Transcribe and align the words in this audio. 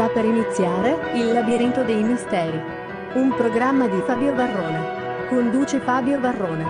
Sta 0.00 0.08
per 0.08 0.24
iniziare 0.24 1.12
Il 1.12 1.30
labirinto 1.30 1.82
dei 1.82 2.02
misteri. 2.02 2.58
Un 3.16 3.34
programma 3.36 3.86
di 3.86 4.00
Fabio 4.06 4.34
Varrone. 4.34 5.26
Conduce 5.28 5.78
Fabio 5.80 6.18
Varrone. 6.18 6.64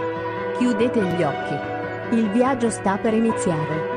Chiudete 0.59 1.01
gli 1.01 1.23
occhi. 1.23 2.17
Il 2.17 2.29
viaggio 2.31 2.71
sta 2.71 2.97
per 2.97 3.15
iniziare. 3.15 3.90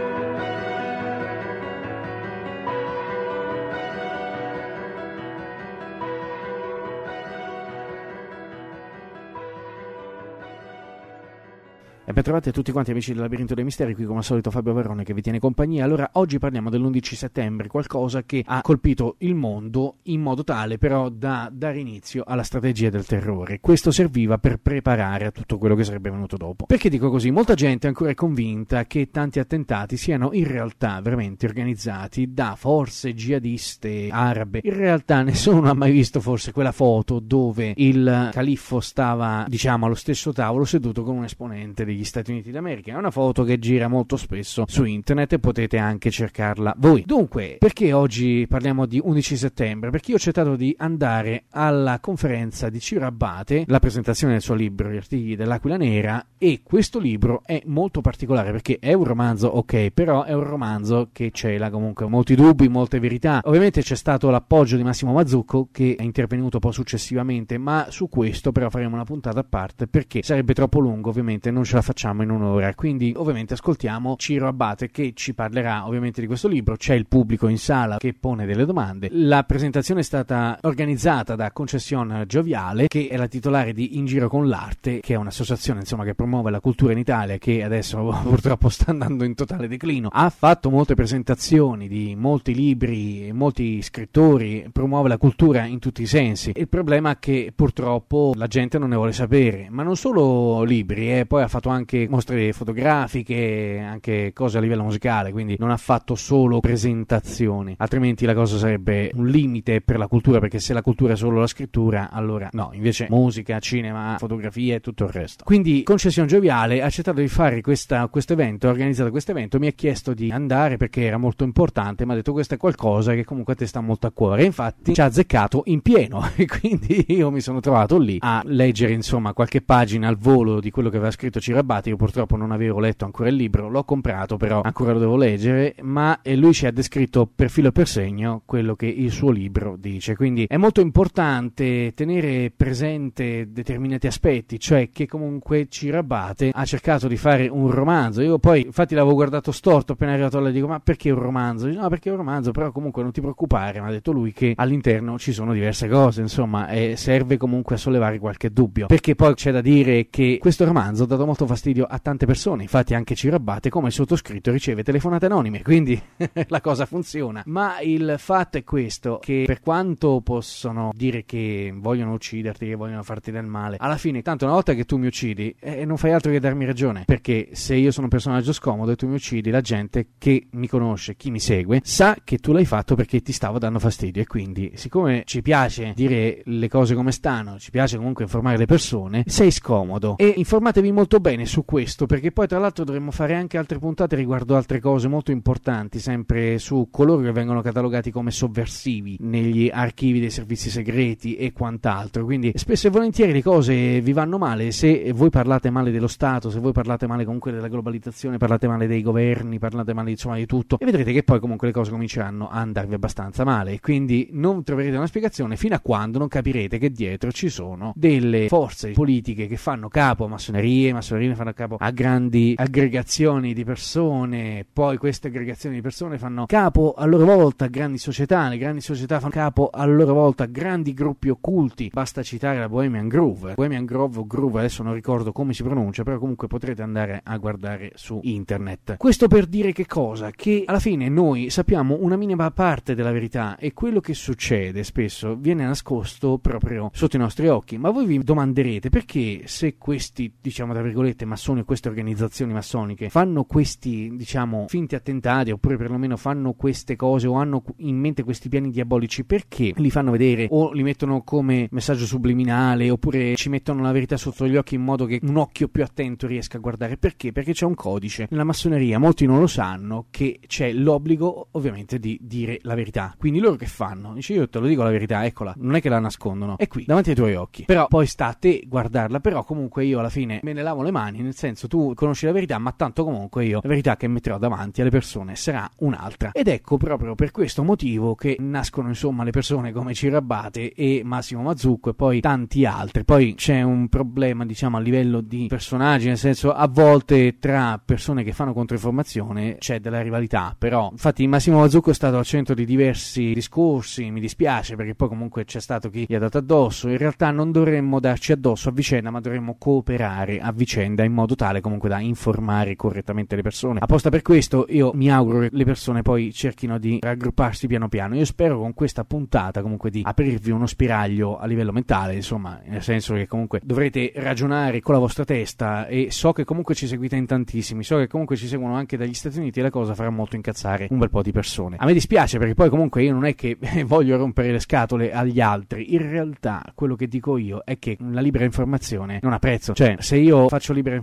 E 12.23 12.25
ben 12.25 12.35
trovati 12.35 12.57
a 12.57 12.61
tutti 12.61 12.71
quanti 12.71 12.91
amici 12.91 13.11
del 13.11 13.19
Labirinto 13.19 13.53
dei 13.53 13.65
Misteri, 13.65 13.93
qui 13.93 14.05
come 14.05 14.19
al 14.19 14.23
solito 14.23 14.49
Fabio 14.49 14.71
Verrone 14.71 15.03
che 15.03 15.13
vi 15.13 15.21
tiene 15.21 15.39
compagnia. 15.39 15.83
Allora, 15.83 16.09
oggi 16.13 16.39
parliamo 16.39 16.69
dell'11 16.69 17.15
settembre, 17.15 17.67
qualcosa 17.67 18.23
che 18.23 18.41
ha 18.45 18.61
colpito 18.61 19.15
il 19.19 19.35
mondo 19.35 19.97
in 20.03 20.21
modo 20.21 20.45
tale 20.45 20.77
però 20.77 21.09
da 21.09 21.49
dare 21.51 21.79
inizio 21.79 22.23
alla 22.25 22.43
strategia 22.43 22.89
del 22.89 23.05
terrore. 23.05 23.59
Questo 23.59 23.91
serviva 23.91 24.37
per 24.37 24.55
preparare 24.55 25.25
a 25.25 25.31
tutto 25.31 25.57
quello 25.57 25.75
che 25.75 25.83
sarebbe 25.83 26.11
venuto 26.11 26.37
dopo. 26.37 26.65
Perché 26.65 26.87
dico 26.87 27.09
così? 27.09 27.29
Molta 27.29 27.55
gente 27.55 27.87
ancora 27.87 28.11
è 28.11 28.15
convinta 28.15 28.85
che 28.85 29.09
tanti 29.11 29.39
attentati 29.39 29.97
siano 29.97 30.29
in 30.31 30.47
realtà 30.47 31.01
veramente 31.01 31.45
organizzati 31.45 32.33
da 32.33 32.55
forze 32.57 33.13
jihadiste 33.13 34.07
arabe. 34.09 34.61
In 34.63 34.75
realtà 34.77 35.23
nessuno 35.23 35.69
ha 35.69 35.73
mai 35.73 35.91
visto 35.91 36.21
forse 36.21 36.53
quella 36.53 36.71
foto 36.71 37.19
dove 37.19 37.73
il 37.75 38.29
califfo 38.31 38.79
stava, 38.79 39.43
diciamo, 39.45 39.87
allo 39.87 39.95
stesso 39.95 40.31
tavolo 40.31 40.63
seduto 40.63 41.03
con 41.03 41.17
un 41.17 41.25
esponente 41.25 41.83
degli 41.83 42.05
Stati 42.13 42.29
Uniti 42.29 42.51
d'America. 42.51 42.93
È 42.93 42.95
una 42.95 43.09
foto 43.09 43.43
che 43.43 43.57
gira 43.57 43.87
molto 43.87 44.17
spesso 44.17 44.65
su 44.67 44.83
internet 44.83 45.33
e 45.33 45.39
potete 45.39 45.79
anche 45.79 46.11
cercarla 46.11 46.75
voi. 46.77 47.01
Dunque, 47.07 47.55
perché 47.57 47.91
oggi 47.91 48.45
parliamo 48.47 48.85
di 48.85 49.01
11 49.03 49.35
settembre? 49.35 49.89
Perché 49.89 50.11
io 50.11 50.17
ho 50.17 50.19
cercato 50.19 50.55
di 50.55 50.75
andare 50.77 51.45
alla 51.49 51.97
conferenza 51.99 52.69
di 52.69 52.79
Ciro 52.79 53.07
Abate, 53.07 53.63
la 53.65 53.79
presentazione 53.79 54.33
del 54.33 54.43
suo 54.43 54.53
libro 54.53 54.91
Gli 54.91 54.97
artigli 54.97 55.35
dell'Aquila 55.35 55.75
Nera 55.75 56.23
e 56.37 56.61
questo 56.61 56.99
libro 56.99 57.41
è 57.47 57.63
molto 57.65 58.01
particolare 58.01 58.51
perché 58.51 58.77
è 58.79 58.93
un 58.93 59.05
romanzo, 59.05 59.47
ok, 59.47 59.89
però 59.89 60.21
è 60.23 60.33
un 60.33 60.43
romanzo 60.43 61.09
che 61.11 61.31
cela 61.33 61.71
comunque 61.71 62.05
molti 62.07 62.35
dubbi, 62.35 62.67
molte 62.67 62.99
verità. 62.99 63.41
Ovviamente 63.45 63.81
c'è 63.81 63.95
stato 63.95 64.29
l'appoggio 64.29 64.77
di 64.77 64.83
Massimo 64.83 65.13
Mazzucco 65.13 65.69
che 65.71 65.95
è 65.97 66.03
intervenuto 66.03 66.59
poi 66.59 66.73
successivamente, 66.73 67.57
ma 67.57 67.87
su 67.89 68.07
questo 68.07 68.51
però 68.51 68.69
faremo 68.69 68.93
una 68.93 69.03
puntata 69.03 69.39
a 69.39 69.45
parte 69.49 69.87
perché 69.87 70.21
sarebbe 70.21 70.53
troppo 70.53 70.77
lungo, 70.77 71.09
ovviamente 71.09 71.49
non 71.49 71.63
ce 71.63 71.73
la 71.73 71.81
facciamo 71.81 72.01
in 72.11 72.29
un'ora. 72.29 72.73
Quindi, 72.75 73.13
ovviamente, 73.15 73.53
ascoltiamo 73.53 74.15
Ciro 74.17 74.47
Abate 74.47 74.89
che 74.89 75.13
ci 75.15 75.33
parlerà 75.33 75.87
ovviamente 75.87 76.21
di 76.21 76.27
questo 76.27 76.47
libro. 76.47 76.75
C'è 76.75 76.93
il 76.93 77.07
pubblico 77.07 77.47
in 77.47 77.57
sala 77.57 77.97
che 77.97 78.13
pone 78.13 78.45
delle 78.45 78.65
domande. 78.65 79.09
La 79.11 79.43
presentazione 79.43 80.01
è 80.01 80.03
stata 80.03 80.57
organizzata 80.61 81.35
da 81.35 81.51
Concession 81.51 82.25
Gioviale, 82.27 82.87
che 82.87 83.07
è 83.09 83.17
la 83.17 83.27
titolare 83.27 83.73
di 83.73 83.97
In 83.97 84.05
Giro 84.05 84.27
con 84.27 84.47
l'Arte, 84.47 84.99
che 84.99 85.13
è 85.13 85.17
un'associazione 85.17 85.79
insomma, 85.79 86.03
che 86.03 86.15
promuove 86.15 86.51
la 86.51 86.59
cultura 86.59 86.91
in 86.91 86.97
Italia, 86.97 87.37
che 87.37 87.63
adesso 87.63 88.03
purtroppo 88.23 88.69
sta 88.69 88.91
andando 88.91 89.23
in 89.23 89.35
totale 89.35 89.67
declino. 89.67 90.09
Ha 90.11 90.29
fatto 90.29 90.69
molte 90.69 90.95
presentazioni 90.95 91.87
di 91.87 92.15
molti 92.15 92.53
libri, 92.53 93.31
molti 93.33 93.81
scrittori, 93.81 94.67
promuove 94.71 95.09
la 95.09 95.17
cultura 95.17 95.65
in 95.65 95.79
tutti 95.79 96.01
i 96.01 96.07
sensi. 96.07 96.51
Il 96.55 96.67
problema 96.67 97.11
è 97.11 97.19
che 97.19 97.51
purtroppo 97.55 98.33
la 98.35 98.47
gente 98.47 98.77
non 98.77 98.89
ne 98.89 98.95
vuole 98.95 99.11
sapere, 99.13 99.67
ma 99.69 99.83
non 99.83 99.95
solo 99.95 100.63
libri, 100.63 101.19
eh, 101.19 101.25
poi 101.25 101.43
ha 101.43 101.47
fatto 101.47 101.69
anche 101.69 101.92
mostre 102.09 102.53
fotografiche, 102.53 103.81
anche 103.83 104.31
cose 104.33 104.57
a 104.57 104.61
livello 104.61 104.83
musicale, 104.83 105.31
quindi 105.31 105.55
non 105.59 105.71
ha 105.71 105.77
fatto 105.77 106.15
solo 106.15 106.59
presentazioni, 106.59 107.75
altrimenti 107.77 108.25
la 108.25 108.33
cosa 108.33 108.57
sarebbe 108.57 109.11
un 109.15 109.27
limite 109.27 109.81
per 109.81 109.97
la 109.97 110.07
cultura, 110.07 110.39
perché 110.39 110.59
se 110.59 110.73
la 110.73 110.81
cultura 110.81 111.13
è 111.13 111.15
solo 111.15 111.39
la 111.39 111.47
scrittura, 111.47 112.09
allora 112.11 112.49
no, 112.53 112.71
invece 112.73 113.07
musica, 113.09 113.59
cinema, 113.59 114.15
fotografia 114.17 114.75
e 114.75 114.79
tutto 114.79 115.05
il 115.05 115.11
resto. 115.11 115.43
Quindi 115.43 115.83
Concessione 115.83 116.27
Gioviale 116.27 116.81
ha 116.81 116.85
accettato 116.85 117.19
di 117.19 117.27
fare 117.27 117.61
questo 117.61 117.95
evento, 118.27 118.67
ha 118.67 118.71
organizzato 118.71 119.09
questo 119.11 119.31
evento, 119.31 119.59
mi 119.59 119.67
ha 119.67 119.71
chiesto 119.71 120.13
di 120.13 120.31
andare 120.31 120.77
perché 120.77 121.03
era 121.03 121.17
molto 121.17 121.43
importante, 121.43 122.05
mi 122.05 122.11
ha 122.11 122.15
detto 122.15 122.31
questo 122.31 122.55
è 122.55 122.57
qualcosa 122.57 123.13
che 123.13 123.23
comunque 123.23 123.53
a 123.53 123.55
te 123.55 123.65
sta 123.65 123.81
molto 123.81 124.07
a 124.07 124.11
cuore, 124.11 124.43
infatti 124.43 124.93
ci 124.93 125.01
ha 125.01 125.05
azzeccato 125.05 125.63
in 125.65 125.81
pieno. 125.81 126.21
E 126.43 126.47
quindi 126.47 127.05
io 127.09 127.31
mi 127.31 127.39
sono 127.41 127.59
trovato 127.59 127.97
lì 127.97 128.17
a 128.19 128.41
leggere 128.45 128.91
insomma 128.91 129.33
qualche 129.33 129.61
pagina 129.61 130.07
al 130.07 130.17
volo 130.17 130.59
di 130.59 130.71
quello 130.71 130.89
che 130.89 130.97
aveva 130.97 131.11
scritto 131.11 131.39
Cirabati, 131.83 131.89
io 131.89 131.95
purtroppo 131.97 132.35
non 132.35 132.51
avevo 132.51 132.79
letto 132.79 133.05
ancora 133.05 133.29
il 133.29 133.35
libro, 133.35 133.69
l'ho 133.69 133.83
comprato 133.83 134.37
però 134.37 134.61
ancora 134.61 134.93
lo 134.93 134.99
devo 134.99 135.17
leggere, 135.17 135.75
ma 135.81 136.17
lui 136.35 136.53
ci 136.53 136.65
ha 136.65 136.71
descritto 136.71 137.29
per 137.33 137.49
filo 137.49 137.67
e 137.69 137.71
per 137.71 137.87
segno 137.87 138.41
quello 138.45 138.75
che 138.75 138.85
il 138.85 139.11
suo 139.11 139.29
libro 139.29 139.75
dice, 139.77 140.15
quindi 140.15 140.45
è 140.47 140.57
molto 140.57 140.81
importante 140.81 141.93
tenere 141.93 142.51
presente 142.55 143.51
determinati 143.51 144.07
aspetti, 144.07 144.59
cioè 144.59 144.89
che 144.91 145.05
comunque 145.07 145.67
Cirabate 145.69 146.51
ha 146.53 146.65
cercato 146.65 147.07
di 147.07 147.17
fare 147.17 147.47
un 147.47 147.69
romanzo, 147.69 148.21
io 148.21 148.39
poi 148.39 148.61
infatti 148.61 148.95
l'avevo 148.95 149.15
guardato 149.15 149.51
storto 149.51 149.93
appena 149.93 150.13
arrivato 150.13 150.39
là 150.39 150.49
e 150.49 150.51
dico 150.51 150.67
ma 150.67 150.79
perché 150.79 151.11
un 151.11 151.19
romanzo? 151.19 151.67
Dice, 151.67 151.79
no 151.79 151.89
perché 151.89 152.09
un 152.09 152.17
romanzo, 152.17 152.51
però 152.51 152.71
comunque 152.71 153.03
non 153.03 153.11
ti 153.11 153.19
preoccupare, 153.21 153.81
mi 153.81 153.87
ha 153.87 153.91
detto 153.91 154.11
lui 154.11 154.31
che 154.31 154.53
all'interno 154.55 155.17
ci 155.17 155.33
sono 155.33 155.53
diverse 155.53 155.87
cose, 155.89 156.21
insomma, 156.21 156.69
serve 156.95 157.37
comunque 157.37 157.75
a 157.75 157.77
sollevare 157.77 158.19
qualche 158.19 158.51
dubbio, 158.51 158.87
perché 158.87 159.15
poi 159.15 159.33
c'è 159.33 159.51
da 159.51 159.61
dire 159.61 160.07
che 160.09 160.37
questo 160.39 160.65
romanzo 160.65 161.03
ha 161.03 161.07
dato 161.07 161.25
molto 161.25 161.45
fastidio 161.45 161.71
a 161.81 161.99
tante 161.99 162.25
persone, 162.25 162.63
infatti 162.63 162.93
anche 162.93 163.15
Cirabate 163.15 163.69
come 163.69 163.87
il 163.87 163.93
sottoscritto 163.93 164.51
riceve 164.51 164.83
telefonate 164.83 165.25
anonime, 165.25 165.61
quindi 165.61 165.99
la 166.47 166.61
cosa 166.61 166.85
funziona. 166.85 167.43
Ma 167.47 167.79
il 167.81 168.15
fatto 168.17 168.57
è 168.57 168.63
questo, 168.63 169.19
che 169.21 169.43
per 169.45 169.61
quanto 169.61 170.21
possono 170.21 170.91
dire 170.95 171.25
che 171.25 171.73
vogliono 171.75 172.13
ucciderti, 172.13 172.67
che 172.67 172.75
vogliono 172.75 173.03
farti 173.03 173.31
del 173.31 173.45
male, 173.45 173.77
alla 173.79 173.97
fine, 173.97 174.21
tanto 174.21 174.45
una 174.45 174.53
volta 174.53 174.73
che 174.73 174.85
tu 174.85 174.97
mi 174.97 175.07
uccidi, 175.07 175.55
eh, 175.59 175.85
non 175.85 175.97
fai 175.97 176.11
altro 176.11 176.31
che 176.31 176.39
darmi 176.39 176.65
ragione, 176.65 177.03
perché 177.05 177.49
se 177.53 177.75
io 177.75 177.91
sono 177.91 178.05
un 178.05 178.11
personaggio 178.11 178.53
scomodo 178.53 178.91
e 178.91 178.95
tu 178.95 179.07
mi 179.07 179.15
uccidi, 179.15 179.49
la 179.49 179.61
gente 179.61 180.09
che 180.17 180.47
mi 180.51 180.67
conosce, 180.67 181.15
chi 181.15 181.31
mi 181.31 181.39
segue, 181.39 181.81
sa 181.83 182.17
che 182.23 182.37
tu 182.37 182.51
l'hai 182.51 182.65
fatto 182.65 182.95
perché 182.95 183.21
ti 183.21 183.31
stavo 183.31 183.59
dando 183.59 183.79
fastidio. 183.79 184.21
E 184.21 184.25
quindi, 184.25 184.71
siccome 184.75 185.23
ci 185.25 185.41
piace 185.41 185.93
dire 185.95 186.41
le 186.45 186.67
cose 186.67 186.95
come 186.95 187.11
stanno, 187.11 187.57
ci 187.59 187.71
piace 187.71 187.97
comunque 187.97 188.23
informare 188.23 188.57
le 188.57 188.65
persone, 188.65 189.23
sei 189.27 189.51
scomodo. 189.51 190.17
E 190.17 190.33
informatevi 190.37 190.91
molto 190.91 191.19
bene 191.19 191.45
su 191.45 191.62
questo 191.65 192.05
perché 192.05 192.31
poi 192.31 192.47
tra 192.47 192.59
l'altro 192.59 192.83
dovremmo 192.83 193.11
fare 193.11 193.35
anche 193.35 193.57
altre 193.57 193.79
puntate 193.79 194.15
riguardo 194.15 194.55
altre 194.55 194.79
cose 194.79 195.07
molto 195.07 195.31
importanti 195.31 195.99
sempre 195.99 196.57
su 196.57 196.87
coloro 196.91 197.21
che 197.21 197.31
vengono 197.31 197.61
catalogati 197.61 198.11
come 198.11 198.31
sovversivi 198.31 199.17
negli 199.21 199.69
archivi 199.71 200.19
dei 200.19 200.29
servizi 200.29 200.69
segreti 200.69 201.35
e 201.35 201.51
quant'altro. 201.51 202.25
Quindi 202.25 202.51
spesso 202.55 202.87
e 202.87 202.89
volentieri 202.89 203.31
le 203.31 203.41
cose 203.41 204.01
vi 204.01 204.13
vanno 204.13 204.37
male. 204.37 204.71
Se 204.71 205.11
voi 205.13 205.29
parlate 205.29 205.69
male 205.69 205.91
dello 205.91 206.07
Stato 206.07 206.49
se 206.49 206.59
voi 206.59 206.71
parlate 206.71 207.07
male 207.07 207.25
comunque 207.25 207.51
della 207.51 207.67
globalizzazione 207.67 208.37
parlate 208.37 208.67
male 208.67 208.87
dei 208.87 209.01
governi 209.01 209.59
parlate 209.59 209.93
male 209.93 210.11
insomma 210.11 210.35
di 210.35 210.45
tutto 210.45 210.77
e 210.79 210.85
vedrete 210.85 211.11
che 211.11 211.23
poi 211.23 211.39
comunque 211.39 211.67
le 211.67 211.73
cose 211.73 211.91
cominceranno 211.91 212.49
a 212.49 212.59
andarvi 212.59 212.93
abbastanza 212.93 213.43
male. 213.43 213.79
Quindi 213.79 214.29
non 214.31 214.63
troverete 214.63 214.97
una 214.97 215.07
spiegazione 215.07 215.55
fino 215.57 215.75
a 215.75 215.79
quando 215.79 216.17
non 216.17 216.27
capirete 216.27 216.77
che 216.77 216.91
dietro 216.91 217.31
ci 217.31 217.49
sono 217.49 217.93
delle 217.95 218.47
forze 218.47 218.91
politiche 218.91 219.47
che 219.47 219.57
fanno 219.57 219.87
capo 219.87 220.25
a 220.25 220.27
massonerie 220.27 220.93
massonerie 220.93 221.29
fanno 221.43 221.53
capo 221.53 221.75
a 221.77 221.91
grandi 221.91 222.53
aggregazioni 222.57 223.53
di 223.53 223.65
persone, 223.65 224.65
poi 224.71 224.97
queste 224.97 225.27
aggregazioni 225.27 225.75
di 225.75 225.81
persone 225.81 226.17
fanno 226.17 226.45
capo 226.45 226.93
a 226.95 227.05
loro 227.05 227.25
volta 227.25 227.65
a 227.65 227.67
grandi 227.67 227.97
società, 227.97 228.47
le 228.47 228.57
grandi 228.57 228.79
società 228.79 229.19
fanno 229.19 229.33
capo 229.33 229.69
a 229.71 229.85
loro 229.85 230.13
volta 230.13 230.43
a 230.43 230.47
grandi 230.47 230.93
gruppi 230.93 231.29
occulti. 231.29 231.89
Basta 231.91 232.23
citare 232.23 232.59
la 232.59 232.69
Bohemian 232.69 233.07
Groove. 233.07 233.53
Bohemian 233.55 233.85
Grove 233.85 234.19
o 234.19 234.25
Groove, 234.25 234.59
adesso 234.59 234.83
non 234.83 234.93
ricordo 234.93 235.31
come 235.31 235.53
si 235.53 235.63
pronuncia, 235.63 236.03
però 236.03 236.17
comunque 236.17 236.47
potrete 236.47 236.81
andare 236.81 237.19
a 237.23 237.37
guardare 237.37 237.91
su 237.95 238.19
internet. 238.23 238.95
Questo 238.97 239.27
per 239.27 239.45
dire 239.45 239.73
che 239.73 239.85
cosa? 239.85 240.31
Che 240.31 240.63
alla 240.65 240.79
fine 240.79 241.09
noi 241.09 241.49
sappiamo 241.49 241.97
una 241.99 242.15
minima 242.15 242.51
parte 242.51 242.95
della 242.95 243.11
verità 243.11 243.57
e 243.57 243.73
quello 243.73 243.99
che 243.99 244.13
succede 244.13 244.83
spesso 244.83 245.35
viene 245.35 245.65
nascosto 245.65 246.37
proprio 246.37 246.89
sotto 246.93 247.17
i 247.17 247.19
nostri 247.19 247.47
occhi. 247.49 247.77
Ma 247.77 247.89
voi 247.89 248.05
vi 248.05 248.19
domanderete 248.19 248.89
perché 248.89 249.41
se 249.45 249.75
questi, 249.77 250.33
diciamo 250.39 250.73
tra 250.73 250.81
virgolette, 250.81 251.25
massoni 251.33 251.61
o 251.61 251.65
queste 251.65 251.89
organizzazioni 251.89 252.53
massoniche 252.53 253.09
fanno 253.09 253.43
questi, 253.43 254.11
diciamo, 254.15 254.65
finti 254.67 254.95
attentati 254.95 255.51
oppure 255.51 255.77
perlomeno 255.77 256.15
fanno 256.15 256.53
queste 256.53 256.95
cose 256.95 257.27
o 257.27 257.33
hanno 257.33 257.63
in 257.77 257.97
mente 257.97 258.23
questi 258.23 258.49
piani 258.49 258.69
diabolici, 258.69 259.25
perché 259.25 259.73
li 259.75 259.89
fanno 259.89 260.11
vedere 260.11 260.47
o 260.51 260.71
li 260.71 260.83
mettono 260.83 261.23
come 261.23 261.67
messaggio 261.71 262.05
subliminale 262.05 262.89
oppure 262.89 263.35
ci 263.35 263.49
mettono 263.49 263.81
la 263.81 263.91
verità 263.91 264.15
sotto 264.17 264.47
gli 264.47 264.55
occhi 264.55 264.75
in 264.75 264.83
modo 264.83 265.05
che 265.05 265.19
un 265.23 265.37
occhio 265.37 265.67
più 265.67 265.83
attento 265.83 266.27
riesca 266.27 266.57
a 266.57 266.61
guardare? 266.61 266.97
Perché? 266.97 267.31
Perché 267.31 267.53
c'è 267.53 267.65
un 267.65 267.75
codice. 267.75 268.27
Nella 268.29 268.43
massoneria 268.43 268.99
molti 268.99 269.25
non 269.25 269.39
lo 269.39 269.47
sanno 269.47 270.05
che 270.11 270.39
c'è 270.45 270.71
l'obbligo 270.71 271.47
ovviamente 271.51 271.99
di 271.99 272.19
dire 272.21 272.59
la 272.61 272.75
verità. 272.75 273.15
Quindi 273.17 273.39
loro 273.39 273.55
che 273.55 273.65
fanno? 273.65 274.13
Dice 274.13 274.33
io 274.33 274.47
te 274.47 274.59
lo 274.59 274.67
dico 274.67 274.83
la 274.83 274.91
verità, 274.91 275.25
eccola, 275.25 275.53
non 275.57 275.75
è 275.75 275.81
che 275.81 275.89
la 275.89 275.99
nascondono, 275.99 276.57
è 276.57 276.67
qui 276.67 276.83
davanti 276.85 277.09
ai 277.09 277.15
tuoi 277.15 277.35
occhi. 277.35 277.63
Però 277.65 277.87
poi 277.87 278.05
sta 278.05 278.27
a 278.27 278.33
te 278.33 278.63
guardarla, 278.67 279.19
però 279.19 279.43
comunque 279.43 279.85
io 279.85 279.99
alla 279.99 280.09
fine 280.09 280.39
me 280.43 280.53
ne 280.53 280.61
lavo 280.61 280.83
le 280.83 280.91
mani 280.91 281.22
nel 281.23 281.35
senso 281.35 281.67
tu 281.67 281.93
conosci 281.95 282.25
la 282.25 282.31
verità, 282.31 282.57
ma 282.57 282.71
tanto 282.71 283.03
comunque 283.03 283.45
io 283.45 283.59
la 283.63 283.69
verità 283.69 283.97
che 283.97 284.07
metterò 284.07 284.37
davanti 284.37 284.81
alle 284.81 284.89
persone 284.89 285.35
sarà 285.35 285.69
un'altra. 285.77 286.31
Ed 286.33 286.47
ecco 286.47 286.77
proprio 286.77 287.15
per 287.15 287.31
questo 287.31 287.63
motivo 287.63 288.15
che 288.15 288.35
nascono 288.39 288.89
insomma 288.89 289.23
le 289.23 289.31
persone 289.31 289.71
come 289.71 289.93
Cirabate 289.93 290.73
e 290.73 291.01
Massimo 291.03 291.41
Mazzucco 291.41 291.89
e 291.89 291.93
poi 291.93 292.19
tanti 292.19 292.65
altri. 292.65 293.03
Poi 293.03 293.35
c'è 293.35 293.61
un 293.61 293.87
problema 293.89 294.45
diciamo 294.45 294.77
a 294.77 294.79
livello 294.79 295.21
di 295.21 295.47
personaggi, 295.47 296.07
nel 296.07 296.17
senso 296.17 296.53
a 296.53 296.67
volte 296.67 297.37
tra 297.39 297.81
persone 297.83 298.23
che 298.23 298.33
fanno 298.33 298.53
controinformazione 298.53 299.57
c'è 299.57 299.79
della 299.79 300.01
rivalità, 300.01 300.55
però 300.57 300.89
infatti 300.91 301.25
Massimo 301.27 301.59
Mazzucco 301.59 301.91
è 301.91 301.93
stato 301.93 302.17
al 302.17 302.25
centro 302.25 302.53
di 302.53 302.65
diversi 302.65 303.33
discorsi, 303.33 304.11
mi 304.11 304.19
dispiace 304.19 304.75
perché 304.75 304.95
poi 304.95 305.07
comunque 305.07 305.45
c'è 305.45 305.59
stato 305.59 305.89
chi 305.89 306.05
gli 306.07 306.15
ha 306.15 306.19
dato 306.19 306.37
addosso, 306.37 306.89
in 306.89 306.97
realtà 306.97 307.31
non 307.31 307.51
dovremmo 307.51 307.99
darci 307.99 308.31
addosso 308.31 308.69
a 308.69 308.71
vicenda 308.71 309.09
ma 309.09 309.19
dovremmo 309.19 309.55
cooperare 309.57 310.39
a 310.39 310.51
vicenda 310.51 311.03
in 311.03 311.12
modo 311.13 311.35
tale 311.35 311.61
comunque 311.61 311.89
da 311.89 311.99
informare 311.99 312.75
correttamente 312.75 313.35
le 313.35 313.41
persone. 313.41 313.79
Apposta 313.81 314.09
per 314.09 314.21
questo 314.21 314.65
io 314.69 314.91
mi 314.93 315.11
auguro 315.11 315.39
che 315.39 315.49
le 315.51 315.63
persone 315.63 316.01
poi 316.01 316.31
cerchino 316.33 316.77
di 316.77 316.99
raggrupparsi 317.01 317.67
piano 317.67 317.89
piano. 317.89 318.15
Io 318.15 318.25
spero 318.25 318.59
con 318.59 318.73
questa 318.73 319.03
puntata 319.03 319.61
comunque 319.61 319.89
di 319.89 320.01
aprirvi 320.03 320.51
uno 320.51 320.65
spiraglio 320.65 321.37
a 321.37 321.45
livello 321.45 321.71
mentale, 321.71 322.15
insomma, 322.15 322.59
nel 322.65 322.81
senso 322.81 323.13
che 323.13 323.27
comunque 323.27 323.61
dovrete 323.63 324.11
ragionare 324.15 324.81
con 324.81 324.93
la 324.93 324.99
vostra 324.99 325.23
testa 325.23 325.87
e 325.87 326.11
so 326.11 326.31
che 326.33 326.43
comunque 326.43 326.75
ci 326.75 326.87
seguite 326.87 327.15
in 327.15 327.25
tantissimi, 327.25 327.83
so 327.83 327.97
che 327.97 328.07
comunque 328.07 328.35
ci 328.35 328.47
seguono 328.47 328.75
anche 328.75 328.97
dagli 328.97 329.13
Stati 329.13 329.37
Uniti 329.37 329.59
e 329.59 329.63
la 329.63 329.69
cosa 329.69 329.93
farà 329.93 330.09
molto 330.09 330.35
incazzare 330.35 330.87
un 330.89 330.97
bel 330.97 331.09
po' 331.09 331.21
di 331.21 331.31
persone. 331.31 331.77
A 331.79 331.85
me 331.85 331.93
dispiace 331.93 332.37
perché 332.37 332.53
poi 332.53 332.69
comunque 332.69 333.03
io 333.03 333.13
non 333.13 333.25
è 333.25 333.35
che 333.35 333.57
voglio 333.85 334.17
rompere 334.17 334.51
le 334.51 334.59
scatole 334.59 335.11
agli 335.11 335.39
altri, 335.39 335.93
in 335.93 336.09
realtà 336.09 336.63
quello 336.75 336.95
che 336.95 337.07
dico 337.07 337.37
io 337.37 337.61
è 337.63 337.77
che 337.77 337.97
la 337.99 338.21
libera 338.21 338.43
informazione 338.43 339.19
non 339.21 339.33
ha 339.33 339.39
prezzo, 339.39 339.73
cioè 339.73 339.95
se 339.99 340.17
io 340.17 340.47
faccio 340.49 340.73
libera 340.73 340.95
informazione 340.95 341.02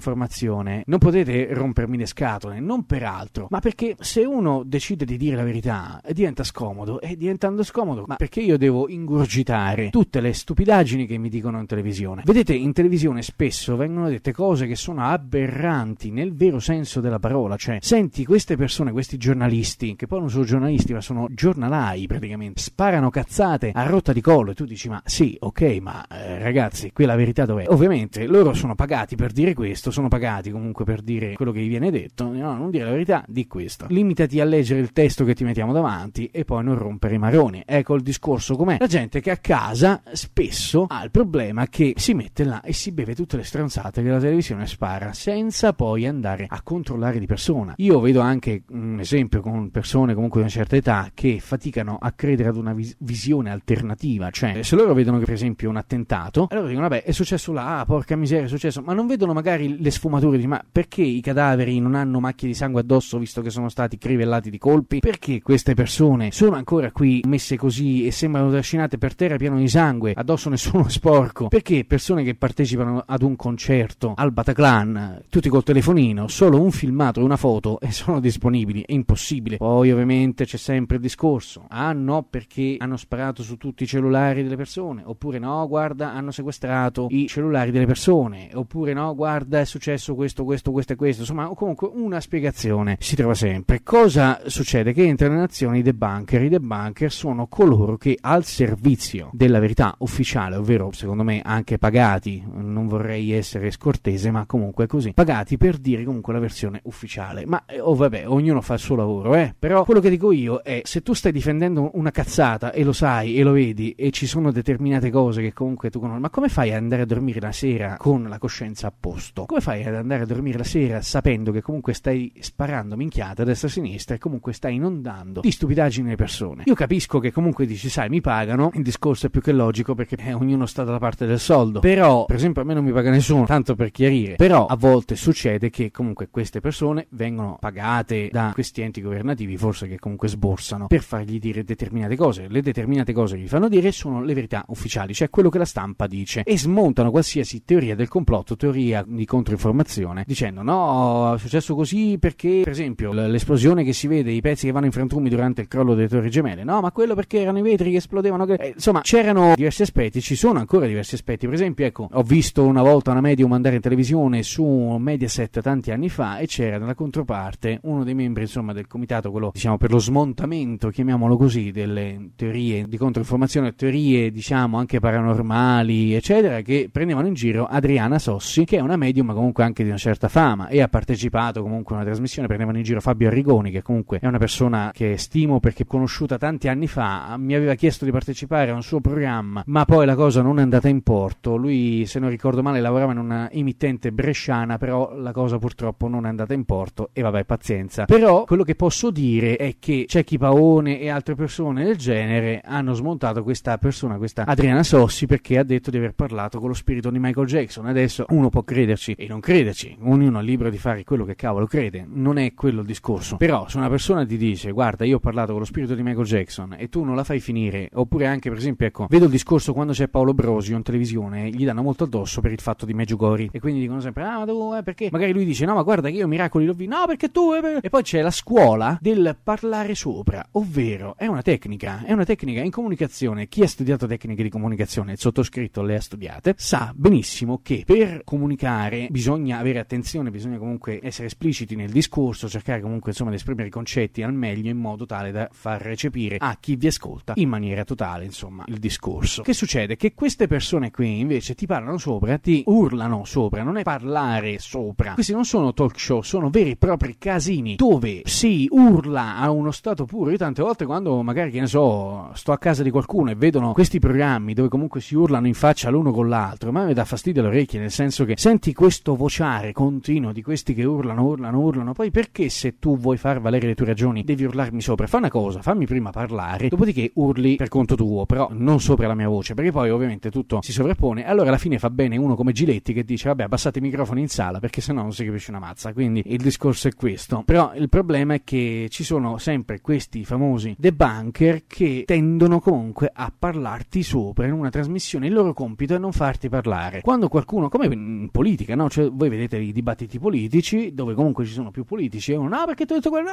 non 0.87 0.99
potete 0.99 1.49
rompermi 1.53 1.97
le 1.97 2.07
scatole, 2.07 2.61
non 2.61 2.85
per 2.85 3.03
altro, 3.03 3.47
ma 3.51 3.61
perché 3.61 3.97
se 4.01 4.25
uno 4.25 4.63
decide 4.65 5.05
di 5.05 5.17
dire 5.17 5.37
la 5.37 5.45
verità 5.45 6.01
diventa 6.13 6.45
scomodo 6.45 7.01
e 7.01 7.17
diventando 7.17 7.63
scomodo, 7.63 8.05
ma 8.07 8.17
perché 8.17 8.41
io 8.41 8.59
devo 8.59 8.89
ingurgitare 8.89 9.91
tutte 9.91 10.21
le 10.21 10.33
stupidaggini 10.33 11.07
che 11.07 11.19
mi 11.19 11.29
dicono 11.29 11.61
in 11.61 11.67
televisione? 11.67 12.23
Vedete, 12.25 12.55
in 12.55 12.73
televisione 12.73 13.23
spesso 13.23 13.77
vengono 13.77 14.09
dette 14.09 14.33
cose 14.33 14.67
che 14.67 14.77
sono 14.77 15.05
aberranti 15.05 16.11
nel 16.11 16.35
vero 16.35 16.59
senso 16.59 17.01
della 17.01 17.19
parola, 17.19 17.57
cioè 17.57 17.79
senti 17.81 18.25
queste 18.25 18.57
persone, 18.57 18.93
questi 18.93 19.17
giornalisti, 19.17 19.97
che 19.97 20.07
poi 20.07 20.21
non 20.21 20.31
sono 20.31 20.45
giornalisti 20.45 20.93
ma 20.93 21.01
sono 21.01 21.29
giornalai 21.31 22.07
praticamente, 22.07 22.61
sparano 22.61 23.11
cazzate 23.11 23.73
a 23.75 23.83
rotta 23.85 24.13
di 24.13 24.21
collo 24.21 24.53
e 24.53 24.55
tu 24.55 24.65
dici 24.65 24.89
ma 24.89 25.01
sì, 25.05 25.37
ok, 25.39 25.79
ma 25.81 26.07
eh, 26.07 26.39
ragazzi, 26.39 26.93
qui 26.93 27.05
la 27.05 27.17
verità 27.17 27.45
dov'è? 27.45 27.67
Ovviamente 27.69 28.27
loro 28.27 28.55
sono 28.55 28.75
pagati 28.75 29.17
per 29.17 29.33
dire 29.33 29.55
questo, 29.55 29.90
sono 29.91 30.09
pagati 30.09 30.51
comunque 30.51 30.85
per 30.85 31.03
dire 31.03 31.35
quello 31.35 31.53
che 31.53 31.61
gli 31.61 31.69
viene 31.69 31.91
detto, 31.91 32.33
no, 32.33 32.55
non 32.55 32.71
dire 32.71 32.85
la 32.85 32.91
verità, 32.91 33.25
di 33.27 33.47
questo. 33.47 33.87
Limitati 33.89 34.41
a 34.41 34.45
leggere 34.45 34.81
il 34.81 34.93
testo 34.93 35.25
che 35.25 35.35
ti 35.35 35.45
mettiamo 35.45 35.73
davanti 35.73 36.27
e 36.27 36.45
poi 36.45 36.65
non 36.65 36.77
rompere 36.77 37.15
i 37.15 37.19
maroni. 37.19 37.63
Ecco 37.67 37.95
il 37.95 38.03
discorso 38.03 38.57
com'è. 38.57 38.77
La 38.79 38.87
gente 38.87 39.21
che 39.21 39.31
a 39.31 39.37
casa 39.37 40.03
spesso 40.13 40.87
ha 40.89 41.03
il 41.05 41.11
problema 41.11 41.67
che 41.67 41.95
si 41.97 42.15
mette 42.15 42.45
là 42.45 42.61
e 42.63 42.73
si 42.73 42.93
beve 42.93 43.15
tutte 43.15 43.37
le 43.37 43.45
stronzate 43.45 44.03
che 44.03 44.09
la 44.09 44.19
televisione 44.19 44.67
spara 44.67 45.13
senza 45.13 45.73
poi 45.73 46.07
andare 46.07 46.47
a 46.49 46.63
controllare 46.63 47.19
di 47.19 47.27
persona. 47.27 47.75
Io 47.77 48.01
vedo 48.01 48.21
anche 48.21 48.63
un 48.71 48.99
esempio 49.01 49.41
con 49.41 49.71
persone 49.71 50.15
comunque 50.15 50.41
di 50.41 50.47
una 50.47 50.55
certa 50.55 50.77
età 50.77 51.11
che 51.15 51.39
faticano 51.41 51.99
a 52.01 52.13
credere 52.13 52.49
ad 52.49 52.57
una 52.57 52.73
vis- 52.73 52.97
visione 52.99 53.51
alternativa, 53.51 54.31
cioè 54.31 54.63
se 54.63 54.77
loro 54.77 54.95
vedono 54.95 55.19
che 55.19 55.25
per 55.25 55.35
esempio 55.35 55.69
un 55.69 55.77
attentato, 55.77 56.47
allora 56.51 56.69
dicono 56.69 56.89
vabbè 56.89 57.05
è 57.05 57.13
successo 57.13 57.53
là, 57.53 57.81
ah, 57.81 57.85
porca 57.85 58.17
miseria 58.17 58.45
è 58.45 58.49
successo, 58.49 58.83
ma 58.83 58.93
non 58.93 59.07
vedono 59.07 59.33
magari 59.33 59.80
le 59.81 59.91
sfumature 59.91 60.37
di 60.37 60.47
ma 60.47 60.63
perché 60.71 61.03
i 61.03 61.21
cadaveri 61.21 61.81
non 61.81 61.95
hanno 61.95 62.21
macchie 62.21 62.49
di 62.49 62.55
sangue 62.55 62.83
addosso 62.83 63.19
visto 63.19 63.41
che 63.41 63.51
sono 63.51 63.69
stati 63.69 63.97
crivellati 63.99 64.51
di 64.51 64.59
colpi? 64.59 65.01
Perché 65.01 65.41
queste 65.41 65.75
persone 65.75 66.31
sono 66.33 66.57
ancora 66.57 66.93
qui 66.93 67.23
messe 67.27 67.57
così 67.57 68.07
e 68.07 68.11
sembrano 68.11 68.51
trascinate 68.51 68.99
per 68.99 69.15
terra 69.15 69.37
pieno 69.37 69.57
di 69.57 69.69
sangue, 69.69 70.13
addosso 70.15 70.51
nessuno 70.51 70.87
è 70.87 70.91
sporco? 70.91 71.49
Perché 71.49 71.85
persone 71.85 72.23
che 72.23 72.35
partecipano 72.35 73.03
ad 73.07 73.23
un 73.23 73.37
concerto 73.37 74.13
al 74.17 74.33
Bataclan, 74.33 75.25
tutti 75.29 75.49
col 75.49 75.65
telefonino, 75.65 76.29
solo 76.29 76.61
un 76.61 76.71
filmato 76.71 77.21
e 77.21 77.23
una 77.23 77.37
foto 77.37 77.81
e 77.81 77.91
sono 77.91 78.21
disponibili? 78.21 78.83
È 78.83 78.93
impossibile. 78.93 79.57
Poi 79.57 79.91
ovviamente 79.91 80.45
c'è 80.45 80.59
sempre 80.59 80.97
il 80.97 81.03
discorso, 81.03 81.65
ah 81.69 81.93
no 81.93 82.27
perché 82.29 82.77
hanno 82.79 82.97
sparato 82.97 83.43
su 83.43 83.57
tutti 83.57 83.85
i 83.85 83.87
cellulari 83.87 84.43
delle 84.43 84.57
persone, 84.57 85.03
oppure 85.05 85.39
no 85.39 85.67
guarda 85.67 86.13
hanno 86.13 86.31
sequestrato 86.31 87.07
i 87.11 87.27
cellulari 87.27 87.71
delle 87.71 87.87
persone, 87.87 88.51
oppure 88.53 88.93
no 88.93 89.15
guarda 89.15 89.65
successo 89.71 90.15
questo, 90.17 90.45
questo, 90.45 90.73
questo 90.73 90.93
e 90.93 90.97
questo, 90.97 91.21
insomma 91.23 91.49
comunque 91.55 91.89
una 91.93 92.21
spiegazione 92.21 92.97
si 93.01 93.15
trova 93.15 93.35
sempre. 93.35 93.83
Cosa 93.83 94.41
succede? 94.47 94.93
Che 94.93 95.05
entrano 95.05 95.35
in 95.35 95.41
azione 95.41 95.79
i 95.79 95.83
debunker. 95.83 96.43
I 96.43 96.49
debunker 96.49 97.11
sono 97.13 97.47
coloro 97.47 97.97
che 97.97 98.19
al 98.21 98.45
servizio 98.45 99.31
della 99.33 99.61
verità 99.61 99.95
ufficiale, 99.99 100.57
ovvero 100.57 100.91
secondo 100.93 101.23
me 101.23 101.41
anche 101.45 101.79
pagati, 101.79 102.45
non 102.53 102.89
vorrei 102.89 103.33
essere 103.33 103.71
scortese, 103.71 104.31
ma 104.31 104.45
comunque 104.45 104.87
così, 104.87 105.13
pagati 105.13 105.57
per 105.57 105.79
dire 105.79 106.03
comunque 106.03 106.33
la 106.33 106.41
versione 106.41 106.81
ufficiale. 106.85 107.47
Ma 107.47 107.63
oh 107.81 107.95
vabbè, 107.95 108.29
ognuno 108.29 108.61
fa 108.61 108.75
il 108.75 108.81
suo 108.81 108.97
lavoro, 108.97 109.37
eh. 109.37 109.55
Però 109.57 109.85
quello 109.85 110.01
che 110.01 110.11
dico 110.11 110.33
io 110.33 110.63
è 110.63 110.81
se 110.85 111.03
tu 111.03 111.13
stai 111.13 111.31
difendendo 111.31 111.91
una 111.95 112.11
cazzata 112.11 112.73
e 112.73 112.83
lo 112.83 112.93
sai 112.93 113.37
e 113.37 113.45
lo 113.45 113.53
vedi 113.53 113.93
e 113.93 114.11
ci 114.11 114.27
sono 114.27 114.51
determinate 114.51 115.11
cose 115.11 115.41
che 115.43 115.53
comunque 115.53 115.91
tu 115.91 116.01
conosci, 116.01 116.21
ma 116.21 116.31
come 116.31 116.49
fai 116.49 116.71
ad 116.71 116.77
andare 116.77 117.03
a 117.03 117.07
dormire 117.07 117.41
la 117.41 117.53
sera 117.53 117.97
con 117.97 118.25
la 118.29 118.39
coscienza 118.39 118.89
a 118.89 118.93
posto? 118.99 119.45
Come 119.51 119.63
fai 119.63 119.83
ad 119.83 119.97
andare 119.97 120.23
a 120.23 120.27
dormire 120.27 120.59
la 120.59 120.63
sera 120.63 121.03
sapendo 121.03 121.51
che 121.51 121.61
comunque 121.61 121.93
stai 121.93 122.33
sparando 122.39 122.95
minchiate 122.95 123.43
a 123.43 123.45
destra 123.45 123.67
e 123.67 123.71
a 123.73 123.75
sinistra 123.75 124.15
e 124.15 124.19
comunque 124.19 124.53
stai 124.53 124.77
inondando 124.77 125.41
di 125.41 125.51
stupidaggini 125.51 126.11
le 126.11 126.15
persone? 126.15 126.63
Io 126.67 126.75
capisco 126.75 127.19
che 127.19 127.33
comunque 127.33 127.67
dici, 127.67 127.89
sai, 127.89 128.09
mi 128.11 128.21
pagano, 128.21 128.71
il 128.75 128.85
discorso 128.85 129.27
è 129.27 129.29
più 129.29 129.41
che 129.41 129.51
logico 129.51 129.97
perché 129.97 130.15
eh, 130.21 130.35
ognuno 130.35 130.67
sta 130.67 130.85
dalla 130.85 131.01
parte 131.01 131.27
del 131.27 131.41
soldo. 131.41 131.81
Però, 131.81 132.27
per 132.27 132.37
esempio, 132.37 132.63
a 132.63 132.65
me 132.65 132.75
non 132.75 132.85
mi 132.85 132.93
paga 132.93 133.11
nessuno, 133.11 133.45
tanto 133.45 133.75
per 133.75 133.91
chiarire. 133.91 134.37
Però 134.37 134.67
a 134.67 134.77
volte 134.77 135.17
succede 135.17 135.69
che 135.69 135.91
comunque 135.91 136.29
queste 136.31 136.61
persone 136.61 137.09
vengono 137.09 137.57
pagate 137.59 138.29
da 138.31 138.53
questi 138.55 138.83
enti 138.83 139.03
governativi, 139.03 139.57
forse 139.57 139.89
che 139.89 139.99
comunque 139.99 140.29
sborsano, 140.29 140.87
per 140.87 141.03
fargli 141.03 141.41
dire 141.41 141.65
determinate 141.65 142.15
cose. 142.15 142.47
Le 142.47 142.63
determinate 142.63 143.13
cose 143.13 143.35
che 143.35 143.43
gli 143.43 143.49
fanno 143.49 143.69
dire 143.69 143.91
sono 143.91 144.23
le 144.23 144.33
verità 144.33 144.65
ufficiali, 144.69 145.13
cioè 145.13 145.29
quello 145.29 145.49
che 145.49 145.59
la 145.59 145.65
stampa 145.65 146.07
dice. 146.07 146.45
E 146.45 146.57
smontano 146.57 147.11
qualsiasi 147.11 147.65
teoria 147.65 147.97
del 147.97 148.07
complotto, 148.07 148.55
teoria 148.55 149.05
di 149.05 149.27
controinformazione, 149.41 150.25
dicendo 150.27 150.63
no, 150.63 151.35
è 151.35 151.39
successo 151.39 151.75
così 151.75 152.19
perché, 152.19 152.61
per 152.63 152.73
esempio, 152.73 153.13
l'esplosione 153.13 153.85
che 153.85 153.93
si 153.93 154.07
vede, 154.07 154.31
i 154.31 154.41
pezzi 154.41 154.67
che 154.67 154.73
vanno 154.73 154.87
in 154.87 154.93
frantumi 154.93 155.29
durante 155.29 155.63
il 155.63 155.69
crollo 155.69 155.95
delle 155.95 156.09
torri 156.09 156.31
gemelle, 156.31 156.65
no, 156.65 156.81
ma 156.81 156.93
quello 156.93 157.15
perché 157.15 157.41
erano 157.41 157.59
i 157.59 157.63
vetri 157.63 157.91
che 157.91 157.97
esplodevano. 157.97 158.47
Eh, 158.47 158.73
insomma, 158.75 159.01
c'erano 159.01 159.55
diversi 159.57 159.83
aspetti, 159.83 160.21
ci 160.21 160.37
sono 160.37 160.59
ancora 160.59 160.87
diversi 160.87 161.15
aspetti. 161.15 161.47
Per 161.47 161.55
esempio, 161.55 161.87
ecco, 161.87 162.09
ho 162.11 162.23
visto 162.23 162.65
una 162.65 162.83
volta 162.83 163.11
una 163.11 163.21
medium 163.21 163.53
andare 163.53 163.77
in 163.77 163.81
televisione 163.81 164.43
su 164.43 164.65
Mediaset 164.65 165.61
tanti 165.61 165.91
anni 165.91 166.09
fa 166.09 166.39
e 166.39 166.47
c'era 166.47 166.79
nella 166.79 166.95
controparte 166.95 167.81
uno 167.83 168.05
dei 168.05 168.15
membri, 168.15 168.43
insomma, 168.43 168.73
del 168.73 168.87
comitato, 168.87 169.31
quello 169.31 169.51
diciamo 169.53 169.79
per 169.79 169.91
lo 169.91 169.99
smontamento, 169.99 170.91
chiamiamolo 170.91 171.37
così, 171.37 171.71
delle 171.71 172.31
teorie 172.37 172.87
di 172.87 172.97
controinformazione, 172.97 173.75
teorie, 173.75 174.31
diciamo, 174.31 174.79
anche 174.79 175.01
paranormali, 175.01 176.15
eccetera, 176.15 176.61
che 176.61 176.89
prendevano 176.93 177.27
in 177.27 177.35
giro 177.35 177.67
Adriana 177.67 178.19
Sossi, 178.19 178.65
che 178.65 178.77
è 178.77 178.81
una 178.81 178.97
medium 178.97 179.30
comunque 179.35 179.65
anche 179.65 179.83
di 179.83 179.89
una 179.89 179.99
certa 179.99 180.29
fama 180.29 180.69
e 180.69 180.81
ha 180.81 180.89
partecipato 180.89 181.63
comunque 181.63 181.95
a 181.95 181.99
una 181.99 182.07
trasmissione, 182.07 182.47
prendevano 182.47 182.79
in 182.79 182.85
giro 182.85 183.01
Fabio 183.01 183.29
Arrigoni, 183.29 183.71
che 183.71 183.83
comunque 183.83 184.19
è 184.19 184.27
una 184.27 184.39
persona 184.39 184.91
che 184.93 185.17
stimo 185.19 185.61
perché 185.61 185.85
conosciuta 185.87 186.39
tanti 186.39 186.69
anni 186.69 186.87
fa, 186.87 187.37
mi 187.39 187.55
aveva 187.55 187.75
chiesto 187.75 188.05
di 188.05 188.11
partecipare 188.11 188.71
a 188.71 188.75
un 188.75 188.83
suo 188.83 189.01
programma, 189.01 189.63
ma 189.67 189.85
poi 189.85 190.07
la 190.07 190.15
cosa 190.15 190.43
non 190.43 190.59
è 190.59 190.63
andata 190.63 190.89
in 190.89 191.03
porto. 191.03 191.57
Lui, 191.57 192.05
se 192.07 192.19
non 192.19 192.31
ricordo 192.31 192.63
male, 192.63 192.81
lavorava 192.81 193.13
in 193.13 193.19
una 193.19 193.51
emittente 193.51 194.13
bresciana, 194.13 194.79
però 194.79 195.15
la 195.15 195.33
cosa 195.33 195.59
purtroppo 195.59 196.09
non 196.09 196.27
è 196.27 196.29
andata 196.29 196.55
in 196.55 196.65
porto 196.65 197.11
e 197.13 197.23
vabbè, 197.23 197.45
pazienza. 197.45 198.05
Però 198.05 198.45
quello 198.45 198.63
che 198.63 198.75
posso 198.75 199.11
dire 199.11 199.57
è 199.57 199.77
che 199.79 200.05
Cecchi 200.09 200.39
Paone 200.39 201.01
e 201.01 201.09
altre 201.09 201.35
persone 201.35 201.85
del 201.85 201.97
genere 201.97 202.61
hanno 202.65 202.95
smontato 202.95 203.43
questa 203.43 203.79
persona, 203.79 204.17
questa 204.17 204.45
Adriana 204.47 204.83
Sossi, 204.83 205.27
perché 205.27 205.59
ha 205.59 205.65
detto 205.65 205.91
di 205.91 205.97
aver 205.97 206.15
parlato 206.15 206.59
con 206.59 206.69
lo 206.69 206.75
spirito 206.75 207.11
di 207.11 207.19
Michael 207.19 207.47
Jackson. 207.47 207.87
Adesso 207.87 208.27
uno 208.31 208.49
può 208.49 208.63
crederci 208.63 209.15
e 209.21 209.27
non 209.29 209.41
crederci, 209.41 209.99
ognuno 210.01 210.39
è 210.41 210.43
libero 210.43 210.71
di 210.71 210.79
fare 210.79 211.05
quello 211.05 211.27
che 211.27 211.35
cavolo 211.35 211.67
crede, 211.67 212.07
non 212.09 212.39
è 212.39 212.55
quello 212.55 212.81
il 212.81 212.87
discorso. 212.87 213.37
Però 213.37 213.69
se 213.69 213.77
una 213.77 213.91
persona 213.91 214.25
ti 214.25 214.39
dice 214.39 214.71
"Guarda, 214.71 215.05
io 215.05 215.17
ho 215.17 215.21
parlato 215.21 215.51
con 215.51 215.61
lo 215.61 215.67
spirito 215.67 215.95
di 215.95 216.03
Michael 216.03 216.25
Jackson" 216.25 216.75
e 216.79 216.89
tu 216.89 217.05
non 217.05 217.15
la 217.17 217.23
fai 217.25 217.39
finire, 217.39 217.91
oppure 217.93 218.27
anche 218.27 218.49
per 218.49 218.57
esempio, 218.57 218.87
ecco, 218.87 219.07
vedo 219.11 219.27
il 219.27 219.31
discorso 219.31 219.75
quando 219.75 219.93
c'è 219.93 220.09
Paolo 220.09 220.33
Brosio 220.33 220.75
in 220.75 220.83
televisione, 220.83 221.51
gli 221.51 221.67
danno 221.67 221.83
molto 221.83 222.05
addosso 222.05 222.41
per 222.41 222.53
il 222.53 222.61
fatto 222.61 222.87
di 222.87 222.95
Meggiugori 222.95 223.51
e 223.53 223.61
quindi 223.61 223.81
dicono 223.81 224.01
sempre 224.01 224.23
"Ah, 224.23 224.39
ma 224.39 224.47
tu 224.47 224.73
eh, 224.75 224.83
perché?" 224.83 225.11
Magari 225.13 225.35
lui 225.35 225.45
dice 225.45 225.67
"No, 225.67 225.75
ma 225.75 225.83
guarda 225.83 226.09
che 226.09 226.17
io 226.17 226.27
miracoli 226.27 226.65
l'ho 226.65 226.73
visto". 226.73 226.97
No, 226.97 227.05
perché 227.07 227.31
tu 227.31 227.53
eh, 227.53 227.81
E 227.83 227.89
poi 227.91 228.03
c'è 228.03 228.23
la 228.23 228.31
scuola 228.31 228.97
del 229.03 229.37
parlare 229.43 229.95
sopra, 229.95 230.43
ovvero 230.53 231.15
è 231.19 231.27
una 231.27 231.43
tecnica, 231.43 232.05
è 232.07 232.13
una 232.13 232.25
tecnica 232.25 232.63
in 232.63 232.71
comunicazione. 232.71 233.49
Chi 233.49 233.61
ha 233.63 233.69
studiato 233.69 234.07
tecniche 234.07 234.43
di 234.43 234.49
comunicazione, 234.49 235.13
il 235.13 235.19
sottoscritto 235.19 235.83
le 235.83 235.97
ha 235.97 236.01
studiate, 236.01 236.55
sa 236.57 236.93
benissimo 236.97 237.61
che 237.63 237.83
per 237.85 238.23
comunicare 238.25 239.09
bisogna 239.11 239.59
avere 239.59 239.81
attenzione, 239.81 240.31
bisogna 240.31 240.57
comunque 240.57 241.01
essere 241.03 241.27
espliciti 241.27 241.75
nel 241.75 241.91
discorso, 241.91 242.49
cercare 242.49 242.81
comunque 242.81 243.11
insomma 243.11 243.31
di 243.31 243.37
esprimere 243.37 243.67
i 243.67 243.71
concetti 243.71 244.23
al 244.23 244.33
meglio 244.33 244.71
in 244.71 244.79
modo 244.79 245.05
tale 245.05 245.33
da 245.33 245.49
far 245.51 245.83
recepire 245.83 246.37
a 246.39 246.57
chi 246.61 246.77
vi 246.77 246.87
ascolta 246.87 247.33
in 247.37 247.49
maniera 247.49 247.85
totale 247.85 248.25
insomma 248.25 248.65
il 248.69 248.79
discorso. 248.79 249.43
Che 249.43 249.53
succede? 249.53 249.97
Che 249.97 250.15
queste 250.15 250.47
persone 250.47 250.93
qui 250.93 251.19
invece 251.19 251.55
ti 251.55 251.67
parlano 251.67 251.99
sopra, 251.99 252.39
ti 252.39 252.63
urlano 252.67 253.25
sopra, 253.25 253.65
non 253.65 253.77
è 253.77 253.83
parlare 253.83 254.59
sopra. 254.61 255.15
Questi 255.15 255.33
non 255.33 255.45
sono 255.45 255.75
talk 255.75 255.99
show, 255.99 256.23
sono 256.23 256.49
veri 256.49 256.71
e 256.71 256.77
propri 256.77 257.17
casini 257.19 257.75
dove 257.75 258.23
si 258.27 258.69
urla 258.71 259.39
a 259.39 259.51
uno 259.51 259.73
stato 259.73 260.05
puro. 260.05 260.31
Io 260.31 260.37
tante 260.37 260.63
volte 260.63 260.87
quando 260.87 261.21
magari 261.23 261.51
che 261.51 261.59
ne 261.59 261.67
so, 261.67 262.31
sto 262.35 262.53
a 262.53 262.59
casa 262.59 262.85
di 262.85 262.91
qualcuno 262.91 263.31
e 263.31 263.35
vedono 263.35 263.73
questi 263.73 263.99
programmi 263.99 264.55
dove 264.55 264.69
comunque 264.69 265.01
si 265.01 265.17
urlano 265.17 265.49
in 265.49 265.55
faccia 265.55 265.91
l'uno 265.91 266.13
con 266.13 266.29
l'altro, 266.29 266.71
ma 266.71 266.85
mi 266.85 266.95
dà 266.95 267.05
fastidio 267.05 267.41
alle 267.41 267.51
orecchie, 267.51 267.81
nel 267.81 267.91
senso 267.91 268.25
che 268.25 268.35
senti 268.37 268.73
questo 268.73 269.00
vociare 269.03 269.73
continuo 269.73 270.33
di 270.33 270.43
questi 270.43 270.75
che 270.75 270.85
urlano, 270.85 271.25
urlano, 271.25 271.59
urlano, 271.59 271.93
poi 271.93 272.11
perché 272.11 272.49
se 272.49 272.79
tu 272.79 272.99
vuoi 272.99 273.17
far 273.17 273.41
valere 273.41 273.67
le 273.67 273.75
tue 273.75 273.87
ragioni 273.87 274.25
devi 274.25 274.45
urlarmi 274.45 274.81
sopra? 274.81 275.07
Fa 275.07 275.19
una 275.19 275.31
cosa, 275.31 275.63
fammi 275.63 275.87
prima 275.87 276.11
parlare, 276.11 276.69
dopodiché 276.69 277.11
urli 277.15 277.57
per 277.57 277.69
conto 277.69 277.95
tuo, 277.95 278.27
però 278.27 278.49
non 278.53 278.81
sopra 278.81 279.07
la 279.07 279.15
mia 279.15 279.29
voce, 279.29 279.55
perché 279.55 279.73
poi 279.73 279.91
ovviamente 279.91 280.31
tutto 280.31 280.61
si 280.63 280.73
sovrappone, 280.73 281.27
allora 281.27 281.49
alla 281.49 281.59
fine 281.59 281.79
fa 281.79 281.91
bene 281.91 282.17
uno 282.17 282.35
come 282.35 282.53
Giletti 282.53 282.93
che 282.93 283.05
dice 283.05 283.29
vabbè 283.29 283.45
abbassate 283.45 283.79
i 283.79 283.83
microfoni 283.83 284.21
in 284.21 284.29
sala 284.29 284.59
perché 284.59 284.81
sennò 284.81 285.03
non 285.03 285.13
si 285.13 285.25
capisce 285.25 285.51
una 285.51 285.61
mazza, 285.61 285.93
quindi 285.93 286.23
il 286.27 286.41
discorso 286.41 286.89
è 286.89 286.95
questo. 286.95 287.43
Però 287.45 287.73
il 287.75 287.89
problema 287.89 288.35
è 288.35 288.43
che 288.45 288.89
ci 288.91 289.05
sono 289.05 289.39
sempre 289.39 289.81
questi 289.81 290.25
famosi 290.25 290.75
debunker 290.79 291.65
che 291.67 292.05
tendono 292.07 292.61
comunque 292.61 293.11
a 293.13 293.33
parlarti 293.37 294.03
sopra 294.03 294.47
in 294.47 294.53
una 294.53 294.71
trasmissione, 294.71 295.27
il 295.27 295.33
loro 295.33 295.53
compito 295.53 295.95
è 295.95 295.99
non 295.99 296.13
farti 296.13 296.49
parlare. 296.49 297.01
Quando 297.01 297.29
qualcuno, 297.29 297.69
come 297.69 297.87
in 297.87 298.29
politica, 298.31 298.75
no? 298.75 298.89
Cioè, 298.91 299.11
voi 299.11 299.29
vedete 299.29 299.57
i 299.57 299.73
dibattiti 299.73 300.19
politici 300.19 300.93
dove 300.93 301.15
comunque 301.15 301.45
ci 301.45 301.53
sono 301.53 301.71
più 301.71 301.85
politici 301.85 302.33
e 302.33 302.37
uno, 302.37 302.49
no, 302.49 302.65
perché 302.67 302.85
tu 302.85 302.93
hai 302.93 302.99
detto 302.99 303.11
quello, 303.11 303.29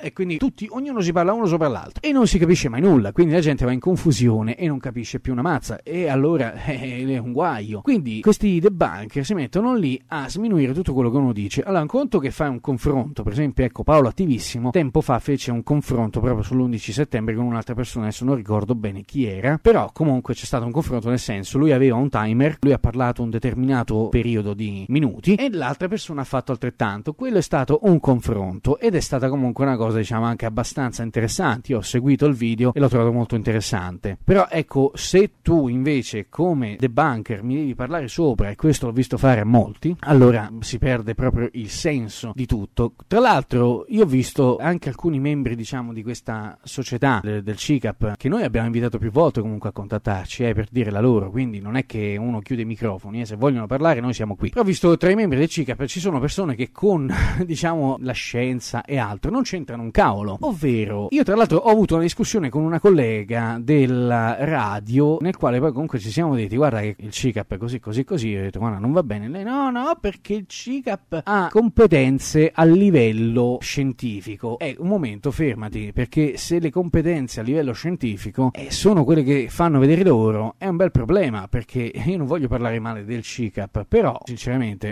e 0.00 0.12
quindi 0.12 0.36
tutti, 0.36 0.66
ognuno 0.70 1.00
si 1.00 1.12
parla 1.12 1.32
uno 1.32 1.46
sopra 1.46 1.66
l'altro 1.68 2.02
e 2.02 2.12
non 2.12 2.26
si 2.26 2.38
capisce 2.38 2.68
mai 2.68 2.82
nulla, 2.82 3.12
quindi 3.12 3.32
la 3.32 3.40
gente 3.40 3.64
va 3.64 3.72
in 3.72 3.80
confusione 3.80 4.54
e 4.56 4.66
non 4.66 4.78
capisce 4.78 5.18
più 5.18 5.32
una 5.32 5.40
mazza 5.42 5.82
e 5.82 6.08
allora 6.08 6.52
eh, 6.64 7.06
è 7.06 7.18
un 7.18 7.32
guaio. 7.32 7.80
Quindi 7.80 8.20
questi 8.20 8.60
debunker 8.60 9.24
si 9.24 9.32
mettono 9.32 9.74
lì 9.74 10.00
a 10.08 10.28
sminuire 10.28 10.74
tutto 10.74 10.92
quello 10.92 11.10
che 11.10 11.16
uno 11.16 11.32
dice. 11.32 11.62
Allora, 11.62 11.80
un 11.80 11.88
conto 11.88 12.18
che 12.18 12.30
fa 12.30 12.48
un 12.48 12.60
confronto, 12.60 13.22
per 13.22 13.32
esempio, 13.32 13.64
ecco, 13.64 13.82
Paolo 13.82 14.08
Attivissimo, 14.08 14.70
tempo 14.70 15.00
fa 15.00 15.18
fece 15.18 15.50
un 15.50 15.62
confronto 15.62 16.20
proprio 16.20 16.42
sull'11 16.42 16.90
settembre 16.90 17.34
con 17.34 17.46
un'altra 17.46 17.74
persona, 17.74 18.06
adesso 18.06 18.24
non 18.24 18.34
ricordo 18.34 18.74
bene 18.74 19.02
chi 19.02 19.24
era, 19.24 19.58
però 19.60 19.90
comunque 19.92 20.34
c'è 20.34 20.44
stato 20.44 20.66
un 20.66 20.72
confronto 20.72 21.08
nel 21.08 21.18
senso, 21.18 21.56
lui 21.56 21.72
aveva 21.72 21.96
un 21.96 22.10
timer, 22.10 22.58
lui 22.60 22.72
ha 22.72 22.78
parlato 22.78 23.22
un 23.22 23.30
determinato 23.30 24.08
periodo 24.08 24.52
di 24.52 24.73
minuti 24.88 25.34
e 25.34 25.50
l'altra 25.50 25.88
persona 25.88 26.22
ha 26.22 26.24
fatto 26.24 26.52
altrettanto. 26.52 27.12
Quello 27.14 27.38
è 27.38 27.42
stato 27.42 27.80
un 27.82 28.00
confronto 28.00 28.78
ed 28.78 28.94
è 28.94 29.00
stata 29.00 29.28
comunque 29.28 29.64
una 29.64 29.76
cosa, 29.76 29.98
diciamo, 29.98 30.24
anche 30.24 30.46
abbastanza 30.46 31.02
interessante. 31.02 31.72
Io 31.72 31.78
ho 31.78 31.82
seguito 31.82 32.26
il 32.26 32.34
video 32.34 32.72
e 32.74 32.80
l'ho 32.80 32.88
trovato 32.88 33.12
molto 33.12 33.34
interessante. 33.34 34.18
Però 34.22 34.46
ecco, 34.50 34.92
se 34.94 35.32
tu 35.42 35.68
invece 35.68 36.28
come 36.28 36.76
debunker 36.78 37.42
mi 37.42 37.56
devi 37.56 37.74
parlare 37.74 38.08
sopra, 38.08 38.50
e 38.50 38.56
questo 38.56 38.86
l'ho 38.86 38.92
visto 38.92 39.16
fare 39.16 39.40
a 39.40 39.44
molti, 39.44 39.94
allora 40.00 40.50
si 40.60 40.78
perde 40.78 41.14
proprio 41.14 41.48
il 41.52 41.70
senso 41.70 42.32
di 42.34 42.46
tutto. 42.46 42.94
Tra 43.06 43.20
l'altro, 43.20 43.84
io 43.88 44.02
ho 44.02 44.06
visto 44.06 44.56
anche 44.58 44.88
alcuni 44.88 45.20
membri, 45.20 45.56
diciamo, 45.56 45.92
di 45.92 46.02
questa 46.02 46.58
società 46.62 47.20
del, 47.22 47.42
del 47.42 47.56
CICAP 47.56 48.16
che 48.16 48.28
noi 48.28 48.42
abbiamo 48.42 48.66
invitato 48.66 48.98
più 48.98 49.10
volte 49.10 49.40
comunque 49.40 49.68
a 49.68 49.72
contattarci 49.72 50.44
eh, 50.44 50.54
per 50.54 50.68
dire 50.70 50.90
la 50.90 51.00
loro, 51.00 51.30
quindi 51.30 51.60
non 51.60 51.76
è 51.76 51.86
che 51.86 52.16
uno 52.18 52.40
chiude 52.40 52.62
i 52.62 52.66
microfoni, 52.66 53.20
eh, 53.20 53.26
se 53.26 53.36
vogliono 53.36 53.66
parlare 53.66 54.00
noi 54.00 54.12
siamo 54.14 54.36
qui. 54.36 54.50
Però 54.50 54.63
ho 54.64 54.66
visto 54.66 54.96
tra 54.96 55.10
i 55.10 55.14
membri 55.14 55.36
del 55.36 55.48
CICAP 55.48 55.84
ci 55.84 56.00
sono 56.00 56.18
persone 56.18 56.54
che 56.54 56.72
con, 56.72 57.12
diciamo, 57.44 57.98
la 58.00 58.12
scienza 58.12 58.82
e 58.82 58.96
altro 58.96 59.30
non 59.30 59.42
c'entrano 59.42 59.82
un 59.82 59.90
cavolo. 59.90 60.38
Ovvero, 60.40 61.08
io 61.10 61.22
tra 61.22 61.36
l'altro 61.36 61.58
ho 61.58 61.70
avuto 61.70 61.94
una 61.94 62.02
discussione 62.02 62.48
con 62.48 62.62
una 62.62 62.80
collega 62.80 63.58
della 63.60 64.36
radio 64.38 65.18
nel 65.20 65.36
quale 65.36 65.58
poi 65.58 65.70
comunque 65.70 65.98
ci 65.98 66.10
siamo 66.10 66.34
detti 66.34 66.56
guarda 66.56 66.80
che 66.80 66.96
il 66.98 67.10
CICAP 67.10 67.54
è 67.54 67.56
così 67.58 67.78
così 67.78 68.04
così, 68.04 68.28
io 68.28 68.40
ho 68.40 68.42
detto 68.44 68.58
guarda 68.58 68.78
non 68.78 68.92
va 68.92 69.02
bene. 69.02 69.28
Lei 69.28 69.44
no 69.44 69.70
no 69.70 69.98
perché 70.00 70.32
il 70.32 70.46
CICAP 70.46 71.20
ha 71.24 71.48
competenze 71.50 72.50
a 72.54 72.64
livello 72.64 73.58
scientifico. 73.60 74.58
Eh, 74.58 74.76
un 74.78 74.88
momento, 74.88 75.30
fermati, 75.30 75.92
perché 75.92 76.38
se 76.38 76.58
le 76.58 76.70
competenze 76.70 77.40
a 77.40 77.42
livello 77.42 77.74
scientifico 77.74 78.50
eh, 78.54 78.70
sono 78.70 79.04
quelle 79.04 79.22
che 79.22 79.48
fanno 79.50 79.78
vedere 79.78 80.04
loro, 80.04 80.54
è 80.56 80.66
un 80.66 80.76
bel 80.76 80.90
problema, 80.90 81.48
perché 81.48 81.92
io 81.92 82.16
non 82.16 82.26
voglio 82.26 82.48
parlare 82.48 82.80
male 82.80 83.04
del 83.04 83.20
CICAP, 83.20 83.84
però 83.86 84.18
sinceramente 84.24 84.43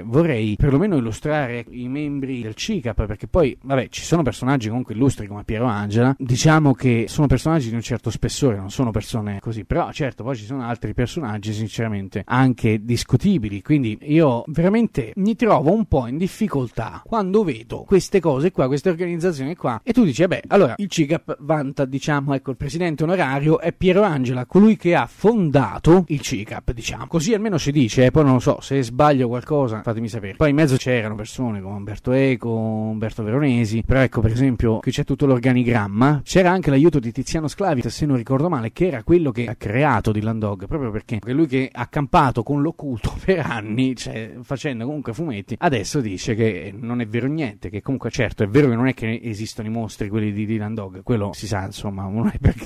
vorrei 0.05 0.57
perlomeno 0.57 0.97
illustrare 0.97 1.65
i 1.71 1.89
membri 1.89 2.43
del 2.43 2.55
CICAP, 2.55 3.07
perché 3.07 3.27
poi, 3.27 3.57
vabbè, 3.63 3.89
ci 3.89 4.03
sono 4.03 4.23
personaggi 4.23 4.69
comunque 4.69 4.95
illustri 4.95 5.27
come 5.27 5.45
Piero 5.45 5.67
Angela, 5.67 6.15
diciamo 6.19 6.73
che 6.73 7.05
sono 7.09 7.27
personaggi 7.27 7.69
di 7.69 7.75
un 7.75 7.83
certo 7.83 8.11
spessore, 8.11 8.57
non 8.57 8.71
sono 8.71 8.91
persone 8.91 9.41
così, 9.41 9.65
però 9.65 9.93
certo 9.93 10.25
poi 10.25 10.37
ci 10.37 10.45
sono 10.45 10.63
altri 10.63 10.95
personaggi 10.95 11.53
sinceramente 11.53 12.23
anche 12.27 12.85
discutibili, 12.85 13.63
quindi 13.63 13.99
io 14.03 14.45
veramente 14.49 15.13
mi 15.17 15.37
trovo 15.37 15.73
un 15.73 15.85
po' 15.85 16.07
in 16.07 16.17
difficoltà 16.17 17.03
quando 17.05 17.45
vedo 17.45 17.85
queste 17.87 18.21
cose 18.21 18.51
qua, 18.51 18.67
queste 18.67 18.89
organizzazioni 18.89 19.55
qua, 19.55 19.81
e 19.85 19.93
tu 19.93 20.05
dici, 20.05 20.27
beh, 20.27 20.45
allora 20.49 20.75
il 20.79 20.89
CICAP 20.89 21.37
vanta, 21.41 21.85
diciamo, 21.85 22.35
ecco, 22.35 22.51
il 22.51 22.57
presidente 22.57 23.03
onorario 23.03 23.61
è 23.61 23.73
Piero 23.73 24.03
Angela, 24.03 24.47
colui 24.47 24.77
che 24.77 24.95
ha 24.95 25.07
fondato 25.07 26.05
il 26.09 26.21
CICAP, 26.21 26.73
diciamo, 26.73 27.07
così 27.07 27.35
almeno 27.35 27.59
si 27.59 27.71
dice, 27.71 28.07
eh, 28.07 28.11
poi 28.11 28.25
non 28.25 28.35
lo 28.35 28.41
so, 28.41 28.61
se 28.61 28.83
sbaglio 28.83 29.29
qualcosa 29.29 29.42
fatemi 29.83 30.09
sapere. 30.09 30.37
Poi 30.37 30.51
in 30.51 30.57
mezzo 30.57 30.77
c'erano 30.77 31.15
persone 31.15 31.61
come 31.61 31.77
Umberto 31.77 32.13
Eco, 32.13 32.51
Umberto 32.51 33.23
Veronesi, 33.23 33.83
però 33.85 34.01
ecco, 34.01 34.21
per 34.21 34.33
esempio, 34.33 34.79
qui 34.79 34.91
c'è 34.91 35.05
tutto 35.05 35.27
l'organigramma, 35.27 36.23
c'era 36.25 36.51
anche 36.51 36.71
l'aiuto 36.71 36.99
di 36.99 37.13
Tiziano 37.13 37.49
Sclavi, 37.49 37.83
se 37.83 38.07
non 38.07 38.17
ricordo 38.17 38.49
male, 38.49 38.73
che 38.73 38.89
era 38.89 39.03
quello 39.03 39.31
che 39.31 39.47
ha 39.47 39.55
creato 39.55 40.13
Dylan 40.13 40.39
Dog, 40.39 40.67
proprio 40.67 40.91
perché 40.91 41.19
lui 41.25 41.47
che 41.47 41.71
ha 41.73 41.87
campato 41.87 42.43
con 42.43 42.63
l'occulto 42.63 43.15
per 43.25 43.41
anni, 43.41 43.95
cioè 43.97 44.35
facendo 44.43 44.85
comunque 44.85 45.13
fumetti, 45.13 45.57
adesso 45.59 46.01
dice 46.01 46.35
che 46.35 46.73
non 46.77 47.01
è 47.01 47.07
vero 47.07 47.27
niente, 47.27 47.71
che 47.71 47.83
comunque 47.83 48.11
certo 48.11 48.43
è 48.43 48.49
vero 48.49 48.69
che 48.69 48.77
non 48.77 48.87
è 48.87 48.95
che 48.95 49.21
esistono 49.23 49.69
i 49.69 49.71
mostri 49.71 50.09
quelli 50.09 50.33
di 50.33 50.47
Dylan 50.47 50.75
Dog, 50.75 51.03
quello 51.03 51.33
si 51.33 51.47
sa 51.47 51.65
insomma, 51.65 52.11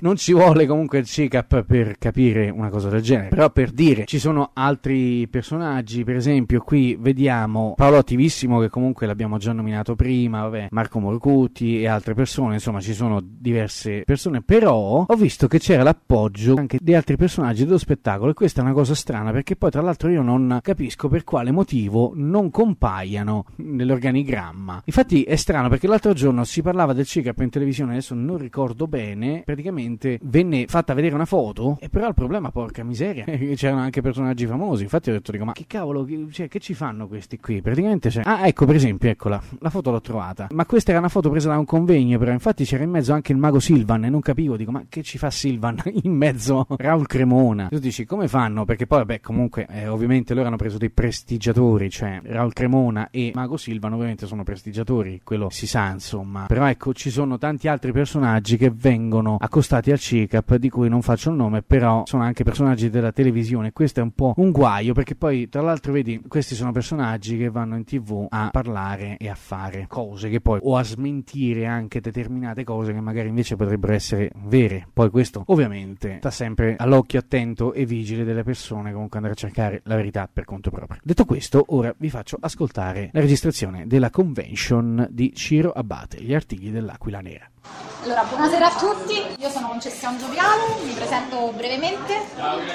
non 0.01 0.17
ci 0.17 0.33
vuole 0.33 0.67
comunque 0.67 0.99
il 0.99 1.07
CICAP 1.07 1.63
per 1.63 1.99
capire 1.99 2.51
una 2.51 2.69
cosa 2.69 2.89
del 2.89 3.03
genere, 3.03 3.29
però 3.29 3.51
per 3.51 3.71
dire 3.71 4.05
ci 4.07 4.19
sono 4.19 4.51
altri 4.55 5.27
personaggi, 5.29 6.05
per 6.05 6.17
esempio 6.17 6.61
qui 6.67 6.97
vediamo 6.99 7.75
Paolo 7.77 7.97
Attivissimo 7.97 8.59
che 8.59 8.69
comunque 8.69 9.07
l'abbiamo 9.07 9.39
già 9.39 9.53
nominato 9.53 9.95
prima, 9.95 10.43
vabbè, 10.43 10.69
Marco 10.73 10.99
Morcutti 10.99 11.81
e 11.81 11.87
altre 11.87 12.13
persone, 12.13 12.55
insomma 12.55 12.81
ci 12.81 12.93
sono 12.93 13.23
diverse 13.23 14.03
persone, 14.05 14.43
però 14.43 15.07
ho 15.07 15.15
visto 15.15 15.47
che 15.47 15.61
c'era 15.61 15.85
l'appoggio 15.85 16.57
anche 16.57 16.79
di 16.83 16.93
altri 16.93 17.17
personaggi 17.17 17.65
dello 17.65 17.79
spettacolo 17.79 18.33
e 18.33 18.35
questa 18.35 18.63
è 18.63 18.65
una 18.65 18.73
cosa 18.73 18.97
strana 18.97 19.31
perché 19.31 19.55
poi 19.55 19.71
tra 19.71 19.81
l'altro 19.81 20.09
io 20.09 20.23
non 20.23 20.59
capisco 20.61 21.07
per 21.07 21.23
quale 21.23 21.53
motivo 21.53 22.11
non 22.17 22.51
compaiano 22.51 23.45
nell'organigramma. 23.59 24.83
Infatti 24.87 25.23
è 25.23 25.37
strano 25.37 25.69
perché 25.69 25.87
l'altro 25.87 26.15
giorno 26.15 26.43
si 26.43 26.63
parlava 26.63 26.93
del 26.95 27.07
CICAP 27.07 27.43
in 27.43 27.51
televisione, 27.51 27.93
adesso 27.93 28.17
non 28.17 28.39
ricordo 28.39 28.89
bene, 28.89 29.43
praticamente 29.45 30.19
venne 30.25 30.67
fatta 30.67 30.95
vedere 30.95 31.15
una 31.15 31.27
foto 31.27 31.77
e 31.79 31.89
però 31.89 32.09
il 32.09 32.15
problema 32.15 32.51
porca 32.51 32.83
miseria, 32.83 33.25
c'erano 33.55 33.83
anche 33.83 34.01
personaggi 34.01 34.47
famosi, 34.47 34.83
infatti 34.83 35.11
ho 35.11 35.13
detto 35.13 35.31
dico 35.31 35.45
ma 35.45 35.53
che 35.53 35.67
cavolo, 35.69 36.05
cioè, 36.33 36.49
che 36.57 36.61
ci 36.61 36.75
fanno 36.75 37.07
questi 37.07 37.39
qui? 37.39 37.61
Praticamente 37.61 38.09
c'è... 38.09 38.23
Ah 38.25 38.47
ecco 38.47 38.65
per 38.65 38.77
esempio, 38.77 39.11
eccola, 39.11 39.41
la 39.59 39.69
foto 39.69 39.91
l'ho 39.91 40.01
trovata, 40.01 40.49
ma 40.53 40.65
questa 40.65 40.91
era 40.91 41.01
una 41.01 41.11
foto 41.11 41.29
presa 41.29 41.51
da 41.51 41.59
un 41.59 41.67
convegno 41.67 42.19
però 42.19 42.33
infatti 42.33 42.65
c'era 42.65 42.83
in 42.83 42.91
mezzo 42.91 43.13
anche 43.13 43.33
il 43.33 43.39
mago 43.39 43.61
Silvan 43.61 44.05
e 44.05 44.09
non 44.09 44.21
capivo, 44.21 44.57
dico 44.57 44.71
ma 44.71 44.85
che 44.89 45.03
ci 45.03 45.19
fa 45.19 45.31
Silvan 45.31 45.83
in 46.03 46.13
mezzo 46.13 46.67
Raul 46.79 47.07
Cremona? 47.07 47.69
Tu 47.69 47.79
dici 47.79 48.07
come 48.07 48.27
fanno? 48.27 48.65
Perché 48.65 48.87
poi 48.87 49.01
vabbè 49.01 49.21
comunque 49.21 49.67
eh, 49.69 49.87
ovviamente 49.87 50.33
loro 50.33 50.47
hanno 50.47 50.57
preso 50.57 50.79
dei 50.79 50.89
prestigiatori, 50.89 51.91
cioè 51.91 52.21
Raul 52.23 52.55
Cremona 52.55 53.09
e 53.11 53.33
Mago 53.35 53.59
Silvan 53.59 53.93
ovviamente 53.93 54.27
sono 54.27 54.43
prestigiatori, 54.43 55.21
quello 55.23 55.51
si 55.51 55.67
sa 55.67 55.91
insomma, 55.91 56.47
però 56.47 56.67
ecco 56.67 56.95
ci 56.95 57.11
sono 57.11 57.37
tanti 57.37 57.69
altri 57.69 57.93
personaggi 57.93 58.57
che 58.57 58.71
vengono 58.75 59.37
accostati 59.39 59.91
al 59.93 59.99
CICAP 59.99 60.55
di 60.55 60.71
cui 60.71 60.89
non 60.89 61.03
faccio 61.03 61.29
il 61.29 61.37
nome, 61.37 61.61
però 61.61 62.05
sono 62.07 62.23
anche 62.23 62.45
personaggi 62.45 62.89
della 62.89 63.13
televisione, 63.13 63.73
questo 63.73 64.01
è 64.01 64.03
un 64.03 64.13
po' 64.13 64.33
un 64.39 64.51
guaio 64.53 64.95
perché 64.95 65.15
poi 65.15 65.51
tra 65.51 65.61
l'altro 65.61 65.93
vedi 65.93 66.23
questi 66.47 66.63
sono 66.63 66.71
personaggi 66.71 67.37
che 67.37 67.51
vanno 67.51 67.75
in 67.75 67.83
tv 67.83 68.27
a 68.29 68.51
parlare 68.53 69.17
e 69.17 69.29
a 69.29 69.35
fare 69.35 69.87
cose 69.89 70.29
che 70.29 70.41
poi 70.41 70.61
o 70.63 70.77
a 70.77 70.85
smentire 70.85 71.67
anche 71.67 72.01
determinate 72.01 72.63
cose 72.63 72.93
che 72.93 73.01
magari 73.01 73.27
invece 73.27 73.57
potrebbero 73.57 73.93
essere 73.93 74.31
vere, 74.45 74.87
poi 74.93 75.11
questo 75.11 75.43
ovviamente 75.47 76.19
sta 76.19 76.31
sempre 76.31 76.77
all'occhio 76.79 77.19
attento 77.19 77.73
e 77.73 77.85
vigile 77.85 78.23
delle 78.23 78.45
persone 78.45 78.93
comunque 78.93 79.17
andare 79.17 79.35
a 79.35 79.37
cercare 79.37 79.81
la 79.87 79.97
verità 79.97 80.31
per 80.33 80.45
conto 80.45 80.71
proprio. 80.71 81.01
Detto 81.03 81.25
questo, 81.25 81.65
ora 81.71 81.93
vi 81.99 82.11
faccio 82.11 82.37
ascoltare 82.41 83.11
la 83.13 83.19
registrazione 83.19 83.89
della 83.89 84.11
convention 84.11 85.05
di 85.11 85.35
Ciro 85.35 85.73
Abate, 85.73 86.23
gli 86.23 86.33
artigli 86.33 86.71
dell'Aquila 86.71 87.21
Nera. 87.23 87.51
Allora, 88.07 88.23
buonasera 88.23 88.67
a 88.67 88.77
tutti, 88.77 89.21
io 89.37 89.51
sono 89.51 89.67
Concessione 89.67 90.17
Gioviano, 90.17 90.79
mi 90.85 90.93
presento 90.93 91.51
brevemente, 91.53 92.25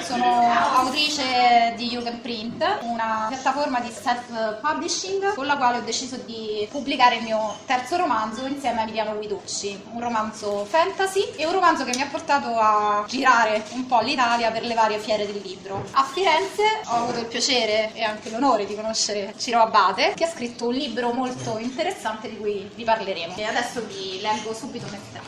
sono 0.02 0.52
autrice 0.74 1.72
di 1.74 1.88
Jugendprint, 1.88 2.80
una 2.82 3.28
piattaforma 3.30 3.80
di 3.80 3.90
self-publishing 3.90 5.32
con 5.32 5.46
la 5.46 5.56
quale 5.56 5.78
ho 5.78 5.80
deciso 5.80 6.16
di 6.16 6.68
pubblicare 6.70 7.16
il 7.16 7.22
mio 7.22 7.56
terzo 7.64 7.96
romanzo 7.96 8.44
insieme 8.44 8.80
a 8.80 8.82
Emiliano 8.82 9.14
Guiducci, 9.14 9.82
un 9.92 10.00
romanzo 10.00 10.66
fantasy 10.66 11.32
e 11.36 11.46
un 11.46 11.52
romanzo 11.52 11.84
che 11.84 11.92
mi 11.94 12.02
ha 12.02 12.08
portato 12.08 12.48
a 12.58 13.02
girare 13.08 13.64
un 13.70 13.86
po' 13.86 14.00
l'Italia 14.00 14.50
per 14.50 14.64
le 14.64 14.74
varie 14.74 14.98
fiere 14.98 15.24
del 15.24 15.40
libro. 15.42 15.82
A 15.92 16.04
Firenze 16.04 16.62
ho 16.88 17.04
avuto 17.04 17.20
il 17.20 17.26
piacere 17.26 17.94
e 17.94 18.02
anche 18.02 18.28
l'onore 18.28 18.66
di 18.66 18.74
conoscere 18.74 19.32
Ciro 19.38 19.62
Abate, 19.62 20.12
che 20.14 20.24
ha 20.24 20.30
scritto 20.30 20.66
un 20.66 20.74
libro 20.74 21.14
molto 21.14 21.56
interessante 21.56 22.28
di 22.28 22.36
cui 22.36 22.70
vi 22.74 22.84
parleremo. 22.84 23.34
E 23.34 23.44
adesso 23.44 23.82
vi 23.86 24.20
leggo 24.20 24.52
subito 24.52 24.84
un. 24.84 25.20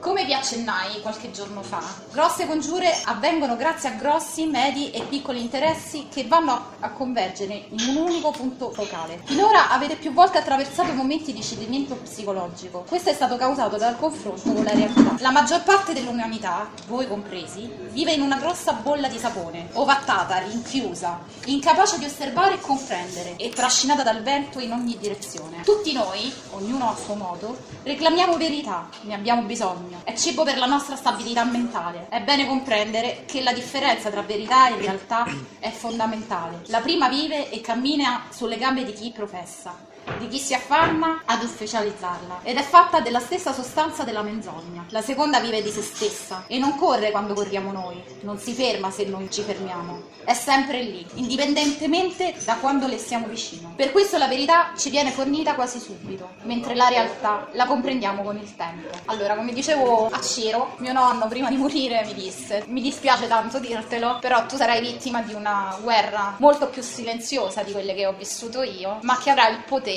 Come 0.00 0.24
vi 0.26 0.34
accennai 0.34 1.00
qualche 1.00 1.30
giorno 1.30 1.62
fa, 1.62 1.82
grosse 2.12 2.46
congiure 2.46 2.94
avvengono 3.04 3.56
grazie 3.56 3.88
a 3.88 3.92
grossi, 3.92 4.44
medi 4.46 4.90
e 4.90 5.00
piccoli 5.02 5.40
interessi 5.40 6.08
che 6.10 6.26
vanno 6.26 6.72
a 6.80 6.90
convergere 6.90 7.64
in 7.70 7.88
un 7.88 7.96
unico 7.96 8.30
punto 8.30 8.70
focale. 8.70 9.22
Finora 9.24 9.70
avete 9.70 9.96
più 9.96 10.12
volte 10.12 10.38
attraversato 10.38 10.92
momenti 10.92 11.32
di 11.32 11.42
cedimento 11.42 11.94
psicologico. 11.94 12.84
Questo 12.86 13.08
è 13.10 13.14
stato 13.14 13.36
causato 13.36 13.78
dal 13.78 13.98
confronto 13.98 14.52
con 14.52 14.62
la 14.62 14.72
realtà. 14.72 15.16
La 15.20 15.30
maggior 15.30 15.62
parte 15.62 15.94
dell'umanità, 15.94 16.68
voi 16.86 17.08
compresi, 17.08 17.70
vive 17.90 18.12
in 18.12 18.20
una 18.20 18.36
grossa 18.36 18.72
bolla 18.72 19.08
di 19.08 19.18
sapone, 19.18 19.70
ovattata, 19.72 20.36
rinchiusa, 20.38 21.20
incapace 21.46 21.98
di 21.98 22.04
osservare 22.04 22.54
e 22.54 22.60
comprendere 22.60 23.36
e 23.36 23.48
trascinata 23.48 24.02
dal 24.02 24.22
vento 24.22 24.60
in 24.60 24.72
ogni 24.72 24.98
direzione. 24.98 25.62
Tutti 25.62 25.92
noi, 25.92 26.30
ognuno 26.50 26.90
a 26.90 26.96
suo 26.96 27.14
modo, 27.14 27.56
reclamiamo 27.82 28.36
verità, 28.36 28.88
ne 29.02 29.14
abbiamo 29.14 29.33
bisogno. 29.42 30.00
È 30.04 30.14
cibo 30.14 30.44
per 30.44 30.58
la 30.58 30.66
nostra 30.66 30.96
stabilità 30.96 31.44
mentale. 31.44 32.08
È 32.08 32.20
bene 32.22 32.46
comprendere 32.46 33.24
che 33.26 33.42
la 33.42 33.52
differenza 33.52 34.10
tra 34.10 34.22
verità 34.22 34.68
e 34.68 34.76
realtà 34.76 35.26
è 35.58 35.70
fondamentale. 35.70 36.62
La 36.66 36.80
prima 36.80 37.08
vive 37.08 37.50
e 37.50 37.60
cammina 37.60 38.26
sulle 38.30 38.56
gambe 38.56 38.84
di 38.84 38.92
chi 38.92 39.10
professa 39.10 39.92
di 40.18 40.28
chi 40.28 40.38
si 40.38 40.54
affanna 40.54 41.22
ad 41.24 41.42
ufficializzarla 41.42 42.40
ed 42.42 42.56
è 42.56 42.62
fatta 42.62 43.00
della 43.00 43.20
stessa 43.20 43.52
sostanza 43.52 44.04
della 44.04 44.22
menzogna. 44.22 44.84
La 44.90 45.02
seconda 45.02 45.40
vive 45.40 45.62
di 45.62 45.70
se 45.70 45.82
stessa 45.82 46.44
e 46.46 46.58
non 46.58 46.76
corre 46.76 47.10
quando 47.10 47.34
corriamo 47.34 47.72
noi, 47.72 48.02
non 48.20 48.38
si 48.38 48.52
ferma 48.52 48.90
se 48.90 49.04
noi 49.04 49.30
ci 49.30 49.42
fermiamo, 49.42 50.02
è 50.24 50.34
sempre 50.34 50.82
lì, 50.82 51.06
indipendentemente 51.14 52.34
da 52.44 52.56
quando 52.56 52.86
le 52.86 52.98
siamo 52.98 53.26
vicino. 53.26 53.72
Per 53.76 53.92
questo 53.92 54.18
la 54.18 54.28
verità 54.28 54.72
ci 54.76 54.90
viene 54.90 55.10
fornita 55.10 55.54
quasi 55.54 55.78
subito, 55.78 56.34
mentre 56.42 56.74
la 56.74 56.88
realtà 56.88 57.48
la 57.52 57.66
comprendiamo 57.66 58.22
con 58.22 58.36
il 58.36 58.56
tempo. 58.56 58.88
Allora, 59.06 59.34
come 59.34 59.52
dicevo 59.52 60.08
a 60.08 60.20
Ciro, 60.20 60.74
mio 60.78 60.92
nonno 60.92 61.28
prima 61.28 61.48
di 61.48 61.56
morire 61.56 62.04
mi 62.04 62.14
disse: 62.14 62.64
Mi 62.68 62.80
dispiace 62.80 63.26
tanto 63.26 63.58
dirtelo, 63.58 64.18
però 64.20 64.46
tu 64.46 64.56
sarai 64.56 64.80
vittima 64.80 65.22
di 65.22 65.34
una 65.34 65.76
guerra 65.80 66.36
molto 66.38 66.68
più 66.68 66.82
silenziosa 66.82 67.62
di 67.62 67.72
quelle 67.72 67.94
che 67.94 68.06
ho 68.06 68.12
vissuto 68.12 68.62
io, 68.62 68.98
ma 69.02 69.18
che 69.18 69.30
avrà 69.30 69.48
il 69.48 69.62
potere 69.66 69.93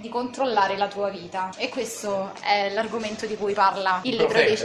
di 0.00 0.08
controllare 0.08 0.76
la 0.76 0.86
tua 0.88 1.08
vita. 1.08 1.50
E 1.56 1.68
questo 1.68 2.32
è 2.40 2.70
l'argomento 2.70 3.26
di 3.26 3.36
cui 3.36 3.52
parla 3.52 4.00
il 4.04 4.16
libro 4.16 4.38
di 4.40 4.56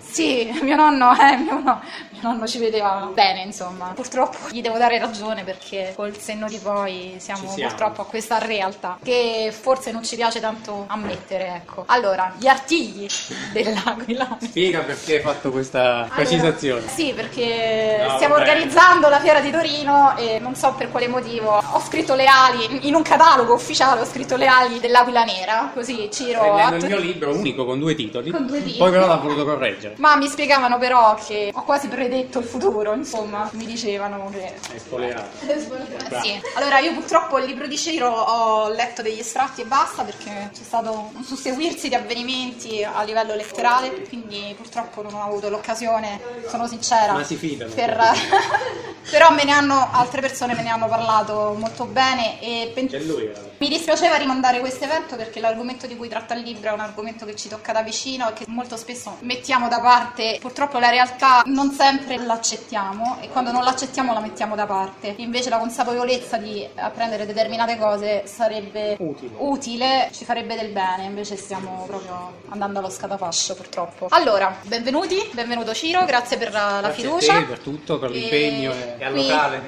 Sì, 0.00 0.58
mio 0.62 0.76
nonno, 0.76 1.12
eh, 1.18 1.36
mio, 1.36 1.60
no, 1.60 1.80
mio 2.10 2.20
nonno 2.22 2.46
ci 2.46 2.58
vedeva 2.58 3.10
bene, 3.12 3.42
insomma. 3.42 3.92
Purtroppo 3.94 4.36
gli 4.50 4.60
devo 4.60 4.78
dare 4.78 4.98
ragione 4.98 5.44
perché 5.44 5.92
col 5.96 6.16
senno 6.18 6.48
di 6.48 6.58
poi 6.58 7.16
siamo, 7.18 7.50
siamo. 7.50 7.68
purtroppo 7.68 8.02
a 8.02 8.06
questa 8.06 8.38
realtà 8.38 8.98
che 9.02 9.52
forse 9.58 9.90
non 9.92 10.04
ci 10.04 10.16
piace 10.16 10.40
tanto 10.40 10.84
ammettere, 10.88 11.46
ecco. 11.56 11.84
Allora, 11.86 12.34
gli 12.38 12.46
artigli 12.46 13.06
dell'Aquila. 13.52 14.36
Spiega 14.40 14.80
perché 14.80 15.16
hai 15.16 15.20
fatto 15.22 15.50
questa 15.50 16.08
precisazione. 16.14 16.86
Sì, 16.88 17.12
perché 17.14 18.04
No, 18.08 18.14
stiamo 18.16 18.34
vabbè. 18.34 18.48
organizzando 18.48 19.08
la 19.08 19.20
fiera 19.20 19.40
di 19.40 19.50
Torino 19.50 20.16
e 20.16 20.38
non 20.38 20.54
so 20.54 20.72
per 20.74 20.90
quale 20.90 21.08
motivo 21.08 21.56
ho 21.58 21.80
scritto 21.80 22.14
le 22.14 22.26
ali 22.26 22.86
in 22.88 22.94
un 22.94 23.02
catalogo 23.02 23.54
ufficiale, 23.54 24.00
ho 24.00 24.04
scritto 24.04 24.27
le 24.36 24.46
ali 24.46 24.80
dell'Aquila 24.80 25.24
Nera, 25.24 25.70
così 25.74 26.08
Ciro 26.12 26.40
Prendendo 26.40 26.74
ha 26.74 26.78
il 26.78 26.84
mio 26.86 26.98
libro 26.98 27.34
unico 27.34 27.64
con 27.64 27.78
due 27.78 27.94
titoli, 27.94 28.30
Con 28.30 28.46
due 28.46 28.58
titoli. 28.58 28.76
poi 28.78 28.90
però 28.90 29.06
l'ha 29.06 29.16
voluto 29.16 29.44
correggere. 29.44 29.94
ma 29.98 30.16
mi 30.16 30.28
spiegavano 30.28 30.78
però 30.78 31.14
che 31.24 31.50
ho 31.54 31.62
quasi 31.64 31.88
predetto 31.88 32.38
il 32.38 32.44
futuro, 32.44 32.92
insomma, 32.94 33.48
mi 33.52 33.64
dicevano 33.66 34.30
che 34.32 34.54
È 34.74 34.78
spoilerato. 34.78 36.20
Sì. 36.22 36.40
Allora 36.56 36.78
io 36.78 36.92
purtroppo 36.94 37.38
il 37.38 37.44
libro 37.46 37.66
di 37.66 37.76
Ciro 37.78 38.08
ho 38.10 38.68
letto 38.68 39.02
degli 39.02 39.18
estratti 39.18 39.62
e 39.62 39.64
basta 39.64 40.02
perché 40.02 40.50
c'è 40.52 40.62
stato 40.62 41.10
un 41.14 41.22
susseguirsi 41.24 41.88
di 41.88 41.94
avvenimenti 41.94 42.82
a 42.84 43.02
livello 43.02 43.34
letterale, 43.34 44.02
quindi 44.08 44.54
purtroppo 44.56 45.02
non 45.02 45.14
ho 45.14 45.22
avuto 45.22 45.48
l'occasione, 45.48 46.20
sono 46.48 46.66
sincera. 46.66 47.12
Ma 47.12 47.22
si 47.24 47.36
fidano. 47.36 47.72
per- 47.72 47.96
Però 49.10 49.30
me 49.32 49.42
ne 49.44 49.52
hanno, 49.52 49.88
altre 49.90 50.20
persone 50.20 50.54
me 50.54 50.62
ne 50.62 50.68
hanno 50.68 50.86
parlato 50.86 51.54
molto 51.58 51.86
bene 51.86 52.40
e 52.42 52.70
pen- 52.74 52.90
lui. 53.06 53.24
era. 53.26 53.40
mi 53.56 53.68
dispiaceva 53.68 54.17
rimandare 54.18 54.60
questo 54.60 54.84
evento 54.84 55.16
perché 55.16 55.40
l'argomento 55.40 55.86
di 55.86 55.96
cui 55.96 56.08
tratta 56.08 56.34
il 56.34 56.42
libro 56.42 56.70
è 56.70 56.72
un 56.72 56.80
argomento 56.80 57.24
che 57.24 57.34
ci 57.36 57.48
tocca 57.48 57.72
da 57.72 57.82
vicino 57.82 58.28
e 58.28 58.32
che 58.32 58.44
molto 58.48 58.76
spesso 58.76 59.16
mettiamo 59.20 59.68
da 59.68 59.80
parte. 59.80 60.38
Purtroppo 60.40 60.78
la 60.78 60.90
realtà 60.90 61.42
non 61.46 61.70
sempre 61.72 62.16
l'accettiamo 62.18 63.18
e 63.20 63.28
quando 63.28 63.52
non 63.52 63.62
l'accettiamo 63.64 64.12
la 64.12 64.20
mettiamo 64.20 64.54
da 64.54 64.66
parte. 64.66 65.14
Invece 65.18 65.50
la 65.50 65.58
consapevolezza 65.58 66.36
di 66.36 66.66
apprendere 66.76 67.26
determinate 67.26 67.76
cose 67.76 68.22
sarebbe 68.26 68.96
Utile. 68.98 69.34
utile, 69.38 70.10
ci 70.12 70.24
farebbe 70.24 70.56
del 70.56 70.70
bene, 70.70 71.04
invece 71.04 71.36
stiamo 71.36 71.84
proprio 71.86 72.32
andando 72.48 72.78
allo 72.78 72.90
scatafascio 72.90 73.54
purtroppo. 73.54 74.06
Allora, 74.10 74.56
benvenuti, 74.62 75.16
benvenuto 75.32 75.72
Ciro, 75.74 76.04
grazie 76.04 76.36
per 76.36 76.50
la, 76.52 76.80
la 76.80 76.88
Grazie 76.88 77.04
fiducia. 77.04 77.38
te 77.38 77.44
per 77.44 77.58
tutto, 77.60 77.98
per 77.98 78.10
l'impegno 78.10 78.72
e, 78.72 78.94
e 78.98 79.04
al 79.04 79.14
locale. 79.14 79.62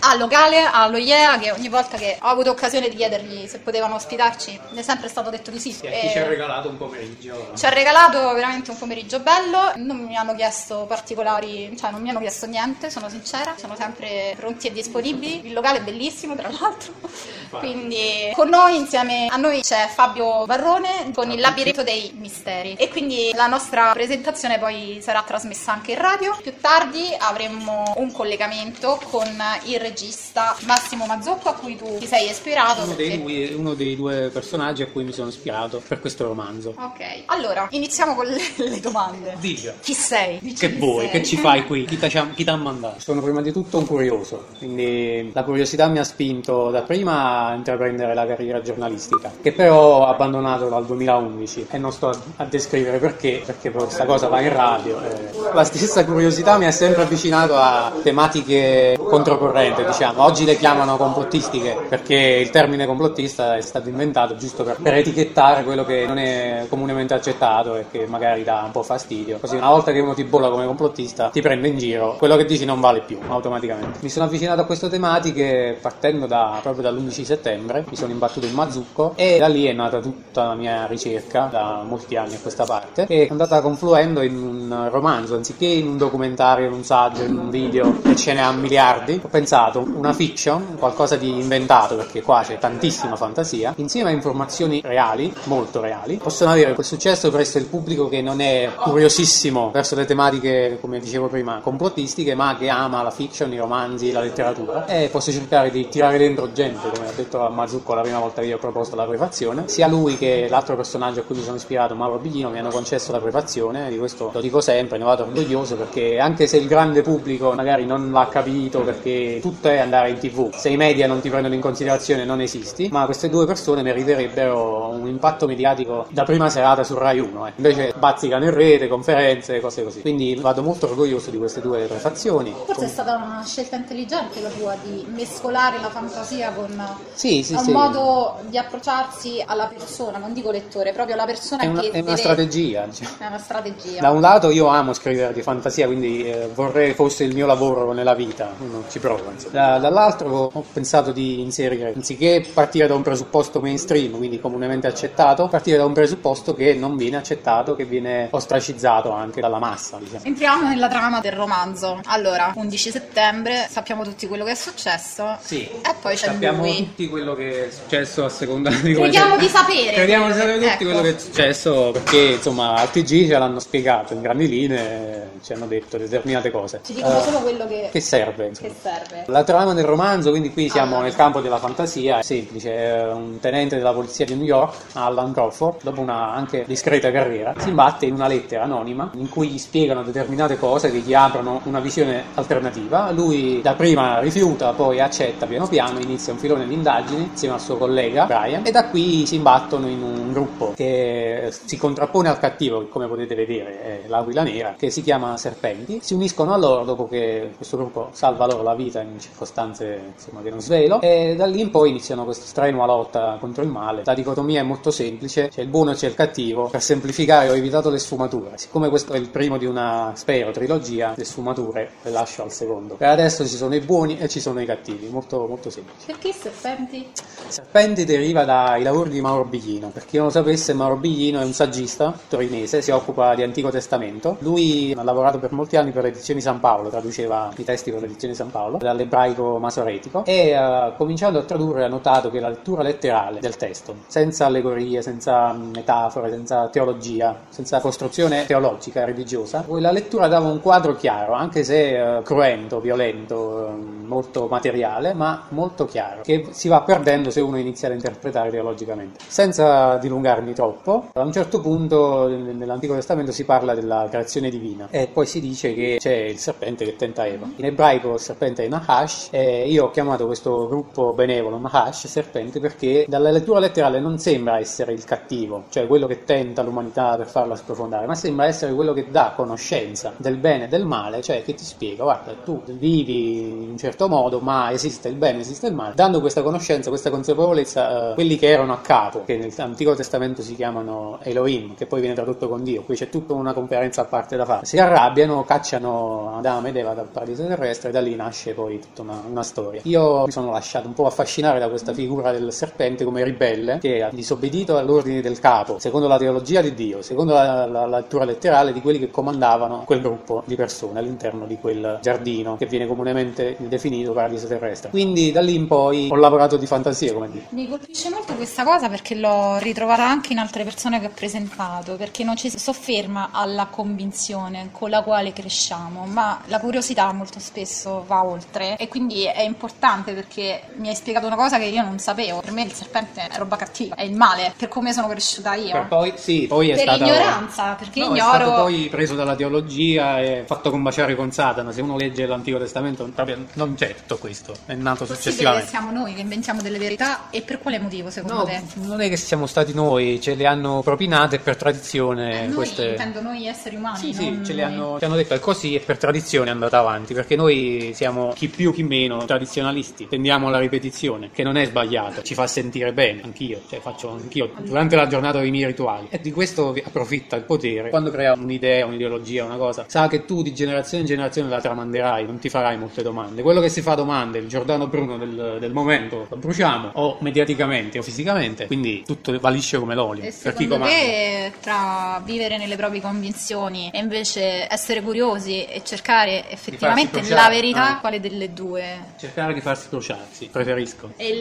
al 0.00 0.18
locale, 0.18 0.68
allo 0.70 0.96
IEA, 0.96 1.38
che 1.38 1.50
ogni 1.52 1.68
volta 1.68 1.96
che 1.96 2.18
ho 2.20 2.26
avuto 2.28 2.50
occasione 2.50 2.88
di 2.88 2.96
chiedergli 2.96 3.46
se 3.46 3.58
potevano 3.58 3.91
ospitarci, 3.94 4.58
mi 4.70 4.78
è 4.78 4.82
sempre 4.82 5.08
stato 5.08 5.30
detto 5.30 5.50
di 5.50 5.58
sì. 5.58 5.70
E 5.82 5.90
chi 6.00 6.06
E 6.06 6.10
ci 6.10 6.18
ha 6.18 6.26
regalato 6.26 6.68
un 6.68 6.76
pomeriggio. 6.76 7.50
ci 7.54 7.66
ha 7.66 7.70
regalato 7.70 8.32
veramente 8.32 8.70
un 8.70 8.78
pomeriggio 8.78 9.20
bello, 9.20 9.72
non 9.76 9.98
mi 9.98 10.16
hanno 10.16 10.34
chiesto 10.34 10.84
particolari, 10.86 11.76
cioè 11.78 11.90
non 11.90 12.00
mi 12.02 12.10
hanno 12.10 12.20
chiesto 12.20 12.46
niente, 12.46 12.90
sono 12.90 13.08
sincera, 13.08 13.54
sono 13.58 13.76
sempre 13.76 14.34
pronti 14.36 14.66
e 14.68 14.72
disponibili. 14.72 15.46
Il 15.46 15.52
locale 15.52 15.78
è 15.78 15.82
bellissimo, 15.82 16.34
tra 16.36 16.48
l'altro. 16.50 16.92
Quindi 17.58 18.30
con 18.34 18.48
noi, 18.48 18.76
insieme 18.76 19.26
a 19.30 19.36
noi 19.36 19.60
c'è 19.60 19.88
Fabio 19.92 20.44
Barrone 20.46 21.10
con 21.14 21.30
il 21.30 21.38
labirinto 21.40 21.82
dei 21.82 22.12
misteri. 22.18 22.74
E 22.78 22.88
quindi 22.88 23.30
la 23.34 23.46
nostra 23.46 23.92
presentazione 23.92 24.58
poi 24.58 25.00
sarà 25.02 25.22
trasmessa 25.22 25.72
anche 25.72 25.92
in 25.92 25.98
radio. 25.98 26.36
Più 26.40 26.54
tardi 26.60 27.14
avremo 27.18 27.92
un 27.96 28.10
collegamento 28.12 28.98
con 29.10 29.28
il 29.64 29.78
regista 29.78 30.56
Massimo 30.60 31.04
Mazzocco 31.06 31.50
a 31.50 31.54
cui 31.54 31.76
tu 31.76 31.98
ti 31.98 32.06
sei 32.06 32.30
ispirato. 32.30 32.82
Uno 32.82 32.94
dei, 32.94 33.08
perché- 33.18 33.22
due, 33.22 33.54
uno 33.54 33.74
dei 33.82 33.96
due 33.96 34.30
personaggi 34.32 34.82
a 34.82 34.86
cui 34.86 35.04
mi 35.04 35.12
sono 35.12 35.28
ispirato 35.28 35.82
per 35.86 36.00
questo 36.00 36.24
romanzo. 36.26 36.74
Ok, 36.78 37.22
allora 37.26 37.66
iniziamo 37.70 38.14
con 38.14 38.26
le, 38.26 38.36
le 38.56 38.80
domande. 38.80 39.36
Dica. 39.40 39.74
Chi 39.80 39.94
sei? 39.94 40.38
Dici 40.40 40.66
Che 40.66 40.72
chi 40.72 40.78
vuoi? 40.78 41.00
sei. 41.02 41.10
Che 41.10 41.22
ci 41.24 41.36
fai 41.36 41.66
qui? 41.66 41.84
Chi 41.84 41.98
ti 41.98 42.48
ha 42.48 42.56
mandato? 42.56 43.00
Sono 43.00 43.20
prima 43.22 43.40
di 43.40 43.52
tutto 43.52 43.78
un 43.78 43.86
curioso, 43.86 44.46
quindi 44.58 45.30
la 45.32 45.42
curiosità 45.44 45.88
mi 45.88 45.98
ha 45.98 46.04
spinto 46.04 46.70
da 46.70 46.82
prima 46.82 47.46
a 47.46 47.54
intraprendere 47.54 48.14
la 48.14 48.26
carriera 48.26 48.60
giornalistica, 48.60 49.32
che 49.40 49.52
però 49.52 50.00
ho 50.00 50.06
abbandonato 50.06 50.68
dal 50.68 50.84
2011 50.86 51.66
e 51.70 51.78
non 51.78 51.92
sto 51.92 52.08
a, 52.08 52.18
a 52.36 52.44
descrivere 52.44 52.98
perché, 52.98 53.42
perché 53.44 53.70
questa 53.70 54.04
cosa 54.04 54.28
va 54.28 54.40
in 54.40 54.52
radio. 54.52 55.00
eh. 55.02 55.30
La 55.52 55.64
stessa 55.64 56.04
curiosità 56.04 56.56
mi 56.58 56.66
ha 56.66 56.70
sempre 56.70 57.02
avvicinato 57.02 57.56
a 57.56 57.92
tematiche 58.02 58.96
controcorrente, 58.98 59.84
diciamo. 59.84 60.22
Oggi 60.22 60.44
le 60.44 60.56
chiamano 60.56 60.96
complottistiche 60.96 61.76
perché 61.88 62.14
il 62.14 62.50
termine 62.50 62.86
complottista 62.86 63.56
è 63.56 63.61
stato 63.62 63.88
inventato 63.88 64.36
giusto 64.36 64.64
per, 64.64 64.76
per 64.80 64.94
etichettare 64.94 65.64
quello 65.64 65.84
che 65.84 66.04
non 66.06 66.18
è 66.18 66.66
comunemente 66.68 67.14
accettato 67.14 67.76
e 67.76 67.86
che 67.90 68.06
magari 68.06 68.44
dà 68.44 68.62
un 68.64 68.70
po' 68.70 68.82
fastidio. 68.82 69.38
Così 69.38 69.56
una 69.56 69.68
volta 69.68 69.92
che 69.92 70.00
uno 70.00 70.14
ti 70.14 70.24
bolla 70.24 70.48
come 70.48 70.66
complottista 70.66 71.28
ti 71.28 71.40
prende 71.40 71.68
in 71.68 71.78
giro, 71.78 72.16
quello 72.16 72.36
che 72.36 72.44
dici 72.44 72.64
non 72.64 72.80
vale 72.80 73.00
più 73.00 73.18
automaticamente. 73.26 73.98
Mi 74.02 74.08
sono 74.08 74.26
avvicinato 74.26 74.60
a 74.60 74.64
queste 74.64 74.88
tematiche 74.88 75.76
partendo 75.80 76.26
da, 76.26 76.58
proprio 76.62 76.82
dall'11 76.82 77.22
settembre, 77.22 77.84
mi 77.88 77.96
sono 77.96 78.12
imbattuto 78.12 78.46
in 78.46 78.54
Mazzucco 78.54 79.12
e 79.16 79.38
da 79.38 79.48
lì 79.48 79.64
è 79.64 79.72
nata 79.72 80.00
tutta 80.00 80.48
la 80.48 80.54
mia 80.54 80.86
ricerca 80.86 81.48
da 81.50 81.82
molti 81.86 82.16
anni 82.16 82.34
a 82.34 82.38
questa 82.38 82.64
parte 82.64 83.06
e 83.08 83.26
è 83.26 83.30
andata 83.30 83.60
confluendo 83.60 84.22
in 84.22 84.36
un 84.36 84.88
romanzo 84.90 85.36
anziché 85.36 85.66
in 85.66 85.86
un 85.86 85.96
documentario, 85.96 86.66
in 86.66 86.72
un 86.72 86.84
saggio, 86.84 87.22
in 87.22 87.36
un 87.36 87.50
video 87.50 88.00
che 88.00 88.16
ce 88.16 88.32
ne 88.32 88.42
ha 88.42 88.52
miliardi, 88.52 89.20
ho 89.22 89.28
pensato 89.28 89.80
una 89.80 90.12
fiction, 90.12 90.76
qualcosa 90.78 91.16
di 91.16 91.28
inventato, 91.28 91.96
perché 91.96 92.22
qua 92.22 92.42
c'è 92.42 92.58
tantissima 92.58 93.16
fantasia, 93.16 93.51
insieme 93.76 94.10
a 94.10 94.12
informazioni 94.12 94.80
reali, 94.82 95.32
molto 95.44 95.80
reali, 95.80 96.16
possono 96.16 96.50
avere 96.50 96.74
quel 96.74 96.86
successo 96.86 97.30
presso 97.30 97.58
il 97.58 97.66
pubblico 97.66 98.08
che 98.08 98.22
non 98.22 98.40
è 98.40 98.70
curiosissimo 98.74 99.70
verso 99.70 99.94
le 99.94 100.04
tematiche, 100.04 100.78
come 100.80 100.98
dicevo 100.98 101.28
prima, 101.28 101.60
complottistiche, 101.62 102.34
ma 102.34 102.56
che 102.58 102.68
ama 102.68 103.02
la 103.02 103.10
fiction, 103.10 103.52
i 103.52 103.58
romanzi, 103.58 104.12
la 104.12 104.20
letteratura. 104.20 104.86
E 104.86 105.08
posso 105.10 105.30
cercare 105.30 105.70
di 105.70 105.88
tirare 105.88 106.18
dentro 106.18 106.52
gente, 106.52 106.90
come 106.92 107.08
ha 107.08 107.12
detto 107.12 107.38
Mazzucco 107.48 107.94
la 107.94 108.02
prima 108.02 108.18
volta 108.18 108.40
che 108.40 108.48
gli 108.48 108.52
ho 108.52 108.58
proposto 108.58 108.96
la 108.96 109.04
prefazione. 109.04 109.64
Sia 109.66 109.88
lui 109.88 110.16
che 110.16 110.46
l'altro 110.48 110.76
personaggio 110.76 111.20
a 111.20 111.22
cui 111.22 111.36
mi 111.36 111.42
sono 111.42 111.56
ispirato, 111.56 111.94
Mauro 111.94 112.18
Biglino, 112.18 112.50
mi 112.50 112.58
hanno 112.58 112.70
concesso 112.70 113.12
la 113.12 113.18
prefazione, 113.18 113.90
di 113.90 113.98
questo 113.98 114.30
lo 114.32 114.40
dico 114.40 114.60
sempre, 114.60 114.98
ne 114.98 115.04
vado 115.04 115.24
orgoglioso 115.24 115.76
perché 115.76 116.18
anche 116.18 116.46
se 116.46 116.56
il 116.56 116.66
grande 116.66 117.02
pubblico 117.02 117.52
magari 117.52 117.84
non 117.84 118.10
l'ha 118.10 118.28
capito 118.28 118.80
perché 118.80 119.38
tutto 119.40 119.68
è 119.68 119.78
andare 119.78 120.10
in 120.10 120.18
tv, 120.18 120.54
se 120.54 120.68
i 120.68 120.76
media 120.76 121.06
non 121.06 121.20
ti 121.20 121.28
prendono 121.30 121.54
in 121.54 121.60
considerazione 121.60 122.24
non 122.24 122.40
esisti, 122.40 122.88
ma 122.90 123.04
queste 123.04 123.28
due 123.28 123.41
persone 123.46 123.82
meriterebbero 123.82 124.88
un 124.88 125.06
impatto 125.06 125.46
mediatico 125.46 126.06
da 126.10 126.24
prima 126.24 126.48
serata 126.48 126.84
su 126.84 126.94
Rai 126.94 127.18
1, 127.18 127.46
eh. 127.46 127.52
invece 127.56 127.94
bazzicano 127.96 128.44
in 128.44 128.54
rete, 128.54 128.88
conferenze, 128.88 129.60
cose 129.60 129.82
così. 129.82 130.00
Quindi 130.00 130.34
vado 130.36 130.62
molto 130.62 130.86
orgoglioso 130.86 131.30
di 131.30 131.38
queste 131.38 131.60
due 131.60 131.86
prefazioni. 131.86 132.54
Forse 132.64 132.84
è 132.84 132.88
stata 132.88 133.16
una 133.16 133.42
scelta 133.44 133.76
intelligente 133.76 134.40
la 134.40 134.48
tua 134.48 134.76
di 134.82 135.04
mescolare 135.08 135.80
la 135.80 135.90
fantasia 135.90 136.52
con 136.52 136.70
sì, 137.12 137.42
sì, 137.42 137.54
un 137.54 137.64
sì. 137.64 137.70
modo 137.70 138.38
di 138.48 138.58
approcciarsi 138.58 139.42
alla 139.44 139.66
persona, 139.66 140.18
non 140.18 140.32
dico 140.32 140.50
lettore, 140.50 140.92
proprio 140.92 141.14
alla 141.14 141.26
persona 141.26 141.62
È 141.62 141.66
una, 141.66 141.80
che 141.80 141.90
è 141.90 142.00
una 142.00 142.02
deve... 142.02 142.16
strategia. 142.16 142.86
diciamo. 142.86 143.10
È 143.18 143.26
una 143.26 143.38
strategia. 143.38 144.00
Da 144.00 144.10
un 144.10 144.20
lato 144.20 144.50
io 144.50 144.66
amo 144.66 144.92
scrivere 144.92 145.32
di 145.32 145.42
fantasia, 145.42 145.86
quindi 145.86 146.24
eh, 146.24 146.48
vorrei 146.54 146.94
fosse 146.94 147.24
il 147.24 147.34
mio 147.34 147.46
lavoro 147.46 147.92
nella 147.92 148.14
vita, 148.14 148.52
uno 148.58 148.84
ci 148.88 148.98
insomma. 148.98 149.32
Da- 149.50 149.78
dall'altro 149.78 150.50
ho 150.52 150.64
pensato 150.72 151.12
di 151.12 151.40
inserire, 151.40 151.92
anziché 151.94 152.46
partire 152.52 152.86
da 152.86 152.94
un 152.94 153.02
presupposto 153.02 153.31
mainstream, 153.60 154.16
quindi 154.16 154.40
comunemente 154.40 154.86
accettato, 154.86 155.48
partire 155.48 155.76
da 155.78 155.84
un 155.84 155.92
presupposto 155.92 156.54
che 156.54 156.74
non 156.74 156.96
viene 156.96 157.16
accettato, 157.16 157.74
che 157.74 157.84
viene 157.84 158.28
ostracizzato 158.30 159.10
anche 159.10 159.40
dalla 159.40 159.58
massa. 159.58 159.98
Diciamo. 159.98 160.20
Entriamo 160.24 160.68
nella 160.68 160.88
trama 160.88 161.20
del 161.20 161.32
romanzo. 161.32 162.00
Allora, 162.06 162.52
11 162.56 162.90
settembre, 162.90 163.66
sappiamo 163.70 164.04
tutti 164.04 164.26
quello 164.26 164.44
che 164.44 164.52
è 164.52 164.54
successo. 164.54 165.36
Sì, 165.40 165.62
E 165.68 165.94
poi 166.00 166.14
c'è 166.16 166.26
sappiamo 166.26 166.62
lui. 166.62 166.76
tutti 166.76 167.08
quello 167.08 167.34
che 167.34 167.68
è 167.68 167.70
successo 167.70 168.24
a 168.24 168.28
seconda 168.28 168.70
di 168.70 168.92
come 168.94 169.08
Crediamo 169.08 169.36
di 169.36 169.48
sapere. 169.48 169.92
Crediamo 169.94 170.26
di 170.26 170.32
sapere 170.32 170.54
tutti 170.58 170.66
Ecco. 170.66 170.84
quello 170.84 171.00
che 171.00 171.14
è 171.14 171.18
successo 171.18 171.90
perché 171.92 172.18
insomma 172.18 172.74
al 172.74 172.90
TG 172.90 173.26
ce 173.28 173.38
l'hanno 173.38 173.60
spiegato 173.60 174.12
in 174.12 174.20
grandi 174.20 174.48
linee, 174.48 175.30
ci 175.42 175.52
hanno 175.52 175.66
detto 175.66 175.96
determinate 175.96 176.50
cose. 176.50 176.80
Ci 176.84 176.92
dicono 176.94 177.18
Eh, 177.18 177.22
solo 177.22 177.38
quello 177.40 177.66
che, 177.66 177.88
che 177.90 178.00
serve. 178.00 178.48
insomma. 178.48 178.68
che 178.68 178.74
serve. 178.80 179.24
La 179.26 179.44
trama 179.44 179.72
del 179.74 179.84
romanzo, 179.84 180.30
quindi 180.30 180.52
qui 180.52 180.68
siamo 180.68 180.88
Allora. 180.96 181.02
nel 181.04 181.14
campo 181.14 181.40
della 181.40 181.58
fantasia, 181.58 182.18
è 182.18 182.22
semplice, 182.22 182.72
è 182.74 183.10
un 183.12 183.21
tenente 183.40 183.76
della 183.76 183.92
polizia 183.92 184.24
di 184.24 184.34
New 184.34 184.44
York, 184.44 184.74
Alan 184.94 185.32
Crawford, 185.32 185.82
dopo 185.82 186.00
una 186.00 186.32
anche 186.32 186.64
discreta 186.66 187.10
carriera, 187.10 187.54
si 187.58 187.68
imbatte 187.68 188.06
in 188.06 188.14
una 188.14 188.26
lettera 188.26 188.64
anonima 188.64 189.10
in 189.14 189.28
cui 189.28 189.48
gli 189.48 189.58
spiegano 189.58 190.02
determinate 190.02 190.58
cose 190.58 190.90
che 190.90 190.98
gli 190.98 191.14
aprono 191.14 191.60
una 191.64 191.80
visione 191.80 192.24
alternativa. 192.34 193.10
Lui 193.10 193.60
dapprima 193.62 194.18
rifiuta, 194.20 194.72
poi 194.72 195.00
accetta 195.00 195.46
piano 195.46 195.66
piano, 195.66 195.98
inizia 195.98 196.32
un 196.32 196.38
filone 196.38 196.66
di 196.66 196.74
indagini 196.74 197.28
insieme 197.30 197.54
al 197.54 197.60
suo 197.60 197.76
collega 197.76 198.26
Brian 198.26 198.64
e 198.66 198.70
da 198.70 198.88
qui 198.88 199.26
si 199.26 199.36
imbattono 199.36 199.88
in 199.88 200.02
un 200.02 200.32
gruppo 200.32 200.72
che 200.74 201.50
si 201.50 201.76
contrappone 201.76 202.28
al 202.28 202.38
cattivo, 202.38 202.86
come 202.88 203.06
potete 203.06 203.34
vedere 203.34 203.82
è 203.82 204.00
l'Aquila 204.06 204.42
Nera, 204.42 204.74
che 204.76 204.90
si 204.90 205.02
chiama 205.02 205.36
Serpenti. 205.36 206.00
Si 206.02 206.14
uniscono 206.14 206.52
a 206.52 206.56
loro 206.56 206.84
dopo 206.84 207.08
che 207.08 207.52
questo 207.56 207.76
gruppo 207.76 208.08
salva 208.12 208.46
loro 208.46 208.62
la 208.62 208.74
vita 208.74 209.00
in 209.00 209.18
circostanze 209.18 210.12
insomma, 210.14 210.42
che 210.42 210.50
non 210.50 210.60
svelo 210.60 211.00
e 211.00 211.34
da 211.36 211.46
lì 211.46 211.60
in 211.60 211.70
poi 211.70 211.90
iniziano 211.90 212.24
questa 212.24 212.44
strenua 212.44 212.86
lotta 213.12 213.36
contro 213.38 213.62
il 213.62 213.68
male. 213.68 214.02
La 214.04 214.14
dicotomia 214.14 214.60
è 214.60 214.64
molto 214.64 214.90
semplice, 214.90 215.48
c'è 215.48 215.60
il 215.60 215.68
buono 215.68 215.90
e 215.90 215.94
c'è 215.94 216.08
il 216.08 216.14
cattivo. 216.14 216.68
Per 216.68 216.82
semplificare 216.82 217.50
ho 217.50 217.54
evitato 217.54 217.90
le 217.90 217.98
sfumature. 217.98 218.56
Siccome 218.56 218.88
questo 218.88 219.12
è 219.12 219.18
il 219.18 219.28
primo 219.28 219.58
di 219.58 219.66
una, 219.66 220.12
spero, 220.14 220.50
trilogia, 220.50 221.12
le 221.14 221.24
sfumature 221.24 221.90
le 222.02 222.10
lascio 222.10 222.42
al 222.42 222.52
secondo. 222.52 222.94
Per 222.94 223.08
adesso 223.08 223.46
ci 223.46 223.56
sono 223.56 223.74
i 223.74 223.80
buoni 223.80 224.18
e 224.18 224.28
ci 224.28 224.40
sono 224.40 224.60
i 224.60 224.66
cattivi, 224.66 225.08
molto, 225.08 225.46
molto 225.46 225.70
semplice. 225.70 226.06
Perché 226.06 226.32
serpenti? 226.32 227.10
Serpenti 227.48 228.04
deriva 228.04 228.44
dai 228.44 228.82
lavori 228.82 229.10
di 229.10 229.20
Mauro 229.20 229.44
Biglino. 229.44 229.88
Per 229.88 230.06
chi 230.06 230.16
non 230.16 230.26
lo 230.26 230.32
sapesse, 230.32 230.72
Mauro 230.72 230.96
Biglino 230.96 231.40
è 231.40 231.44
un 231.44 231.52
saggista 231.52 232.18
torinese, 232.28 232.80
si 232.80 232.90
occupa 232.90 233.34
di 233.34 233.42
Antico 233.42 233.70
Testamento. 233.70 234.36
Lui 234.40 234.94
ha 234.96 235.02
lavorato 235.02 235.38
per 235.38 235.52
molti 235.52 235.76
anni 235.76 235.90
per 235.90 236.02
le 236.02 236.08
edizioni 236.08 236.40
San 236.40 236.60
Paolo, 236.60 236.88
traduceva 236.88 237.52
i 237.56 237.64
testi 237.64 237.90
per 237.90 238.00
le 238.00 238.06
edizioni 238.06 238.34
San 238.34 238.50
Paolo, 238.50 238.78
dall'ebraico 238.78 239.58
masoretico, 239.58 240.24
e 240.24 240.50
eh, 240.50 240.92
cominciando 240.96 241.38
a 241.38 241.42
tradurre 241.42 241.84
ha 241.84 241.88
notato 241.88 242.30
che 242.30 242.40
la 242.40 242.48
lettura 242.48 242.82
letterale 243.02 243.40
del 243.40 243.56
testo, 243.56 243.96
senza 244.06 244.46
allegorie, 244.46 245.02
senza 245.02 245.52
mm, 245.52 245.72
metafore, 245.72 246.30
senza 246.30 246.68
teologia, 246.68 247.36
senza 247.48 247.80
costruzione 247.80 248.46
teologica 248.46 249.04
religiosa, 249.04 249.62
poi 249.62 249.80
la 249.80 249.90
lettura 249.90 250.28
dava 250.28 250.46
un 250.48 250.60
quadro 250.60 250.94
chiaro, 250.94 251.32
anche 251.32 251.64
se 251.64 252.18
eh, 252.18 252.22
cruento, 252.22 252.80
violento, 252.80 253.68
eh, 253.68 253.72
molto 253.72 254.46
materiale, 254.46 255.14
ma 255.14 255.46
molto 255.48 255.84
chiaro, 255.86 256.22
che 256.22 256.48
si 256.50 256.68
va 256.68 256.82
perdendo 256.82 257.30
se 257.30 257.40
uno 257.40 257.58
inizia 257.58 257.88
ad 257.88 257.94
interpretare 257.94 258.50
teologicamente. 258.50 259.20
Senza 259.26 259.96
dilungarmi 259.96 260.52
troppo, 260.54 261.08
a 261.12 261.22
un 261.22 261.32
certo 261.32 261.60
punto 261.60 262.28
nel- 262.28 262.54
nell'Antico 262.54 262.94
Testamento 262.94 263.32
si 263.32 263.44
parla 263.44 263.74
della 263.74 264.06
creazione 264.08 264.50
divina 264.50 264.88
e 264.90 265.08
poi 265.12 265.26
si 265.26 265.40
dice 265.40 265.74
che 265.74 265.96
c'è 265.98 266.14
il 266.14 266.38
serpente 266.38 266.84
che 266.84 266.96
tenta 266.96 267.26
Eva. 267.26 267.48
In 267.56 267.64
ebraico 267.64 268.14
il 268.14 268.20
serpente 268.20 268.64
è 268.64 268.68
Nahash 268.68 269.28
e 269.30 269.68
io 269.68 269.86
ho 269.86 269.90
chiamato 269.90 270.26
questo 270.26 270.68
gruppo 270.68 271.12
benevolo 271.12 271.58
Nahash 271.58 272.06
serpente 272.06 272.60
perché 272.60 272.91
dalla 273.06 273.30
lettura 273.30 273.58
letterale 273.58 274.00
non 274.00 274.18
sembra 274.18 274.58
essere 274.58 274.92
il 274.92 275.04
cattivo, 275.04 275.64
cioè 275.70 275.86
quello 275.86 276.06
che 276.06 276.24
tenta 276.24 276.62
l'umanità 276.62 277.16
per 277.16 277.26
farla 277.26 277.56
sprofondare, 277.56 278.06
ma 278.06 278.14
sembra 278.14 278.46
essere 278.46 278.72
quello 278.74 278.92
che 278.92 279.10
dà 279.10 279.32
conoscenza 279.34 280.12
del 280.16 280.36
bene 280.36 280.64
e 280.64 280.68
del 280.68 280.84
male, 280.84 281.22
cioè 281.22 281.42
che 281.42 281.54
ti 281.54 281.64
spiega, 281.64 282.02
guarda, 282.02 282.34
tu 282.44 282.62
vivi 282.64 283.38
in 283.38 283.70
un 283.70 283.78
certo 283.78 284.08
modo, 284.08 284.40
ma 284.40 284.70
esiste 284.72 285.08
il 285.08 285.14
bene, 285.14 285.40
esiste 285.40 285.66
il 285.66 285.74
male. 285.74 285.94
Dando 285.94 286.20
questa 286.20 286.42
conoscenza, 286.42 286.90
questa 286.90 287.10
consapevolezza, 287.10 288.10
eh, 288.10 288.14
quelli 288.14 288.36
che 288.36 288.48
erano 288.48 288.72
a 288.72 288.78
capo, 288.78 289.24
che 289.24 289.36
nell'Antico 289.36 289.94
Testamento 289.94 290.42
si 290.42 290.54
chiamano 290.54 291.18
Elohim, 291.22 291.74
che 291.74 291.86
poi 291.86 292.00
viene 292.00 292.14
tradotto 292.14 292.48
con 292.48 292.62
Dio, 292.62 292.82
qui 292.82 292.94
c'è 292.94 293.08
tutta 293.08 293.32
una 293.32 293.52
conferenza 293.52 294.02
a 294.02 294.04
parte 294.04 294.36
da 294.36 294.44
fare, 294.44 294.66
si 294.66 294.78
arrabbiano, 294.78 295.44
cacciano 295.44 296.38
Adamo 296.38 296.68
ed 296.68 296.76
Eva 296.76 296.94
dal 296.94 297.08
paradiso 297.08 297.46
terrestre 297.46 297.88
e 297.88 297.92
da 297.92 298.00
lì 298.00 298.14
nasce 298.14 298.52
poi 298.52 298.78
tutta 298.78 299.02
una, 299.02 299.22
una 299.28 299.42
storia. 299.42 299.80
Io 299.84 300.24
mi 300.24 300.30
sono 300.30 300.50
lasciato 300.50 300.86
un 300.86 300.94
po' 300.94 301.06
affascinare 301.06 301.58
da 301.58 301.68
questa 301.68 301.92
figura 301.92 302.32
del 302.32 302.52
serpente 302.52 302.81
come 303.04 303.22
ribelle, 303.24 303.78
che 303.78 304.02
ha 304.02 304.10
disobbedito 304.12 304.76
all'ordine 304.76 305.20
del 305.20 305.38
capo, 305.38 305.78
secondo 305.78 306.08
la 306.08 306.18
teologia 306.18 306.60
di 306.60 306.74
Dio, 306.74 307.02
secondo 307.02 307.32
la, 307.32 307.66
la- 307.66 307.86
la 307.86 307.98
lettura 307.98 308.24
letterale 308.24 308.72
di 308.72 308.80
quelli 308.80 308.98
che 308.98 309.10
comandavano 309.10 309.82
quel 309.84 310.00
gruppo 310.00 310.42
di 310.46 310.54
persone 310.56 310.98
all'interno 310.98 311.46
di 311.46 311.56
quel 311.58 311.98
giardino 312.02 312.56
che 312.56 312.66
viene 312.66 312.86
comunemente 312.86 313.56
definito 313.58 314.12
paradiso 314.12 314.46
terrestre. 314.46 314.90
Quindi 314.90 315.32
da 315.32 315.40
lì 315.40 315.54
in 315.54 315.66
poi 315.66 316.08
ho 316.10 316.16
lavorato 316.16 316.56
di 316.56 316.66
fantasia, 316.66 317.12
come 317.12 317.30
dire. 317.30 317.44
Mi 317.50 317.68
colpisce 317.68 318.10
molto 318.10 318.34
questa 318.34 318.64
cosa 318.64 318.88
perché 318.88 319.14
l'ho 319.14 319.58
ritrovata 319.58 320.06
anche 320.08 320.32
in 320.32 320.38
altre 320.38 320.64
persone 320.64 321.00
che 321.00 321.06
ho 321.06 321.10
presentato, 321.14 321.96
perché 321.96 322.24
non 322.24 322.36
ci 322.36 322.50
si 322.50 322.58
sofferma 322.58 323.30
alla 323.32 323.66
convinzione 323.66 324.68
con 324.72 324.90
la 324.90 325.02
quale 325.02 325.32
cresciamo, 325.32 326.04
ma 326.06 326.40
la 326.46 326.58
curiosità 326.60 327.12
molto 327.12 327.38
spesso 327.38 328.04
va 328.06 328.24
oltre 328.24 328.76
e 328.76 328.88
quindi 328.88 329.24
è 329.24 329.42
importante 329.42 330.12
perché 330.12 330.62
mi 330.76 330.88
hai 330.88 330.94
spiegato 330.94 331.26
una 331.26 331.36
cosa 331.36 331.58
che 331.58 331.64
io 331.66 331.82
non 331.82 331.98
sapevo. 331.98 332.40
Per 332.40 332.52
me 332.52 332.61
il 332.62 332.72
serpente 332.72 333.26
è 333.26 333.36
roba 333.38 333.56
cattiva, 333.56 333.94
è 333.94 334.02
il 334.02 334.14
male, 334.14 334.52
per 334.56 334.68
come 334.68 334.92
sono 334.92 335.08
cresciuta 335.08 335.54
io. 335.54 335.72
Per 335.72 335.86
poi, 335.88 336.12
sì, 336.16 336.46
poi 336.48 336.70
è 336.70 336.74
Per 336.74 336.82
stato... 336.82 337.04
ignoranza, 337.04 337.74
perché 337.74 338.00
No, 338.00 338.06
è 338.06 338.08
ignoro... 338.18 338.34
stato 338.34 338.62
poi 338.62 338.88
preso 338.90 339.14
dalla 339.14 339.34
teologia 339.34 340.20
e 340.20 340.44
fatto 340.46 340.70
combaciare 340.70 341.14
con 341.14 341.30
Satana. 341.32 341.72
Se 341.72 341.80
uno 341.80 341.96
legge 341.96 342.26
l'Antico 342.26 342.58
Testamento, 342.58 343.04
proprio 343.14 343.44
non 343.54 343.74
c'è 343.74 343.94
tutto 343.94 344.18
questo, 344.18 344.54
è 344.66 344.74
nato 344.74 345.04
Possibile 345.04 345.16
successivamente. 345.22 345.68
siamo 345.68 345.90
noi 345.90 346.14
che 346.14 346.20
inventiamo 346.20 346.62
delle 346.62 346.78
verità 346.78 347.30
e 347.30 347.42
per 347.42 347.58
quale 347.60 347.78
motivo 347.78 348.10
secondo 348.10 348.36
No, 348.36 348.44
te? 348.44 348.62
non 348.76 349.00
è 349.00 349.08
che 349.08 349.16
siamo 349.16 349.46
stati 349.46 349.72
noi, 349.74 350.20
ce 350.20 350.34
le 350.34 350.46
hanno 350.46 350.80
propinate 350.82 351.38
per 351.38 351.56
tradizione 351.56 352.42
Eh, 352.42 352.46
noi 352.46 352.54
queste... 352.54 352.88
intendo 352.90 353.20
noi 353.20 353.46
esseri 353.46 353.76
umani. 353.76 353.98
Sì, 353.98 354.12
sì, 354.12 354.40
ce 354.44 354.52
le 354.52 354.62
hanno, 354.62 354.98
ci 354.98 355.04
hanno 355.04 355.16
detto 355.16 355.34
è 355.34 355.38
così 355.40 355.74
e 355.74 355.80
per 355.80 355.98
tradizione 355.98 356.48
è 356.48 356.52
andata 356.52 356.78
avanti, 356.78 357.14
perché 357.14 357.36
noi 357.36 357.92
siamo 357.94 358.32
chi 358.34 358.48
più 358.48 358.72
chi 358.72 358.82
meno 358.82 359.24
tradizionalisti, 359.24 360.08
tendiamo 360.08 360.48
alla 360.48 360.58
ripetizione, 360.58 361.30
che 361.32 361.42
non 361.42 361.56
è 361.56 361.64
sbagliata, 361.66 362.22
ci 362.22 362.34
fa 362.34 362.46
sentire 362.52 362.92
bene, 362.92 363.22
anch'io, 363.22 363.62
cioè 363.68 363.80
faccio 363.80 364.10
anch'io 364.10 364.50
durante 364.60 364.94
la 364.96 365.06
giornata 365.06 365.42
i 365.42 365.50
miei 365.50 365.66
rituali 365.66 366.06
e 366.10 366.20
di 366.20 366.30
questo 366.30 366.74
approfitta 366.84 367.36
il 367.36 367.42
potere. 367.42 367.90
Quando 367.90 368.10
crea 368.10 368.34
un'idea, 368.34 368.86
un'ideologia, 368.86 369.44
una 369.44 369.56
cosa, 369.56 369.84
sa 369.88 370.06
che 370.08 370.24
tu 370.24 370.42
di 370.42 370.54
generazione 370.54 371.02
in 371.02 371.08
generazione 371.08 371.48
la 371.48 371.60
tramanderai, 371.60 372.24
non 372.26 372.38
ti 372.38 372.48
farai 372.48 372.76
molte 372.76 373.02
domande. 373.02 373.42
Quello 373.42 373.60
che 373.60 373.68
si 373.68 373.80
fa 373.80 373.94
domande, 373.94 374.38
il 374.38 374.48
Giordano 374.48 374.86
Bruno 374.86 375.16
del, 375.16 375.56
del 375.58 375.72
momento, 375.72 376.26
lo 376.28 376.36
bruciamo, 376.36 376.90
o 376.94 377.16
mediaticamente 377.20 377.98
o 377.98 378.02
fisicamente, 378.02 378.66
quindi 378.66 379.02
tutto 379.04 379.36
va 379.40 379.48
liscio 379.48 379.80
come 379.80 379.94
l'olio, 379.94 380.24
E 380.24 380.34
per 380.42 380.54
chi 380.54 380.66
comanda. 380.66 380.94
te, 380.94 381.52
tra 381.60 382.22
vivere 382.24 382.58
nelle 382.58 382.76
proprie 382.76 383.00
convinzioni 383.00 383.90
e 383.92 383.98
invece 383.98 384.70
essere 384.70 385.00
curiosi 385.00 385.64
e 385.64 385.82
cercare 385.84 386.50
effettivamente 386.50 387.20
La 387.28 387.48
verità, 387.48 387.98
quale 388.00 388.20
delle 388.20 388.52
due? 388.52 389.14
Cercare 389.18 389.54
di 389.54 389.60
farsi 389.60 389.88
crociarsi, 389.88 390.48
preferisco. 390.52 391.12
E 391.16 391.28
il, 391.28 391.40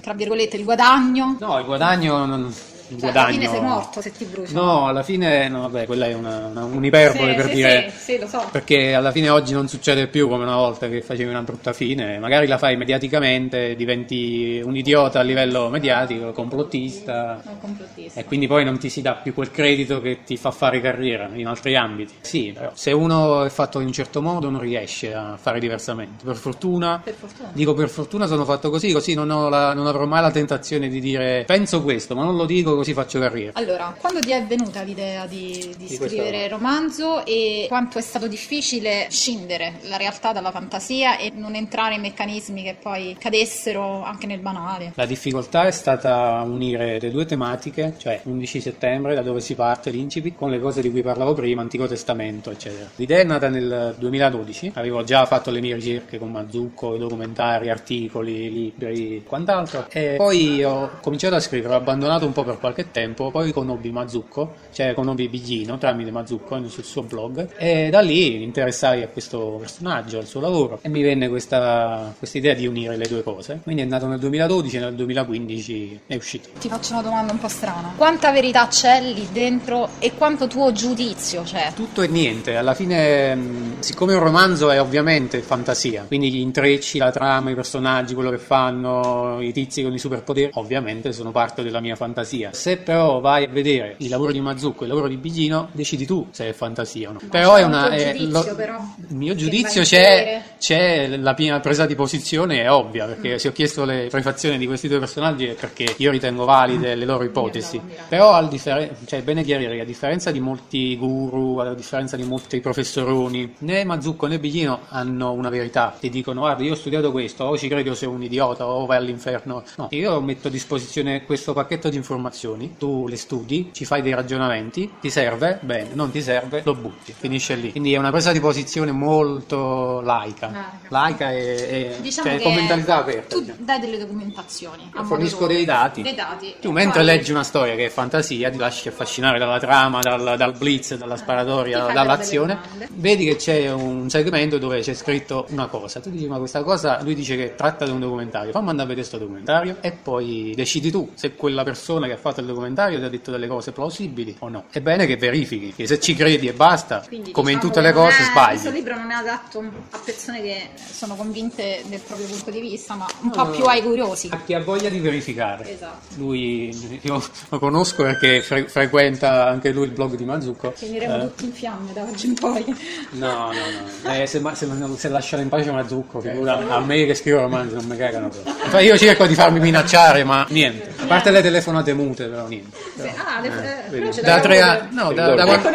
tra 0.00 0.14
virgolette, 0.14 0.43
il 0.52 0.64
guadagno? 0.64 1.36
No, 1.40 1.58
il 1.58 1.64
guadagno 1.64 2.52
Cioè, 2.88 2.98
guadagno... 2.98 3.24
alla 3.26 3.32
fine 3.32 3.48
sei 3.48 3.60
morto 3.60 4.00
se 4.00 4.12
ti 4.12 4.24
bruci. 4.24 4.52
No, 4.54 4.86
alla 4.86 5.02
fine, 5.02 5.48
no, 5.48 5.60
vabbè, 5.62 5.86
quella 5.86 6.06
è 6.06 6.12
una, 6.14 6.46
una- 6.46 6.64
un'iperbole 6.64 7.30
Sì, 7.30 7.36
per 7.36 7.46
sì, 7.48 7.54
dire... 7.54 7.90
sì, 7.90 7.98
sì, 8.12 8.18
lo 8.18 8.26
so. 8.26 8.44
Perché 8.50 8.94
alla 8.94 9.10
fine 9.10 9.28
oggi 9.30 9.52
non 9.52 9.68
succede 9.68 10.06
più 10.08 10.28
come 10.28 10.44
una 10.44 10.56
volta 10.56 10.88
che 10.88 11.00
facevi 11.00 11.28
una 11.30 11.42
brutta 11.42 11.72
fine, 11.72 12.18
magari 12.18 12.46
la 12.46 12.58
fai 12.58 12.76
mediaticamente, 12.76 13.74
diventi 13.76 14.60
un 14.64 14.76
idiota 14.76 15.20
a 15.20 15.22
livello 15.22 15.68
mediatico, 15.68 16.32
complottista, 16.32 17.42
complottista. 17.60 18.20
e 18.20 18.24
quindi 18.24 18.46
poi 18.46 18.64
non 18.64 18.78
ti 18.78 18.88
si 18.88 19.00
dà 19.02 19.14
più 19.14 19.34
quel 19.34 19.50
credito 19.50 20.00
che 20.00 20.18
ti 20.24 20.36
fa 20.36 20.50
fare 20.50 20.80
carriera 20.80 21.30
in 21.32 21.46
altri 21.46 21.76
ambiti. 21.76 22.12
Sì, 22.20 22.52
però 22.54 22.70
se 22.74 22.92
uno 22.92 23.44
è 23.44 23.48
fatto 23.50 23.80
in 23.80 23.86
un 23.86 23.92
certo 23.92 24.20
modo 24.22 24.50
non 24.50 24.60
riesce 24.60 25.14
a 25.14 25.36
fare 25.38 25.58
diversamente. 25.60 26.24
Per 26.24 26.36
fortuna, 26.36 27.00
Per 27.02 27.14
fortuna. 27.14 27.50
dico 27.52 27.74
per 27.74 27.88
fortuna 27.88 28.26
sono 28.26 28.44
fatto 28.44 28.70
così, 28.70 28.92
così 28.92 29.14
non, 29.14 29.30
ho 29.30 29.48
la- 29.48 29.72
non 29.74 29.86
avrò 29.86 30.04
mai 30.06 30.20
la 30.22 30.30
tentazione 30.30 30.88
di 30.88 31.00
dire 31.00 31.44
penso 31.46 31.82
questo, 31.82 32.14
ma 32.14 32.22
non 32.24 32.36
lo 32.36 32.44
dico 32.44 32.73
così 32.76 32.92
faccio 32.92 33.18
carriera. 33.18 33.52
Allora, 33.54 33.94
quando 33.98 34.20
ti 34.20 34.30
è 34.30 34.44
venuta 34.44 34.82
l'idea 34.82 35.26
di, 35.26 35.74
di 35.76 35.86
Di 35.86 35.94
scrivere 35.94 36.48
romanzo 36.48 37.24
e 37.24 37.66
quanto 37.68 37.98
è 37.98 38.02
stato 38.02 38.26
difficile 38.26 39.06
scindere 39.10 39.80
la 39.82 39.96
realtà 39.96 40.32
dalla 40.32 40.50
fantasia 40.50 41.18
e 41.18 41.32
non 41.34 41.54
entrare 41.54 41.94
in 41.94 42.00
meccanismi 42.00 42.62
che 42.62 42.76
poi 42.80 43.16
cadessero 43.18 44.02
anche 44.02 44.26
nel 44.26 44.40
banale? 44.40 44.92
La 44.94 45.06
difficoltà 45.06 45.66
è 45.66 45.70
stata 45.70 46.42
unire 46.44 46.98
le 46.98 47.10
due 47.10 47.24
tematiche, 47.24 47.94
cioè 47.98 48.20
11 48.24 48.60
settembre, 48.60 49.14
da 49.14 49.22
dove 49.22 49.40
si 49.40 49.54
parte 49.54 49.90
l'incipit, 49.90 50.36
con 50.36 50.50
le 50.50 50.60
cose 50.60 50.80
di 50.80 50.90
cui 50.90 51.02
parlavo 51.02 51.34
prima, 51.34 51.62
Antico 51.62 51.86
Testamento, 51.86 52.50
eccetera. 52.50 52.88
L'idea 52.96 53.20
è 53.20 53.24
nata 53.24 53.48
nel 53.48 53.94
2012, 53.98 54.72
avevo 54.74 55.04
già 55.04 55.24
fatto 55.26 55.50
le 55.50 55.60
mie 55.60 55.74
ricerche 55.74 56.18
con 56.18 56.30
Mazzucco, 56.30 56.96
documentari, 56.96 57.70
articoli, 57.70 58.50
libri, 58.52 59.22
quant'altro, 59.26 59.86
e 59.90 60.14
poi 60.16 60.62
ho 60.64 60.90
cominciato 61.00 61.34
a 61.34 61.40
scrivere, 61.40 61.74
ho 61.74 61.76
abbandonato 61.76 62.26
un 62.26 62.32
po' 62.32 62.44
per 62.44 62.58
qualche 62.64 62.90
tempo, 62.90 63.30
poi 63.30 63.52
conobbi 63.52 63.90
Mazzucco, 63.90 64.54
cioè 64.72 64.94
conobbi 64.94 65.28
Biglino 65.28 65.76
tramite 65.76 66.10
Mazzucco 66.10 66.66
sul 66.66 66.82
suo 66.82 67.02
blog, 67.02 67.56
e 67.58 67.90
da 67.90 68.00
lì 68.00 68.38
mi 68.38 68.44
interessai 68.44 69.02
a 69.02 69.08
questo 69.08 69.58
personaggio, 69.60 70.16
al 70.16 70.26
suo 70.26 70.40
lavoro, 70.40 70.78
e 70.80 70.88
mi 70.88 71.02
venne 71.02 71.28
questa 71.28 72.14
idea 72.32 72.54
di 72.54 72.66
unire 72.66 72.96
le 72.96 73.06
due 73.06 73.22
cose. 73.22 73.60
Quindi 73.62 73.82
è 73.82 73.84
nato 73.84 74.06
nel 74.06 74.18
2012 74.18 74.76
e 74.76 74.80
nel 74.80 74.94
2015 74.94 76.00
è 76.06 76.14
uscito. 76.14 76.48
Ti 76.58 76.68
faccio 76.70 76.94
una 76.94 77.02
domanda 77.02 77.32
un 77.32 77.38
po' 77.38 77.48
strana. 77.48 77.92
Quanta 77.96 78.32
verità 78.32 78.66
c'è 78.68 79.02
lì 79.02 79.28
dentro 79.30 79.90
e 79.98 80.14
quanto 80.14 80.46
tuo 80.46 80.72
giudizio 80.72 81.42
c'è? 81.42 81.72
Tutto 81.74 82.00
e 82.00 82.08
niente, 82.08 82.56
alla 82.56 82.72
fine, 82.72 83.76
siccome 83.80 84.14
un 84.14 84.20
romanzo 84.20 84.70
è 84.70 84.80
ovviamente 84.80 85.42
fantasia, 85.42 86.04
quindi 86.06 86.32
gli 86.32 86.38
intrecci, 86.38 86.96
la 86.96 87.10
trama, 87.10 87.50
i 87.50 87.54
personaggi, 87.54 88.14
quello 88.14 88.30
che 88.30 88.38
fanno, 88.38 89.42
i 89.42 89.52
tizi 89.52 89.82
con 89.82 89.92
i 89.92 89.98
superpoteri, 89.98 90.50
ovviamente 90.54 91.12
sono 91.12 91.30
parte 91.30 91.62
della 91.62 91.80
mia 91.80 91.94
fantasia. 91.94 92.52
Se 92.54 92.76
però 92.78 93.20
vai 93.20 93.44
a 93.44 93.48
vedere 93.48 93.96
il 93.98 94.08
lavoro 94.08 94.32
di 94.32 94.40
Mazzucco 94.40 94.80
e 94.80 94.82
il 94.84 94.88
lavoro 94.88 95.08
di 95.08 95.16
Bigino, 95.16 95.68
decidi 95.72 96.06
tu 96.06 96.28
se 96.30 96.48
è 96.48 96.52
fantasia 96.52 97.10
o 97.10 97.12
no. 97.12 97.20
però 97.30 97.54
c'è 97.54 97.60
è 97.60 97.64
un 97.64 97.68
una. 97.70 97.90
è- 97.90 98.12
giudizio, 98.16 98.54
però, 98.54 98.76
il 99.08 99.16
mio 99.16 99.34
giudizio 99.34 99.82
c'è, 99.82 100.42
c'è 100.58 101.16
la 101.16 101.34
mia 101.36 101.60
presa 101.60 101.84
di 101.86 101.94
posizione, 101.94 102.62
è 102.62 102.70
ovvia, 102.70 103.06
perché 103.06 103.34
Mm. 103.34 103.36
se 103.36 103.48
ho 103.48 103.52
chiesto 103.52 103.84
le 103.84 104.06
prefazioni 104.10 104.56
di 104.58 104.66
questi 104.66 104.88
due 104.88 104.98
personaggi 104.98 105.46
è 105.46 105.54
perché 105.54 105.94
io 105.98 106.10
ritengo 106.10 106.44
valide 106.44 106.94
le 106.94 107.04
loro 107.04 107.24
ipotesi. 107.24 107.80
Però 108.08 108.32
al 108.32 108.48
differ- 108.48 108.90
cioè, 109.06 109.18
è 109.18 109.22
bene 109.22 109.42
chiarire 109.42 109.74
che 109.74 109.82
a 109.82 109.84
differenza 109.84 110.30
di 110.30 110.40
molti 110.40 110.96
guru, 110.96 111.58
a 111.58 111.74
differenza 111.74 112.16
di 112.16 112.22
molti 112.24 112.60
professoroni, 112.60 113.54
né 113.58 113.84
Mazzucco 113.84 114.26
né 114.26 114.38
Biglino 114.38 114.80
hanno 114.88 115.32
una 115.32 115.48
verità. 115.48 115.94
Ti 115.98 116.08
dicono 116.10 116.40
guarda 116.40 116.62
io 116.62 116.72
ho 116.72 116.76
studiato 116.76 117.10
questo, 117.10 117.44
o 117.44 117.58
ci 117.58 117.68
credi 117.68 117.88
o 117.88 117.94
sei 117.94 118.08
un 118.08 118.22
idiota 118.22 118.66
o 118.66 118.86
vai 118.86 118.98
all'inferno. 118.98 119.62
No, 119.76 119.88
io 119.90 120.20
metto 120.20 120.48
a 120.48 120.50
disposizione 120.50 121.24
questo 121.24 121.52
pacchetto 121.52 121.88
di 121.88 121.96
informazioni, 121.96 122.42
tu 122.78 123.06
le 123.08 123.16
studi, 123.16 123.70
ci 123.72 123.84
fai 123.84 124.02
dei 124.02 124.14
ragionamenti, 124.14 124.94
ti 125.00 125.10
serve? 125.10 125.58
Bene, 125.62 125.90
non 125.94 126.10
ti 126.10 126.20
serve? 126.20 126.62
Lo 126.64 126.74
butti, 126.74 127.14
finisce 127.16 127.54
lì. 127.54 127.70
Quindi 127.70 127.92
è 127.94 127.96
una 127.96 128.10
presa 128.10 128.32
di 128.32 128.40
posizione 128.40 128.92
molto 128.92 130.00
laica. 130.00 130.50
Laica. 130.50 130.88
Laica 130.88 131.32
e, 131.32 131.38
e 131.38 131.96
Diciamo 132.00 132.30
cioè, 132.30 132.40
con 132.42 132.54
mentalità 132.54 132.96
aperta. 132.96 133.34
tu 133.34 133.40
diciamo. 133.40 133.58
dai 133.62 133.80
delle 133.80 133.98
documentazioni. 133.98 134.90
Fornisco 135.02 135.46
dei 135.46 135.64
dati. 135.64 136.02
Dei 136.02 136.14
dati. 136.14 136.54
Tu 136.60 136.70
mentre 136.70 137.02
poi 137.02 137.06
leggi 137.06 137.30
una 137.30 137.42
storia 137.42 137.74
che 137.74 137.86
è 137.86 137.88
fantasia, 137.88 138.50
ti 138.50 138.58
lasci 138.58 138.88
affascinare 138.88 139.38
dalla 139.38 139.58
trama, 139.58 140.00
dal, 140.00 140.36
dal 140.36 140.56
blitz, 140.56 140.94
dalla 140.96 141.16
sparatoria, 141.16 141.86
dall'azione, 141.92 142.58
vedi 142.94 143.24
che 143.24 143.36
c'è 143.36 143.72
un 143.72 144.08
segmento 144.10 144.58
dove 144.58 144.80
c'è 144.80 144.94
scritto 144.94 145.46
una 145.50 145.66
cosa. 145.66 146.00
Tu 146.00 146.10
dici, 146.10 146.26
ma 146.26 146.38
questa 146.38 146.62
cosa, 146.62 147.02
lui 147.02 147.14
dice 147.14 147.36
che 147.36 147.54
tratta 147.54 147.84
di 147.84 147.90
un 147.90 148.00
documentario, 148.00 148.52
fammi 148.52 148.70
andare 148.70 148.88
a 148.90 148.94
vedere 148.94 149.06
questo 149.06 149.18
documentario 149.18 149.76
e 149.80 149.92
poi 149.92 150.52
decidi 150.54 150.90
tu 150.90 151.10
se 151.14 151.34
quella 151.34 151.62
persona 151.62 152.06
che 152.06 152.12
ha 152.12 152.16
fatto 152.16 152.33
il 152.40 152.46
documentario 152.46 152.98
ti 152.98 153.04
ha 153.04 153.08
detto 153.08 153.30
delle 153.30 153.46
cose 153.46 153.72
plausibili 153.72 154.36
o 154.40 154.48
no. 154.48 154.64
È 154.70 154.80
bene 154.80 155.06
che 155.06 155.16
verifichi, 155.16 155.72
che 155.74 155.86
se 155.86 156.00
ci 156.00 156.14
credi 156.14 156.46
e 156.48 156.52
basta, 156.52 157.02
Quindi, 157.06 157.30
come 157.32 157.50
in 157.52 157.56
diciamo 157.58 157.72
tutte 157.74 157.86
le 157.86 157.92
cose 157.92 158.18
è- 158.18 158.22
sbagli. 158.24 158.50
Questo 158.52 158.70
libro 158.70 158.96
non 158.96 159.10
è 159.10 159.14
adatto 159.14 159.62
a 159.90 159.98
persone 160.04 160.42
che 160.42 160.68
sono 160.90 161.14
convinte 161.14 161.82
del 161.86 162.00
proprio 162.00 162.26
punto 162.28 162.50
di 162.50 162.60
vista, 162.60 162.94
ma 162.94 163.06
un 163.20 163.28
No, 163.28 163.30
po' 163.32 163.44
no, 163.44 163.50
più 163.50 163.64
ai 163.64 163.82
curiosi. 163.82 164.28
A 164.32 164.40
chi 164.44 164.54
ha 164.54 164.60
voglia 164.60 164.88
di 164.88 164.98
verificare. 165.00 165.70
Esatto. 165.72 166.14
Lui, 166.16 166.98
io 167.02 167.22
lo 167.48 167.58
conosco 167.58 168.02
perché 168.02 168.40
fre- 168.42 168.68
frequenta 168.68 169.46
anche 169.48 169.70
lui 169.72 169.84
il 169.86 169.92
blog 169.92 170.14
di 170.16 170.24
Mazzucco. 170.24 170.72
Finiremo 170.74 171.16
Eh, 171.16 171.20
tutti 171.20 171.44
in 171.44 171.52
fiamme 171.52 171.92
da 171.92 172.02
oggi 172.02 172.26
in 172.26 172.34
poi. 172.34 172.64
No, 173.14 173.50
no, 173.52 173.52
no. 173.52 174.12
Eh, 174.12 174.26
se, 174.26 174.40
ma- 174.40 174.54
se, 174.54 174.68
se 174.96 175.08
lasciano 175.08 175.42
in 175.42 175.48
pace 175.48 175.70
Mazzucco, 175.70 176.20
figura, 176.20 176.58
a 176.68 176.80
me 176.80 177.04
che 177.06 177.14
scrivo 177.14 177.40
romanzi 177.40 177.74
non 177.74 177.84
mi 177.86 177.96
cagano. 177.96 178.30
Infatti 178.34 178.84
io 178.84 178.96
cerco 178.98 179.26
di 179.26 179.34
farmi 179.34 179.60
minacciare, 179.60 180.24
ma 180.24 180.46
niente. 180.50 180.92
A 181.02 181.06
parte 181.06 181.30
le 181.30 181.42
telefonate 181.42 181.92
mute, 181.94 182.23
però 182.28 182.46
niente. 182.46 182.76
Ah, 183.16 183.40
le, 183.40 183.88
eh, 183.90 184.08
c'è 184.08 184.22
Da 184.22 184.40
tre 184.40 184.60
anni, 184.60 184.94
no, 184.94 185.12
da, 185.12 185.34
quando, 185.34 185.70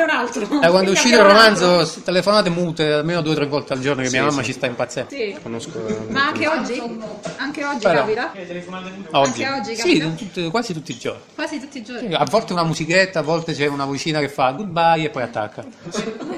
da 0.60 0.70
quando 0.70 0.90
è 0.90 0.94
uscito 0.94 1.18
il 1.18 1.24
romanzo, 1.24 1.90
telefonate 2.04 2.50
mute 2.50 2.92
almeno 2.92 3.22
due 3.22 3.34
o 3.34 3.36
tre 3.36 3.46
volte 3.46 3.74
al 3.74 3.80
giorno 3.80 4.02
che 4.04 4.10
mia 4.10 4.24
mamma 4.24 4.42
ci 4.44 4.54
sta 4.54 4.66
impazzendo. 4.66 5.10
Sì. 5.10 5.38
Conosco 5.42 5.82
Ma 6.10 6.28
anche 6.28 6.48
oggi? 6.48 6.82
Anche 7.38 7.64
oggi 7.66 7.80
Però- 7.84 8.00
capita? 8.00 8.32
Oggi. 9.12 9.44
Anche 9.44 9.60
oggi 9.60 9.76
sì, 9.76 9.82
capita? 10.00 10.08
tutte- 10.16 10.50
quasi 10.50 10.74
tutti 10.74 10.92
i 10.92 10.98
giorni. 10.98 11.22
Quasi 11.36 11.60
tutti 11.60 11.78
i 11.80 11.84
giorni. 11.84 12.14
A 12.14 12.26
volte 12.30 12.54
una 12.54 12.64
musichetta, 12.64 13.20
a 13.20 13.24
volte 13.24 13.54
c'è 13.54 13.68
una 13.68 13.86
vocina 13.86 14.20
che 14.20 14.30
fa 14.30 14.52
goodbye 14.52 15.06
e 15.06 15.10
poi 15.10 15.24
attacca. 15.24 15.64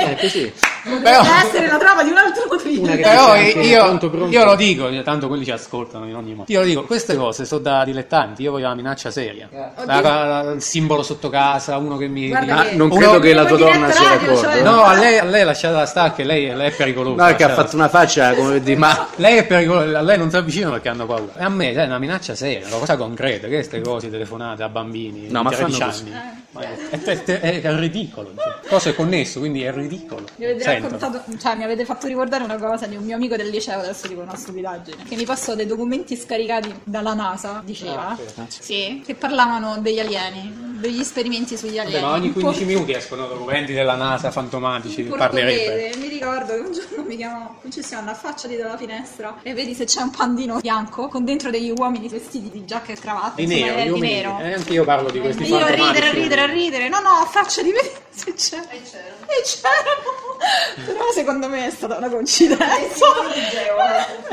Eh, 0.00 0.16
così. 0.20 0.52
Però, 0.86 1.20
Deve 1.22 1.34
essere 1.44 1.66
la 1.66 1.78
trama 1.78 2.04
di 2.04 2.10
un 2.10 2.16
altro 2.16 2.44
motivo. 2.48 2.86
Però 2.86 3.34
io, 3.34 3.84
pronto, 3.84 4.08
pronto. 4.08 4.30
io 4.36 4.44
lo 4.44 4.54
dico, 4.54 5.02
tanto 5.02 5.26
quelli 5.26 5.44
ci 5.44 5.50
ascoltano 5.50 6.06
in 6.06 6.14
ogni 6.14 6.34
modo. 6.34 6.52
Io 6.52 6.60
lo 6.60 6.64
dico, 6.66 6.82
queste 6.84 7.16
cose 7.16 7.44
sono 7.44 7.60
da 7.60 7.84
dilettanti, 7.84 8.42
io 8.42 8.52
voglio 8.52 8.66
una 8.66 8.76
minaccia 8.76 9.10
seria. 9.10 9.48
La- 9.84 10.00
la- 10.00 10.24
la- 10.42 10.50
il 10.52 10.62
simbolo 10.62 11.02
sotto 11.02 11.28
casa, 11.28 11.76
uno 11.78 11.96
che 11.96 12.06
mi... 12.06 12.28
Guarda 12.28 12.56
Ah, 12.58 12.62
che- 12.66 12.76
non 12.76 12.88
Uno- 12.90 13.00
credo 13.00 13.18
che 13.18 13.34
la 13.34 13.44
tua 13.46 13.56
donna 13.56 13.90
sia 13.90 14.08
d'accordo. 14.10 14.40
cioè- 14.40 14.56
eh. 14.58 14.62
No, 14.62 14.84
a 14.84 14.94
lei, 14.94 15.18
a 15.18 15.24
lei 15.24 15.44
lasciatela 15.44 15.86
stare 15.86 16.12
che 16.14 16.22
lei, 16.22 16.54
lei 16.54 16.68
è 16.68 16.72
pericolosa. 16.72 17.20
No, 17.22 17.28
è 17.30 17.34
che 17.34 17.42
ha 17.44 17.48
fatto 17.54 17.74
una 17.74 17.88
faccia 17.88 18.32
come 18.34 18.60
di 18.60 18.76
ma 18.76 19.08
Lei 19.16 19.38
è 19.38 19.44
pericolosa, 19.46 19.98
a 19.98 20.02
lei 20.02 20.18
non 20.18 20.30
si 20.30 20.36
avvicina 20.36 20.70
perché 20.70 20.88
hanno 20.88 21.06
paura. 21.06 21.32
E 21.36 21.42
a 21.42 21.48
me 21.48 21.72
è 21.72 21.84
una 21.84 21.98
minaccia 21.98 22.36
seria, 22.36 22.64
una 22.68 22.76
cosa 22.76 22.96
concreta, 22.96 23.48
che 23.48 23.54
queste 23.54 23.80
cose 23.80 24.08
telefonate 24.08 24.62
a 24.62 24.68
bambini 24.68 25.22
No, 25.30 25.38
di 25.38 25.44
ma 25.44 25.50
13 25.50 25.80
fanno 25.80 25.92
anni. 25.92 26.10
Ma 26.10 26.34
È, 26.58 26.98
è- 27.00 27.22
è- 27.24 27.60
è 27.62 27.74
ridicolo. 27.78 28.32
Cioè. 28.36 28.68
Cosa 28.68 28.90
è 28.90 28.94
connesso, 28.94 29.38
quindi 29.40 29.62
è 29.62 29.72
ridicolo. 29.72 30.24
Mi 30.36 30.44
avete 30.46 30.64
cioè 31.38 31.56
mi 31.56 31.64
avete 31.64 31.84
fatto 31.84 32.06
ricordare 32.06 32.44
una 32.44 32.56
cosa 32.56 32.86
di 32.86 32.96
un 32.96 33.04
mio 33.04 33.16
amico 33.16 33.36
del 33.36 33.48
liceo, 33.48 33.80
adesso 33.80 34.06
dico 34.08 34.20
una 34.22 34.36
stupidaggine, 34.36 35.04
che 35.08 35.16
mi 35.16 35.24
passò 35.24 35.54
dei 35.54 35.66
documenti 35.66 36.16
scaricati 36.16 36.72
dalla 36.84 37.14
NASA, 37.14 37.62
diceva, 37.64 38.08
Ah, 38.08 38.16
sì, 38.48 39.02
che 39.04 39.14
parlavano 39.14 39.78
degli 39.80 39.98
alieni, 39.98 40.75
degli 40.78 41.00
esperimenti 41.00 41.56
sugli 41.56 41.78
alieni. 41.78 42.00
Vabbè, 42.00 42.04
ma 42.04 42.12
ogni 42.12 42.26
Un 42.28 42.32
po' 42.34 42.40
15 42.40 42.64
minuti 42.64 42.92
escono 42.92 43.26
documenti 43.26 43.72
della 43.72 43.94
NASA 43.94 44.30
fantomatici, 44.30 45.02
parlerebbe. 45.02 45.96
Mi 45.98 46.08
ricordo 46.08 46.54
che 46.54 46.60
un 46.60 46.72
giorno 46.72 47.04
mi 47.06 47.16
chiamò 47.16 47.54
concessione, 47.60 48.10
affacciati 48.10 48.56
dalla 48.56 48.76
finestra 48.76 49.36
e 49.42 49.52
vedi 49.54 49.74
se 49.74 49.84
c'è 49.84 50.00
un 50.02 50.10
pandino 50.10 50.58
bianco 50.60 51.08
con 51.08 51.24
dentro 51.24 51.50
degli 51.50 51.72
uomini 51.76 52.08
vestiti 52.08 52.50
di 52.50 52.64
giacca 52.64 52.92
e 52.92 52.96
cravatta. 52.96 53.32
Di 53.36 53.42
insomma, 53.44 53.66
nero, 53.66 53.78
eh, 53.78 53.88
gli 53.88 53.92
di 53.92 54.00
nero. 54.00 54.38
eh, 54.40 54.52
anche 54.54 54.72
io 54.72 54.84
parlo 54.84 55.10
di 55.10 55.20
questi 55.20 55.42
E 55.44 55.46
io 55.46 55.56
a 55.56 55.66
ridere, 55.68 56.06
a 56.08 56.12
ridere, 56.12 56.40
a 56.40 56.46
ridere. 56.46 56.88
No, 56.88 57.00
no, 57.00 57.08
affacciati, 57.22 57.72
vedi 57.72 57.90
se 58.10 58.34
c'è. 58.34 58.56
E 58.70 58.80
c'era. 58.82 59.14
E 59.26 59.42
c'era. 59.44 60.84
Però 60.84 61.10
secondo 61.12 61.48
me 61.48 61.66
è 61.66 61.70
stata 61.70 61.96
una 61.96 62.08
coincidenza. 62.08 63.06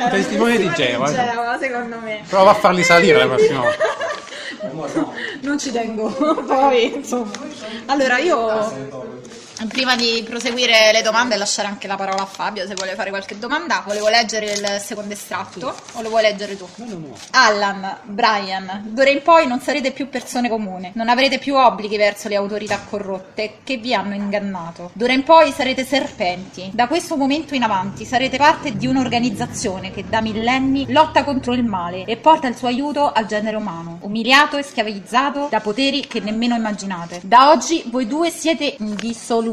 Testimone 0.10 0.58
di 0.58 0.68
testimone 0.68 0.74
Geova, 0.76 1.10
eh. 1.10 1.14
Geova, 1.32 1.58
secondo 1.60 1.98
me. 2.00 2.24
Prova 2.28 2.52
a 2.52 2.54
farli 2.54 2.84
salire 2.84 3.18
la 3.20 3.28
prossima 3.28 3.60
volta. 3.62 3.84
Non 5.42 5.60
ci 5.60 5.72
tengo, 5.72 6.10
poi 6.48 6.96
insomma. 6.96 7.32
Allora 7.88 8.18
io 8.20 9.13
Prima 9.68 9.96
di 9.96 10.24
proseguire 10.28 10.92
le 10.92 11.02
domande 11.02 11.36
e 11.36 11.38
lasciare 11.38 11.68
anche 11.68 11.88
la 11.88 11.96
parola 11.96 12.24
a 12.24 12.26
Fabio 12.26 12.68
se 12.68 12.74
vuole 12.76 12.96
fare 12.96 13.10
qualche 13.10 13.40
domanda, 13.40 13.82
volevo 13.86 14.10
leggere 14.10 14.52
il 14.52 14.78
secondo 14.80 15.14
estratto 15.14 15.76
o 15.94 16.02
lo 16.02 16.10
vuoi 16.10 16.22
leggere 16.22 16.58
tu? 16.58 16.68
No, 16.76 16.86
no, 16.86 16.98
no. 16.98 17.16
Allan, 17.32 17.98
Brian, 18.04 18.84
d'ora 18.86 19.10
in 19.10 19.22
poi 19.22 19.48
non 19.48 19.62
sarete 19.62 19.92
più 19.92 20.10
persone 20.10 20.50
comuni, 20.50 20.92
non 20.96 21.10
avrete 21.10 21.40
più 21.40 21.56
obblighi 21.56 21.98
verso 21.98 22.28
le 22.28 22.36
autorità 22.36 22.80
corrotte 22.88 23.60
che 23.64 23.78
vi 23.78 23.94
hanno 23.94 24.14
ingannato. 24.14 24.92
D'ora 24.94 25.14
in 25.14 25.24
poi 25.24 25.52
sarete 25.52 25.86
serpenti. 25.86 26.70
Da 26.74 26.88
questo 26.88 27.16
momento 27.16 27.56
in 27.56 27.64
avanti 27.64 28.06
sarete 28.06 28.38
parte 28.38 28.76
di 28.76 28.86
un'organizzazione 28.86 29.92
che 29.92 30.06
da 30.08 30.22
millenni 30.22 30.92
lotta 30.92 31.24
contro 31.24 31.54
il 31.54 31.64
male 31.64 32.04
e 32.06 32.18
porta 32.18 32.48
il 32.48 32.56
suo 32.56 32.68
aiuto 32.68 33.12
al 33.12 33.26
genere 33.26 33.56
umano, 33.56 33.98
umiliato 34.02 34.58
e 34.58 34.64
schiavizzato 34.64 35.48
da 35.50 35.62
poteri 35.62 36.02
che 36.08 36.20
nemmeno 36.20 36.56
immaginate. 36.56 37.22
Da 37.24 37.50
oggi 37.50 37.84
voi 37.88 38.08
due 38.08 38.30
siete 38.30 38.76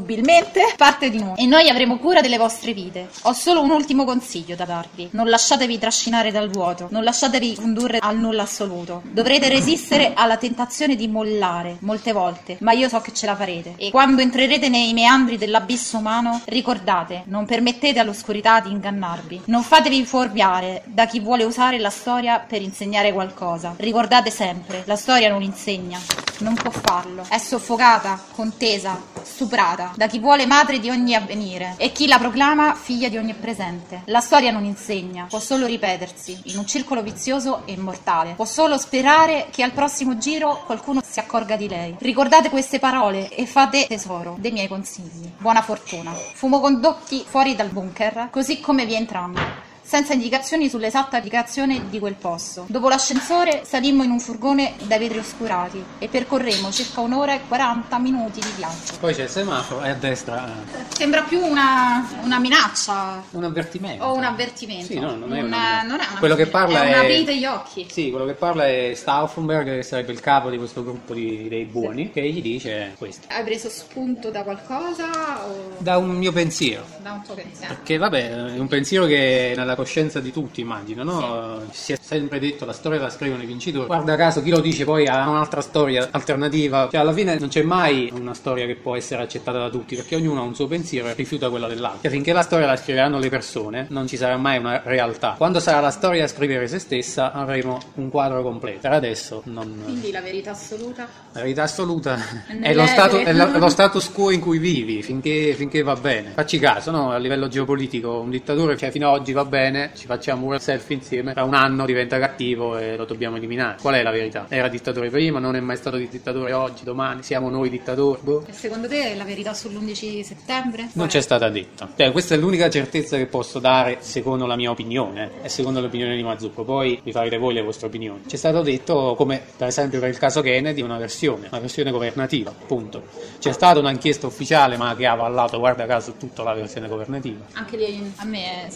indissolubilmente 0.00 0.74
parte 0.76 1.10
di 1.10 1.18
noi 1.18 1.34
e 1.36 1.46
noi 1.46 1.68
avremo 1.68 1.98
cura 1.98 2.20
delle 2.20 2.38
vostre 2.38 2.72
vite. 2.72 3.08
Ho 3.22 3.32
solo 3.32 3.62
un 3.62 3.70
ultimo 3.70 4.04
consiglio 4.04 4.56
da 4.56 4.64
darvi. 4.64 5.08
Non 5.12 5.28
lasciatevi 5.28 5.78
trascinare 5.78 6.30
dal 6.30 6.48
vuoto, 6.50 6.88
non 6.90 7.04
lasciatevi 7.04 7.56
condurre 7.56 7.98
al 8.00 8.18
nulla 8.18 8.42
assoluto. 8.42 9.02
Dovrete 9.04 9.48
resistere 9.48 10.12
alla 10.14 10.36
tentazione 10.36 10.96
di 10.96 11.08
mollare 11.08 11.76
molte 11.80 12.12
volte, 12.12 12.56
ma 12.60 12.72
io 12.72 12.88
so 12.88 13.00
che 13.00 13.12
ce 13.12 13.26
la 13.26 13.36
farete. 13.36 13.74
E 13.76 13.90
quando 13.90 14.22
entrerete 14.22 14.68
nei 14.68 14.92
meandri 14.92 15.36
dell'abisso 15.36 15.98
umano, 15.98 16.40
ricordate, 16.46 17.22
non 17.26 17.46
permettete 17.46 17.98
all'oscurità 17.98 18.60
di 18.60 18.70
ingannarvi. 18.70 19.42
Non 19.46 19.62
fatevi 19.62 20.04
fuorviare 20.04 20.82
da 20.86 21.06
chi 21.06 21.20
vuole 21.20 21.44
usare 21.44 21.78
la 21.78 21.90
storia 21.90 22.38
per 22.38 22.62
insegnare 22.62 23.12
qualcosa. 23.12 23.74
Ricordate 23.76 24.30
sempre, 24.30 24.82
la 24.86 24.96
storia 24.96 25.30
non 25.30 25.42
insegna, 25.42 25.98
non 26.38 26.54
può 26.54 26.70
farlo. 26.70 27.24
È 27.28 27.38
soffocata, 27.38 28.20
contesa, 28.32 29.00
stuprata 29.22 29.89
da 29.96 30.07
chi 30.07 30.18
vuole 30.18 30.46
madre 30.46 30.79
di 30.79 30.90
ogni 30.90 31.14
avvenire 31.14 31.74
e 31.76 31.92
chi 31.92 32.07
la 32.07 32.18
proclama 32.18 32.74
figlia 32.74 33.09
di 33.09 33.16
ogni 33.16 33.35
presente. 33.35 34.03
La 34.07 34.20
storia 34.20 34.50
non 34.50 34.64
insegna, 34.64 35.26
può 35.29 35.38
solo 35.38 35.66
ripetersi 35.66 36.40
in 36.44 36.59
un 36.59 36.66
circolo 36.66 37.03
vizioso 37.03 37.62
e 37.64 37.72
immortale. 37.72 38.35
Può 38.35 38.44
solo 38.44 38.79
sperare 38.79 39.48
che 39.50 39.62
al 39.62 39.72
prossimo 39.72 40.18
giro 40.18 40.62
qualcuno 40.66 41.00
si 41.07 41.18
accorga 41.18 41.57
di 41.57 41.68
lei. 41.68 41.96
Ricordate 41.98 42.50
queste 42.50 42.79
parole 42.79 43.29
e 43.29 43.46
fate 43.46 43.87
tesoro 43.87 44.37
dei 44.38 44.53
miei 44.53 44.68
consigli. 44.68 45.31
Buona 45.38 45.62
fortuna. 45.62 46.12
Fumo 46.12 46.61
condotti 46.61 47.24
fuori 47.26 47.55
dal 47.55 47.68
bunker, 47.68 48.29
così 48.31 48.61
come 48.61 48.87
vi 48.87 48.94
entrambi 48.94 49.68
senza 49.90 50.12
indicazioni 50.12 50.68
sull'esatta 50.68 51.16
indicazione 51.16 51.88
di 51.90 51.98
quel 51.98 52.14
posto. 52.14 52.64
Dopo 52.68 52.88
l'ascensore 52.88 53.62
salimmo 53.64 54.05
in 54.05 54.11
un 54.12 54.20
furgone 54.20 54.74
dai 54.85 55.00
vetri 55.00 55.18
oscurati 55.18 55.83
e 55.98 56.07
percorremmo 56.07 56.70
circa 56.70 57.00
un'ora 57.00 57.35
e 57.35 57.40
40 57.48 57.98
minuti 57.98 58.38
di 58.38 58.53
viaggio. 58.57 58.92
Poi 59.00 59.12
c'è 59.12 59.24
il 59.24 59.29
semaforo 59.29 59.83
e 59.85 59.88
a 59.90 59.94
destra 59.94 60.46
eh, 60.46 60.85
Sembra 60.94 61.22
più 61.22 61.40
una, 61.44 62.09
una 62.22 62.38
minaccia 62.38 63.20
un 63.33 63.42
avvertimento. 63.42 64.05
o 64.05 64.14
un 64.14 64.22
avvertimento. 64.22 64.87
Sì, 64.87 65.00
no, 65.00 65.16
non 65.16 65.35
è 65.35 65.40
Un- 65.40 65.46
una- 65.46 65.83
non 65.83 65.98
è 65.98 66.07
una- 66.09 66.18
Quello 66.20 66.37
che 66.37 66.46
parla 66.46 66.85
è 66.85 66.90
è- 66.90 66.92
aprite 66.98 67.37
gli 67.37 67.44
occhi. 67.44 67.88
Sì, 67.90 68.11
quello 68.11 68.26
che 68.26 68.35
parla 68.35 68.68
è 68.68 68.92
Stauffenberg, 68.94 69.74
che 69.74 69.83
sarebbe 69.83 70.12
il 70.12 70.20
capo 70.20 70.50
di 70.50 70.57
questo 70.57 70.85
gruppo 70.85 71.14
di- 71.14 71.48
dei 71.48 71.64
buoni, 71.64 72.12
che 72.12 72.22
gli 72.31 72.40
dice 72.40 72.94
questo. 72.96 73.26
Hai 73.31 73.42
preso 73.42 73.68
spunto 73.68 74.31
da 74.31 74.44
qualcosa 74.44 75.44
o 75.48 75.72
Da 75.79 75.96
un 75.96 76.11
mio 76.11 76.31
pensiero. 76.31 76.85
da 77.03 77.11
un 77.11 77.22
tuo 77.24 77.35
pensiero? 77.35 77.74
Perché 77.74 77.96
vabbè, 77.96 78.31
è 78.55 78.59
un 78.59 78.68
pensiero 78.68 79.07
che 79.07 79.55
nella 79.57 79.74
coscienza 79.81 80.21
di 80.21 80.31
tutti, 80.31 80.61
immagino, 80.61 81.03
no? 81.03 81.62
Si 81.71 81.93
è 81.93 81.99
sempre 82.01 82.38
detto 82.38 82.64
la 82.66 82.73
storia 82.73 83.01
la 83.01 83.09
scrivono 83.11 83.43
i 83.43 83.47
vincitori. 83.47 83.87
Guarda 83.87 84.14
caso, 84.16 84.43
chi 84.43 84.51
lo 84.51 84.61
dice 84.61 84.85
poi 84.85 85.07
ha 85.07 85.29
un'altra 85.29 85.61
storia 85.62 86.09
alternativa. 86.11 86.88
Cioè, 86.90 87.01
alla 87.01 87.12
fine 87.12 87.38
non 87.38 87.49
c'è 87.49 87.62
mai 87.62 88.11
una 88.14 88.35
storia 88.35 88.66
che 88.66 88.77
può 88.77 88.95
essere 88.95 89.23
accettata 89.23 89.59
da 89.59 89.71
tutti, 89.71 89.97
perché 89.97 90.16
ognuno 90.16 90.40
ha 90.40 90.45
un 90.45 90.55
suo 90.55 90.66
pensiero 90.66 91.09
e 91.09 91.14
rifiuta 91.14 91.49
quella 91.49 91.66
dell'altro. 91.66 92.03
Cioè, 92.03 92.11
finché 92.11 92.33
la 92.33 92.43
storia 92.43 92.66
la 92.66 92.77
scriveranno 92.77 93.19
le 93.19 93.29
persone, 93.31 93.87
non 93.88 94.07
ci 94.07 94.16
sarà 94.16 94.37
mai 94.37 94.59
una 94.59 94.83
realtà. 94.85 95.35
Quando 95.38 95.61
sarà 95.61 95.81
la 95.81 95.90
storia 95.90 96.25
a 96.25 96.29
scrivere 96.29 96.69
se 96.69 96.79
stessa, 96.79 97.33
avremo 97.33 97.79
un 97.95 98.11
quadro 98.11 98.43
completo. 98.43 98.81
Per 98.83 98.93
adesso 98.93 99.43
non... 99.47 99.81
Quindi 99.85 100.11
la 100.11 100.21
verità 100.21 100.51
assoluta? 100.51 101.09
La 101.33 101.40
verità 101.40 101.62
assoluta 101.62 102.19
è 102.61 102.75
lo, 102.75 102.87
stato- 102.87 103.19
è 103.19 103.33
lo- 103.33 103.53
è 103.53 103.59
lo 103.59 103.69
status 103.69 104.11
quo 104.12 104.31
in 104.31 104.40
cui 104.40 104.59
vivi 104.59 105.03
finché, 105.03 105.55
finché 105.57 105.83
va 105.83 105.95
bene. 105.95 106.33
Facci 106.35 106.59
caso, 106.59 106.90
no? 106.90 107.11
a 107.12 107.16
livello 107.19 107.49
geopolitico, 107.49 108.19
un 108.21 108.31
dittatore, 108.31 108.77
cioè 108.77 108.90
fino 108.90 109.09
ad 109.12 109.21
oggi 109.21 109.33
va 109.33 109.45
bene, 109.45 109.69
ci 109.94 110.06
facciamo 110.06 110.46
un 110.46 110.59
selfie 110.59 110.96
insieme, 110.96 111.33
tra 111.33 111.44
un 111.44 111.54
anno 111.54 111.87
diventa 111.87 112.18
cattivo 112.18 112.76
e 112.76 112.96
lo 112.96 113.04
dobbiamo 113.04 113.37
eliminare. 113.37 113.78
Qual 113.80 113.94
è 113.94 114.02
la 114.02 114.11
verità? 114.11 114.46
Era 114.48 114.68
dittatore 114.68 115.11
prima, 115.11 115.38
non 115.38 115.56
è 115.56 115.61
mai 115.61 115.76
stato 115.76 115.96
dittatore 115.96 116.52
oggi, 116.52 116.85
domani, 116.85 117.22
siamo 117.22 117.48
noi 117.48 117.70
dittatori. 117.70 118.20
Boh. 118.22 118.44
E 118.46 118.52
secondo 118.52 118.88
te 118.88 119.14
la 119.14 119.24
verità 119.24 119.52
sull'11 119.52 120.22
settembre? 120.22 120.88
Non 120.94 121.06
c'è 121.06 121.20
stata 121.20 121.48
detta. 121.48 121.88
Cioè, 121.96 122.12
questa 122.12 122.35
è 122.35 122.38
l'unica 122.38 122.68
certezza 122.70 123.16
che 123.16 123.26
posso 123.26 123.59
dare 123.59 123.98
secondo 124.00 124.46
la 124.46 124.56
mia 124.56 124.70
opinione 124.70 125.30
eh, 125.42 125.46
e 125.46 125.48
secondo 125.48 125.80
l'opinione 125.80 126.16
di 126.16 126.22
Mazzucco. 126.22 126.64
Poi 126.64 127.00
vi 127.02 127.12
farete 127.12 127.38
voi 127.38 127.54
le 127.54 127.62
vostre 127.62 127.87
opinioni. 127.87 128.22
C'è 128.26 128.37
stato 128.37 128.62
detto, 128.62 129.14
come 129.16 129.40
per 129.56 129.68
esempio 129.68 130.00
per 130.00 130.09
il 130.09 130.18
caso 130.18 130.40
Kennedy, 130.40 130.83
una 130.83 130.98
versione, 130.98 131.48
una 131.50 131.61
versione 131.61 131.90
governativa, 131.90 132.52
punto. 132.66 133.02
C'è 133.38 133.52
stata 133.52 133.78
un'inchiesta 133.78 134.26
ufficiale 134.26 134.76
ma 134.76 134.94
che 134.96 135.06
ha 135.06 135.12
avallato, 135.12 135.59
guarda 135.59 135.87
caso, 135.87 136.14
tutta 136.18 136.42
la 136.42 136.54
versione 136.54 136.88
governativa. 136.88 137.46
Anche 137.52 137.76
lì 137.76 138.12
a 138.16 138.24
me 138.24 138.66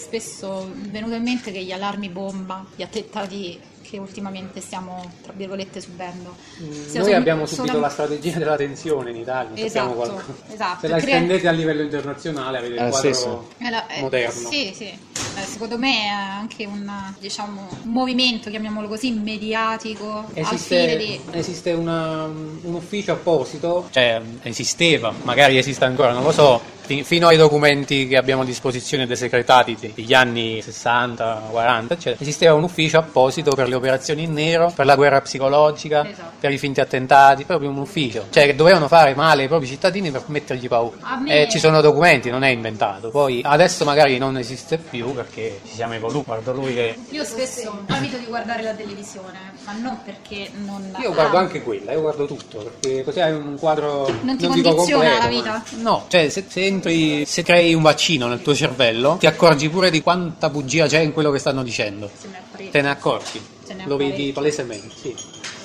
è 0.85 0.88
venuto 0.88 1.14
in 1.14 1.23
mente 1.23 1.51
che 1.51 1.62
gli 1.62 1.73
allarmi 1.73 2.09
bomba, 2.09 2.64
gli 2.77 2.83
attentati 2.83 3.59
che 3.83 3.99
ultimamente 3.99 4.61
stiamo, 4.61 5.12
tra 5.23 5.33
virgolette, 5.37 5.81
subendo. 5.81 6.35
Mm, 6.62 6.66
Noi 6.70 6.88
sem- 7.05 7.14
abbiamo 7.14 7.44
subito 7.47 7.66
solam- 7.66 7.83
la 7.83 7.88
strategia 7.90 8.38
della 8.38 8.57
tensione 8.57 9.11
in 9.11 9.16
Italia, 9.16 9.51
sappiamo 9.57 9.90
Esatto, 9.92 9.94
qualcosa. 10.14 10.33
esatto. 10.53 10.81
Se 10.81 10.88
la 10.88 10.97
Crea- 10.97 11.14
estendete 11.14 11.49
a 11.49 11.51
livello 11.53 11.83
internazionale 11.83 12.59
avete 12.59 12.75
Eh, 12.77 12.85
il 12.85 12.90
quadro 12.90 13.12
sì, 13.12 13.20
sì. 13.20 13.64
Eh, 13.66 13.70
la- 13.70 13.87
eh, 13.88 14.01
moderno. 14.01 14.49
Sì, 14.49 14.73
sì. 14.75 14.85
Eh, 15.37 15.42
secondo 15.47 15.77
me 15.79 16.03
è 16.05 16.07
anche 16.09 16.64
un, 16.64 16.90
diciamo, 17.18 17.68
un 17.83 17.90
movimento, 17.90 18.49
chiamiamolo 18.51 18.88
così, 18.88 19.11
mediatico, 19.12 20.31
al 20.35 20.59
fine 20.59 20.97
di... 20.97 21.05
Esiste, 21.14 21.37
esiste 21.38 21.73
una- 21.73 22.25
un 22.25 22.75
ufficio 22.75 23.12
apposito, 23.12 23.88
cioè 23.90 24.20
esisteva, 24.42 25.12
magari 25.25 25.59
esiste 25.59 25.85
ancora, 25.85 26.12
non 26.12 26.23
lo 26.23 26.33
so, 26.33 26.61
fino 27.03 27.27
ai 27.29 27.37
documenti 27.37 28.07
che 28.07 28.16
abbiamo 28.16 28.42
a 28.42 28.44
disposizione 28.44 29.07
desecretati 29.07 29.77
de- 29.79 29.92
degli 29.94 30.12
anni 30.12 30.61
60, 30.61 31.47
40, 31.51 31.94
eccetera, 31.94 32.23
esisteva 32.23 32.55
un 32.55 32.62
ufficio 32.64 32.99
apposito 32.99 33.53
per 33.53 33.68
le 33.68 33.75
operazioni 33.75 34.25
in 34.25 34.33
nero, 34.33 34.73
per 34.75 34.85
la 34.87 34.94
guerra 34.94 35.20
psicologica, 35.20 36.07
Esatto. 36.09 36.33
per 36.40 36.53
i 36.53 36.59
finti 36.59 36.81
attentati, 36.81 37.44
proprio 37.44 37.70
un 37.70 37.79
ufficio, 37.79 38.27
cioè 38.31 38.44
che 38.47 38.55
dovevano 38.55 38.88
fare 38.88 39.14
male 39.14 39.42
ai 39.42 39.49
propri 39.49 39.66
cittadini 39.66 40.11
per 40.11 40.25
mettergli 40.27 40.68
paura. 40.68 40.97
A 41.01 41.16
me- 41.18 41.42
E 41.44 41.49
ci 41.51 41.59
sono 41.59 41.81
documenti, 41.81 42.31
non 42.31 42.42
è 42.42 42.49
inventato. 42.49 43.11
Poi 43.11 43.40
adesso 43.44 43.85
magari 43.85 44.18
non 44.18 44.37
esiste 44.37 44.79
più 44.79 45.12
perché 45.14 45.61
ci 45.66 45.75
siamo 45.75 45.94
evoluti. 45.94 46.25
Guardo 46.27 46.53
lui 46.53 46.75
che 46.75 46.97
Io 47.11 47.25
spesso 47.25 47.83
evito 47.88 48.16
di 48.18 48.25
guardare 48.27 48.62
la 48.62 48.73
televisione, 48.75 49.38
ma 49.64 49.73
non 49.81 49.99
perché 50.05 50.51
non... 50.64 50.94
Io 51.01 51.12
guardo 51.12 51.37
anche 51.38 51.62
quella, 51.62 51.92
io 51.92 52.01
guardo 52.03 52.27
tutto, 52.27 52.59
perché 52.59 53.03
così 53.05 53.20
hai 53.20 53.33
un 53.33 53.57
quadro 53.59 54.07
Non 54.23 54.37
ti 54.37 54.47
dico 54.49 54.75
condiziona 54.75 55.11
completo, 55.11 55.23
la 55.23 55.29
vita? 55.29 55.64
No, 55.81 56.05
cioè 56.09 56.29
se, 56.29 56.44
se 56.49 56.61
entri, 56.74 57.24
se 57.26 57.42
crei 57.42 57.74
un 57.74 57.82
vaccino 57.82 58.26
nel 58.26 58.42
tuo 58.42 58.54
cervello, 58.54 59.16
ti 59.18 59.26
accorgi 59.26 59.68
pure 59.68 59.90
di 59.90 60.02
quanta 60.02 60.50
bugia 60.50 60.87
c'è 60.87 61.00
in 61.00 61.12
quello 61.12 61.30
che 61.30 61.38
stanno 61.38 61.62
dicendo. 61.62 62.10
Te 62.70 62.80
ne 62.80 62.90
accorgi. 62.90 63.40
Lo 63.84 63.96
vedi 63.96 64.32
palesemente, 64.32 64.94
sì. 64.94 65.14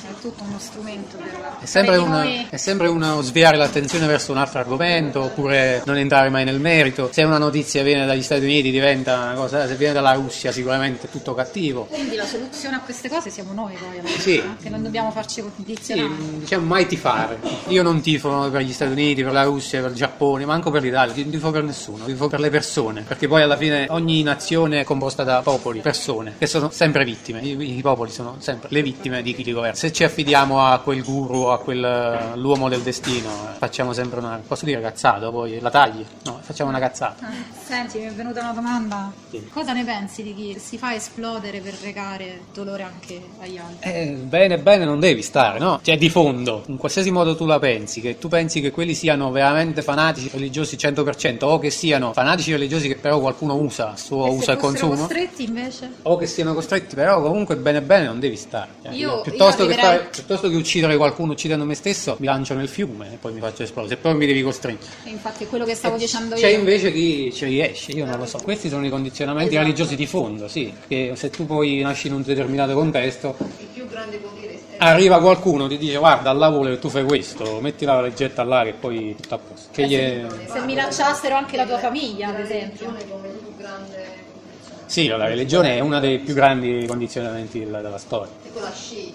È 0.10 0.22
tutto 0.22 0.44
uno 0.44 0.58
strumento 0.60 1.18
per... 1.18 1.58
È 1.62 1.66
sempre, 1.66 1.98
una- 1.98 2.24
noi- 2.24 2.48
è 2.50 2.58
sempre 2.58 2.88
uno 2.88 3.22
sviare 3.22 3.58
l'attenzione 3.58 4.08
verso 4.08 4.32
un 4.32 4.38
altro 4.40 4.60
argomento 4.60 5.22
oppure 5.22 5.84
non 5.86 5.98
entrare 5.98 6.30
mai 6.30 6.46
nel 6.46 6.60
merito. 6.60 7.10
Se 7.12 7.24
una 7.24 7.38
notizia 7.38 7.84
viene 7.84 8.06
dagli 8.06 8.24
Stati 8.24 8.44
Uniti 8.44 8.72
diventa 8.72 9.16
una 9.18 9.34
cosa, 9.34 9.68
se 9.68 9.76
viene 9.76 9.94
dalla 9.94 10.14
Russia 10.14 10.52
sicuramente 10.52 11.06
è 11.08 11.10
tutto 11.10 11.34
cattivo. 11.36 11.86
Quindi 11.86 12.16
la 12.16 12.26
soluzione 12.26 12.78
a 12.78 12.80
queste 12.80 13.08
cose 13.08 13.30
siamo 13.30 13.54
noi 13.54 13.74
poi, 13.74 14.10
Sì. 14.18 14.42
che 14.62 14.70
non 14.70 14.82
dobbiamo 14.82 15.12
farci 15.12 15.42
Sì, 15.42 15.50
condizionare. 15.56 16.10
diciamo 16.40 16.66
mai 16.66 16.88
tifare. 16.88 17.40
Io 17.68 17.84
non 17.84 18.02
tifo 18.02 18.50
per 18.50 18.62
gli 18.62 18.74
Stati 18.74 18.92
Uniti, 18.92 19.24
per 19.24 19.32
la 19.34 19.44
Russia, 19.44 19.80
per 19.82 19.92
il 19.92 19.96
Giappone, 19.96 20.46
manco 20.46 20.72
per 20.72 20.82
l'Italia, 20.82 21.14
non 21.24 21.30
tifo 21.32 21.52
per 21.52 21.64
nessuno, 21.64 22.06
tifo 22.06 22.28
per 22.28 22.40
le 22.40 22.50
persone, 22.50 23.04
perché 23.08 23.28
poi 23.28 23.44
alla 23.44 23.58
fine 23.58 23.86
ogni 23.90 24.24
nazione 24.24 24.80
è 24.80 24.84
composta 24.84 25.24
da 25.24 25.42
popoli, 25.42 25.82
persone, 25.82 26.34
che 26.38 26.48
sono 26.48 26.70
sempre 26.72 27.06
vittime. 27.06 27.42
I, 27.42 27.78
i 27.78 27.82
popoli 27.82 28.10
sono 28.12 28.38
sempre 28.40 28.70
le 28.72 28.82
vittime 28.82 29.22
di 29.22 29.36
chi 29.36 29.44
li 29.44 29.52
governa. 29.54 29.76
Se 29.76 29.92
ci 30.00 30.06
affidiamo 30.06 30.66
a 30.66 30.80
quel 30.80 31.04
guru, 31.04 31.48
a 31.48 31.60
quell'uomo 31.60 32.70
del 32.70 32.80
destino, 32.80 33.28
eh, 33.28 33.58
facciamo 33.58 33.92
sempre 33.92 34.20
una, 34.20 34.42
posso 34.48 34.64
dire 34.64 34.80
cazzata, 34.80 35.30
poi 35.30 35.60
la 35.60 35.70
tagli? 35.70 36.06
No, 36.24 36.40
facciamo 36.42 36.70
una 36.70 36.80
cazzata. 36.80 37.26
Ah, 37.28 37.32
Senti, 37.62 37.98
mi 38.00 38.06
è 38.06 38.12
venuta 38.14 38.40
una 38.40 38.54
domanda. 38.54 39.12
Sì. 39.30 39.46
Cosa 39.52 39.74
ne 39.74 39.84
pensi 39.84 40.24
di 40.24 40.34
chi 40.34 40.58
si 40.58 40.78
fa 40.78 40.96
esplodere 40.96 41.60
per 41.60 41.76
recare 41.84 42.44
dolore 42.54 42.84
anche 42.84 43.22
agli 43.42 43.58
altri? 43.58 43.92
Eh, 43.92 44.06
bene, 44.14 44.58
bene, 44.58 44.86
non 44.86 45.02
devi 45.02 45.22
stare, 45.22 45.60
no? 45.60 45.82
Cioè, 45.84 45.98
di 45.98 46.10
fondo, 46.10 46.64
in 46.68 46.78
qualsiasi 46.78 47.12
modo 47.12 47.36
tu 47.36 47.46
la 47.46 47.60
pensi, 47.60 48.00
che 48.00 48.18
tu 48.18 48.30
pensi 48.30 48.62
che 48.62 48.72
quelli 48.72 48.94
siano 48.94 49.32
veramente 49.32 49.82
fanatici 49.82 50.30
religiosi 50.32 50.78
100%, 50.78 51.44
o 51.44 51.60
che 51.60 51.72
siano 51.72 52.14
fanatici 52.14 52.54
religiosi 52.54 52.88
che 52.88 52.96
però 52.96 53.20
qualcuno 53.20 53.56
usa, 53.56 53.98
suo 53.98 54.28
e 54.28 54.30
usa 54.30 54.54
e 54.54 54.56
consumo, 54.56 54.96
costretti 54.96 55.44
invece? 55.44 55.92
o 56.04 56.16
che 56.16 56.26
siano 56.26 56.54
costretti, 56.54 56.96
però 56.96 57.22
comunque 57.22 57.58
bene 57.58 57.82
bene 57.82 58.06
non 58.06 58.20
devi 58.22 58.38
stare. 58.38 58.70
Cioè, 58.82 58.94
Io, 58.94 59.20
piuttosto 59.22 59.64
io 59.64 59.70
che 59.70 59.89
uccidere, 59.90 60.10
piuttosto 60.12 60.50
che 60.50 60.56
uccidere 60.56 60.98
qualcuno 60.98 61.32
uccidendo 61.34 61.66
me 61.66 61.76
stesso, 61.76 62.16
mi 62.20 62.26
lancio 62.26 62.54
nel 62.54 62.68
fiume 62.68 63.14
e 63.14 63.18
poi 63.18 63.34
mi 63.34 63.40
faccio 63.40 63.64
esplodere. 63.64 63.96
Se 63.96 64.02
poi 64.02 64.16
mi 64.16 64.26
devi 64.26 64.42
costringere. 64.42 64.92
E 65.04 65.10
infatti 65.10 65.44
è 65.44 65.48
quello 65.48 65.66
che 65.66 65.76
stavo 65.76 65.98
dicendo 65.98 66.36
C'è 66.36 66.48
io. 66.48 66.58
invece 66.60 66.92
chi 66.92 67.32
ci 67.34 67.46
riesce, 67.46 67.92
io 67.92 68.06
non 68.06 68.18
lo 68.18 68.26
so. 68.26 68.40
Questi 68.44 68.70
sono 68.70 68.86
i 68.86 68.90
condizionamenti 68.90 69.50
Esatto. 69.52 69.64
religiosi 69.66 69.96
di 69.96 70.06
fondo, 70.06 70.48
sì. 70.48 70.74
Che 70.88 71.14
se 71.16 71.30
tu 71.30 71.46
poi 71.46 71.82
nasci 71.82 72.08
in 72.08 72.14
un 72.14 72.22
determinato 72.24 72.74
contesto, 72.74 73.36
Il 73.60 73.68
più 73.74 73.88
grande 73.88 74.18
potere 74.18 74.38
arriva 74.82 75.20
qualcuno 75.20 75.68
ti 75.68 75.78
dice 75.78 75.98
guarda 75.98 76.30
al 76.30 76.38
lavoro 76.38 76.78
tu 76.80 76.88
fai 76.88 77.04
questo, 77.04 77.60
metti 77.60 77.84
la 77.84 78.00
leggetta 78.02 78.44
là 78.44 78.64
che 78.64 78.74
poi 78.74 79.14
tutto 79.20 79.36
a 79.36 79.38
posto. 79.38 79.68
Che 79.72 79.86
gli 79.88 79.96
è- 79.96 80.26
Se 80.52 80.60
minacciassero 80.62 81.36
anche 81.36 81.58
la 81.58 81.66
tua 81.66 81.78
famiglia, 81.80 82.30
ad 82.30 82.40
esempio. 82.40 82.86
religione 82.92 83.08
come 83.10 83.28
il 83.28 83.34
più 83.34 83.56
grande 83.58 83.96
condizione. 84.32 84.84
Sì, 84.86 85.08
la 85.08 85.28
religione 85.28 85.76
è 85.76 85.80
uno 85.82 86.00
dei 86.00 86.20
più 86.20 86.34
grandi 86.34 86.86
condizionamenti 86.88 87.60
della, 87.60 87.82
della 87.82 87.98
storia. 87.98 88.32
E 88.44 88.54
tu 88.54 88.60
la 88.60 88.72
scegli 88.72 89.14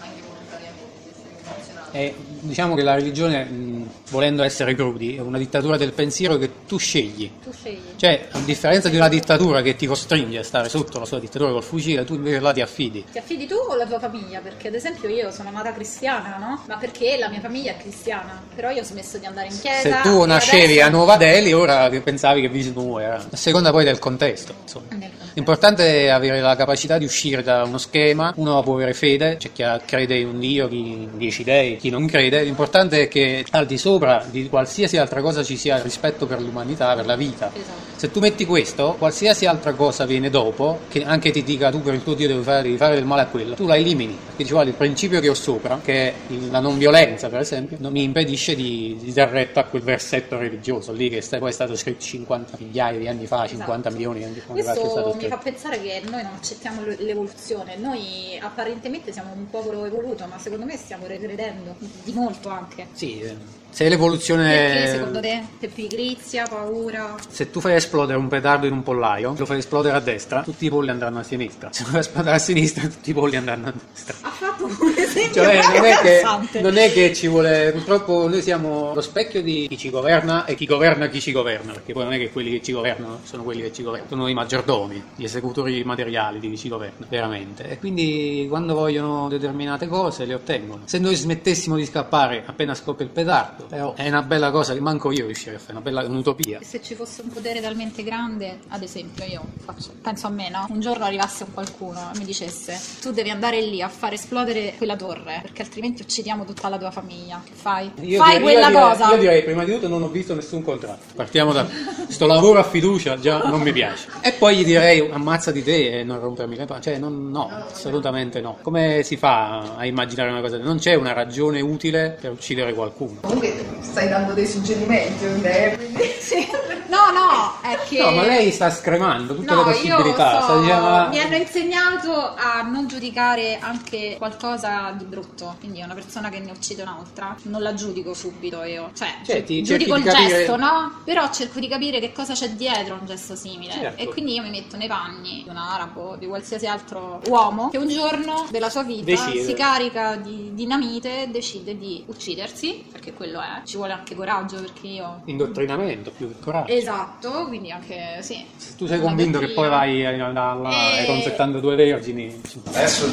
anche 0.00 0.20
volontariamente 0.28 0.84
di 1.02 1.10
essere 1.10 1.48
condizionato. 1.48 1.85
E 1.96 2.14
diciamo 2.40 2.74
che 2.74 2.82
la 2.82 2.94
religione, 2.94 3.44
mh, 3.44 3.88
volendo 4.10 4.42
essere 4.42 4.74
crudi, 4.74 5.16
è 5.16 5.20
una 5.20 5.38
dittatura 5.38 5.78
del 5.78 5.92
pensiero 5.92 6.36
che 6.36 6.50
tu 6.66 6.76
scegli. 6.76 7.30
Tu 7.42 7.50
scegli. 7.52 7.80
Cioè, 7.96 8.28
a 8.32 8.38
differenza 8.40 8.90
di 8.90 8.96
una 8.96 9.08
dittatura 9.08 9.62
che 9.62 9.76
ti 9.76 9.86
costringe 9.86 10.38
a 10.40 10.42
stare 10.42 10.68
sotto 10.68 10.98
la 10.98 11.06
sua 11.06 11.18
dittatura 11.18 11.52
col 11.52 11.62
fucile, 11.62 12.04
tu 12.04 12.12
invece 12.14 12.38
là 12.40 12.52
ti 12.52 12.60
affidi. 12.60 13.02
Ti 13.10 13.16
affidi 13.16 13.46
tu 13.46 13.54
o 13.54 13.74
la 13.76 13.86
tua 13.86 13.98
famiglia? 13.98 14.40
Perché 14.40 14.68
ad 14.68 14.74
esempio 14.74 15.08
io 15.08 15.30
sono 15.30 15.50
nata 15.50 15.72
cristiana, 15.72 16.36
no? 16.38 16.64
Ma 16.68 16.76
perché 16.76 17.16
la 17.18 17.30
mia 17.30 17.40
famiglia 17.40 17.70
è 17.72 17.76
cristiana. 17.78 18.42
Però 18.54 18.68
io 18.68 18.82
ho 18.82 18.84
smesso 18.84 19.16
di 19.16 19.24
andare 19.24 19.46
in 19.46 19.58
chiesa. 19.58 19.80
Se 19.80 20.00
tu 20.02 20.22
nascevi 20.26 20.64
adesso- 20.72 20.86
a 20.86 20.88
Nuova 20.90 21.16
Delhi, 21.16 21.54
ora 21.54 21.88
che 21.88 22.02
pensavi 22.02 22.42
che 22.42 22.48
Vishnu 22.50 22.98
era. 22.98 23.24
A 23.30 23.36
seconda 23.36 23.70
poi 23.70 23.84
del 23.84 23.98
contesto. 23.98 24.52
Insomma. 24.62 24.84
Nel 24.90 25.00
contesto. 25.08 25.25
L'importante 25.36 26.06
è 26.06 26.08
avere 26.08 26.40
la 26.40 26.56
capacità 26.56 26.96
di 26.96 27.04
uscire 27.04 27.42
da 27.42 27.64
uno 27.64 27.76
schema, 27.76 28.32
uno 28.36 28.62
può 28.62 28.72
avere 28.72 28.94
fede, 28.94 29.36
c'è 29.36 29.52
chi 29.52 29.62
crede 29.84 30.16
in 30.16 30.28
un 30.28 30.38
Dio, 30.38 30.66
chi 30.66 30.78
in 30.78 31.18
dieci 31.18 31.44
dei, 31.44 31.76
chi 31.76 31.90
non 31.90 32.06
crede, 32.06 32.42
l'importante 32.42 33.02
è 33.02 33.08
che 33.08 33.44
al 33.50 33.66
di 33.66 33.76
sopra 33.76 34.24
di 34.30 34.48
qualsiasi 34.48 34.96
altra 34.96 35.20
cosa 35.20 35.42
ci 35.42 35.58
sia 35.58 35.78
rispetto 35.82 36.24
per 36.24 36.40
l'umanità, 36.40 36.94
per 36.94 37.04
la 37.04 37.16
vita. 37.16 37.50
Esatto. 37.52 37.84
Se 37.96 38.10
tu 38.10 38.20
metti 38.20 38.46
questo, 38.46 38.94
qualsiasi 38.98 39.44
altra 39.44 39.74
cosa 39.74 40.06
viene 40.06 40.30
dopo, 40.30 40.80
che 40.88 41.04
anche 41.04 41.30
ti 41.30 41.42
dica 41.42 41.70
tu 41.70 41.82
per 41.82 41.92
il 41.92 42.02
tuo 42.02 42.14
Dio 42.14 42.28
devi 42.28 42.42
fare, 42.42 42.62
devi 42.62 42.76
fare 42.78 42.94
del 42.94 43.04
male 43.04 43.22
a 43.22 43.26
quello, 43.26 43.54
tu 43.56 43.66
la 43.66 43.76
elimini. 43.76 44.14
Perché 44.14 44.42
dici, 44.42 44.52
guarda, 44.52 44.70
il 44.70 44.76
principio 44.76 45.20
che 45.20 45.28
ho 45.28 45.34
sopra, 45.34 45.80
che 45.84 46.08
è 46.08 46.14
la 46.50 46.60
non 46.60 46.78
violenza 46.78 47.28
per 47.28 47.40
esempio, 47.40 47.76
non 47.80 47.92
mi 47.92 48.02
impedisce 48.02 48.54
di, 48.54 48.98
di 49.02 49.12
dar 49.12 49.28
retta 49.28 49.60
a 49.60 49.64
quel 49.64 49.82
versetto 49.82 50.38
religioso 50.38 50.92
lì 50.92 51.10
che 51.10 51.22
poi 51.38 51.50
è 51.50 51.52
stato 51.52 51.76
scritto 51.76 52.02
50 52.02 52.56
migliaia 52.58 52.98
di 52.98 53.08
anni 53.08 53.26
fa, 53.26 53.46
50 53.46 53.90
milioni 53.90 54.18
di 54.20 54.24
anni 54.24 54.40
fa, 54.40 54.54
che 54.54 54.60
è 54.60 54.62
stato 54.62 55.14
Questo 55.16 55.25
mi 55.25 55.25
scritto. 55.26 55.36
fa 55.36 55.42
pensare 55.42 55.80
che 55.80 56.02
noi 56.08 56.22
non 56.22 56.34
accettiamo 56.34 56.82
l'evoluzione. 56.84 57.76
Noi 57.76 58.38
apparentemente 58.40 59.12
siamo 59.12 59.32
un 59.32 59.48
popolo 59.50 59.84
evoluto, 59.84 60.26
ma 60.26 60.38
secondo 60.38 60.64
me 60.64 60.76
stiamo 60.76 61.06
regredendo 61.06 61.76
di 62.04 62.12
molto 62.12 62.48
anche. 62.48 62.88
Sì, 62.92 63.20
eh, 63.20 63.55
se 63.70 63.88
l'evoluzione... 63.88 64.54
Perché 64.54 64.88
secondo 64.88 65.20
te? 65.20 65.44
Per 65.58 65.70
pigrizia, 65.70 66.46
paura? 66.46 67.14
Se 67.28 67.50
tu 67.50 67.60
fai 67.60 67.74
esplodere 67.74 68.18
un 68.18 68.28
petardo 68.28 68.66
in 68.66 68.72
un 68.72 68.82
pollaio, 68.82 69.34
lo 69.36 69.46
fai 69.46 69.58
esplodere 69.58 69.96
a 69.96 70.00
destra, 70.00 70.42
tutti 70.42 70.64
i 70.66 70.70
polli 70.70 70.90
andranno 70.90 71.18
a 71.18 71.22
sinistra. 71.22 71.68
Se 71.72 71.82
lo 71.84 71.90
fai 71.90 72.00
esplodere 72.00 72.36
a 72.36 72.38
sinistra, 72.38 72.86
tutti 72.88 73.10
i 73.10 73.12
polli 73.12 73.36
andranno 73.36 73.68
a 73.68 73.72
destra. 73.72 74.16
Ha 74.22 74.30
fatto 74.30 74.64
un 74.64 74.94
esempio 74.96 75.42
Cioè, 75.42 75.60
non 75.62 75.84
è, 75.84 75.96
che, 76.00 76.60
non 76.60 76.76
è 76.78 76.92
che 76.92 77.14
ci 77.14 77.28
vuole. 77.28 77.72
Purtroppo 77.72 78.28
noi 78.28 78.40
siamo 78.40 78.92
lo 78.94 79.00
specchio 79.00 79.42
di 79.42 79.66
chi 79.68 79.76
ci 79.76 79.90
governa 79.90 80.46
e 80.46 80.54
chi 80.54 80.64
governa 80.64 81.08
chi 81.08 81.20
ci 81.20 81.32
governa. 81.32 81.72
Perché 81.72 81.92
poi 81.92 82.04
non 82.04 82.12
è 82.14 82.18
che 82.18 82.30
quelli 82.30 82.50
che 82.52 82.62
ci 82.62 82.72
governano 82.72 83.20
sono 83.24 83.42
quelli 83.42 83.62
che 83.62 83.72
ci 83.72 83.82
governano, 83.82 84.10
sono 84.10 84.28
i 84.28 84.34
maggiordomi, 84.34 85.02
gli 85.16 85.24
esecutori 85.24 85.84
materiali 85.84 86.38
di 86.38 86.48
chi 86.50 86.56
ci 86.56 86.68
governa, 86.68 87.06
veramente. 87.08 87.68
E 87.68 87.78
quindi 87.78 88.46
quando 88.48 88.74
vogliono 88.74 89.28
determinate 89.28 89.86
cose 89.86 90.24
le 90.24 90.34
ottengono. 90.34 90.82
Se 90.86 90.98
noi 90.98 91.14
smettessimo 91.14 91.76
di 91.76 91.84
scappare 91.84 92.42
appena 92.46 92.74
scoppia 92.74 93.04
il 93.04 93.10
petardo, 93.10 93.55
però 93.68 93.94
è 93.94 94.06
una 94.08 94.22
bella 94.22 94.50
cosa 94.50 94.74
che 94.74 94.80
manco 94.80 95.10
io 95.12 95.26
riuscirei 95.26 95.56
a 95.56 95.58
fare, 95.58 95.72
una 95.72 95.80
bella 95.80 96.02
un'utopia. 96.02 96.60
Se 96.62 96.82
ci 96.82 96.94
fosse 96.94 97.22
un 97.22 97.28
potere 97.30 97.60
talmente 97.60 98.02
grande, 98.02 98.58
ad 98.68 98.82
esempio, 98.82 99.24
io 99.24 99.42
faccio- 99.64 99.92
penso 100.02 100.26
a 100.26 100.30
me, 100.30 100.48
no? 100.50 100.66
Un 100.70 100.80
giorno 100.80 101.04
arrivasse 101.04 101.44
un 101.44 101.52
qualcuno 101.52 102.10
e 102.14 102.18
mi 102.18 102.24
dicesse: 102.24 102.78
Tu 103.00 103.10
devi 103.12 103.30
andare 103.30 103.60
lì 103.60 103.80
a 103.82 103.88
far 103.88 104.12
esplodere 104.12 104.74
quella 104.76 104.96
torre, 104.96 105.38
perché 105.42 105.62
altrimenti 105.62 106.02
uccidiamo 106.02 106.44
tutta 106.44 106.68
la 106.68 106.78
tua 106.78 106.90
famiglia. 106.90 107.40
Che 107.44 107.52
fai? 107.54 107.90
Io 108.00 108.18
fai 108.22 108.38
direi- 108.38 108.42
quella 108.42 108.60
io 108.60 108.66
direi- 108.68 108.82
cosa. 108.90 109.10
Io 109.10 109.18
direi 109.18 109.42
prima 109.44 109.64
di 109.64 109.72
tutto 109.72 109.88
non 109.88 110.02
ho 110.02 110.08
visto 110.08 110.34
nessun 110.34 110.62
contratto. 110.62 111.14
Partiamo 111.14 111.52
da 111.52 111.66
sto 112.08 112.26
lavoro 112.26 112.58
a 112.60 112.64
fiducia, 112.64 113.18
già 113.18 113.38
non 113.38 113.60
mi 113.60 113.72
piace. 113.72 114.08
E 114.20 114.32
poi 114.32 114.56
gli 114.56 114.64
direi 114.64 115.08
ammazza 115.10 115.50
di 115.52 115.62
te 115.62 116.00
e 116.00 116.04
non 116.04 116.20
rompermi 116.20 116.56
le 116.56 116.64
palle. 116.66 116.80
Cioè, 116.82 116.98
non- 116.98 117.30
no, 117.30 117.48
assolutamente 117.48 118.40
no. 118.40 118.58
Come 118.62 119.02
si 119.02 119.16
fa 119.16 119.76
a 119.76 119.84
immaginare 119.86 120.30
una 120.30 120.40
cosa? 120.40 120.58
Non 120.58 120.78
c'è 120.78 120.94
una 120.94 121.12
ragione 121.12 121.60
utile 121.60 122.16
per 122.20 122.32
uccidere 122.32 122.72
qualcuno. 122.74 123.20
Comunque 123.20 123.45
stai 123.80 124.08
dando 124.08 124.32
dei 124.32 124.46
suggerimenti, 124.46 125.24
eh, 125.24 125.74
quindi... 125.76 126.04
Sì. 126.20 126.46
No, 126.88 127.10
no, 127.12 127.52
è 127.62 127.78
che. 127.88 128.00
No, 128.02 128.10
ma 128.12 128.22
lei 128.22 128.50
sta 128.50 128.70
scremando 128.70 129.34
tutte 129.34 129.52
No, 129.52 129.64
le 129.64 129.72
possibilità. 129.72 130.38
io 130.38 130.46
so- 130.46 130.60
dicendo, 130.60 130.82
ma- 130.82 131.08
mi 131.08 131.18
hanno 131.20 131.36
insegnato 131.36 132.34
a 132.34 132.62
non 132.62 132.86
giudicare 132.88 133.58
anche 133.60 134.14
qualcosa 134.18 134.92
di 134.96 135.04
brutto. 135.04 135.56
Quindi 135.58 135.82
una 135.82 135.94
persona 135.94 136.28
che 136.30 136.38
ne 136.38 136.50
uccide 136.52 136.82
un'altra, 136.82 137.36
non 137.42 137.62
la 137.62 137.74
giudico 137.74 138.14
subito 138.14 138.62
io. 138.62 138.90
Cioè, 138.94 139.08
Cioè, 139.24 139.44
ti 139.44 139.62
giudico 139.62 139.96
il 139.96 140.04
capire- 140.04 140.28
gesto, 140.28 140.56
no? 140.56 141.00
Però 141.04 141.28
cerco 141.30 141.58
di 141.60 141.68
capire 141.68 142.00
che 142.00 142.12
cosa 142.12 142.32
c'è 142.34 142.50
dietro 142.50 142.94
a 142.94 142.98
un 143.00 143.06
gesto 143.06 143.34
simile. 143.36 143.72
Certo. 143.72 144.02
E 144.02 144.06
quindi 144.06 144.34
io 144.34 144.42
mi 144.42 144.50
metto 144.50 144.76
nei 144.76 144.88
panni 144.88 145.42
di 145.44 145.48
un 145.48 145.56
arabo, 145.56 146.16
di 146.16 146.26
qualsiasi 146.26 146.66
altro 146.66 147.20
uomo, 147.26 147.68
che 147.68 147.78
un 147.78 147.88
giorno 147.88 148.46
della 148.50 148.70
sua 148.70 148.82
vita 148.84 149.04
Decide. 149.04 149.44
si 149.44 149.54
carica 149.54 150.16
di 150.16 150.50
dinamite 150.54 151.22
e 151.24 151.26
decide 151.28 151.76
di 151.76 152.02
uccidersi, 152.06 152.84
perché 152.90 153.12
quello 153.12 153.35
è. 153.40 153.62
Ci 153.64 153.76
vuole 153.76 153.92
anche 153.92 154.14
coraggio, 154.14 154.56
perché 154.60 154.86
io... 154.86 155.20
Indottrinamento 155.26 156.10
più 156.10 156.28
che 156.28 156.38
coraggio. 156.40 156.72
Esatto, 156.72 157.46
quindi 157.48 157.70
anche, 157.70 158.18
sì. 158.20 158.44
Se 158.56 158.76
tu 158.76 158.86
sei 158.86 159.00
convinto 159.00 159.38
che 159.38 159.48
poi 159.50 159.68
vai 159.68 160.04
a- 160.06 160.26
a- 160.26 160.50
a- 160.62 161.00
Eh. 161.00 161.06
con 161.06 161.20
72 161.20 161.74
vergini. 161.76 162.40
Adesso 162.68 163.06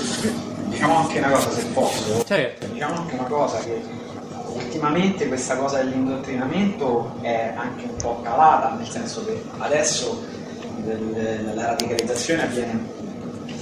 diciamo 0.67 0.95
anche 0.97 1.17
una 1.19 1.29
cosa 1.29 1.49
se 1.51 1.65
posso. 1.67 2.23
Certo. 2.25 2.65
Diciamo 2.67 2.95
anche 2.95 3.13
una 3.15 3.23
cosa 3.27 3.59
che 3.59 3.81
ultimamente 4.53 5.27
questa 5.27 5.55
cosa 5.57 5.77
dell'indottrinamento 5.83 7.15
è 7.21 7.53
anche 7.55 7.85
un 7.85 7.95
po' 7.95 8.21
calata, 8.21 8.73
nel 8.75 8.87
senso 8.87 9.25
che 9.25 9.41
adesso 9.57 10.23
la 11.53 11.65
radicalizzazione 11.67 12.43
avviene, 12.43 12.87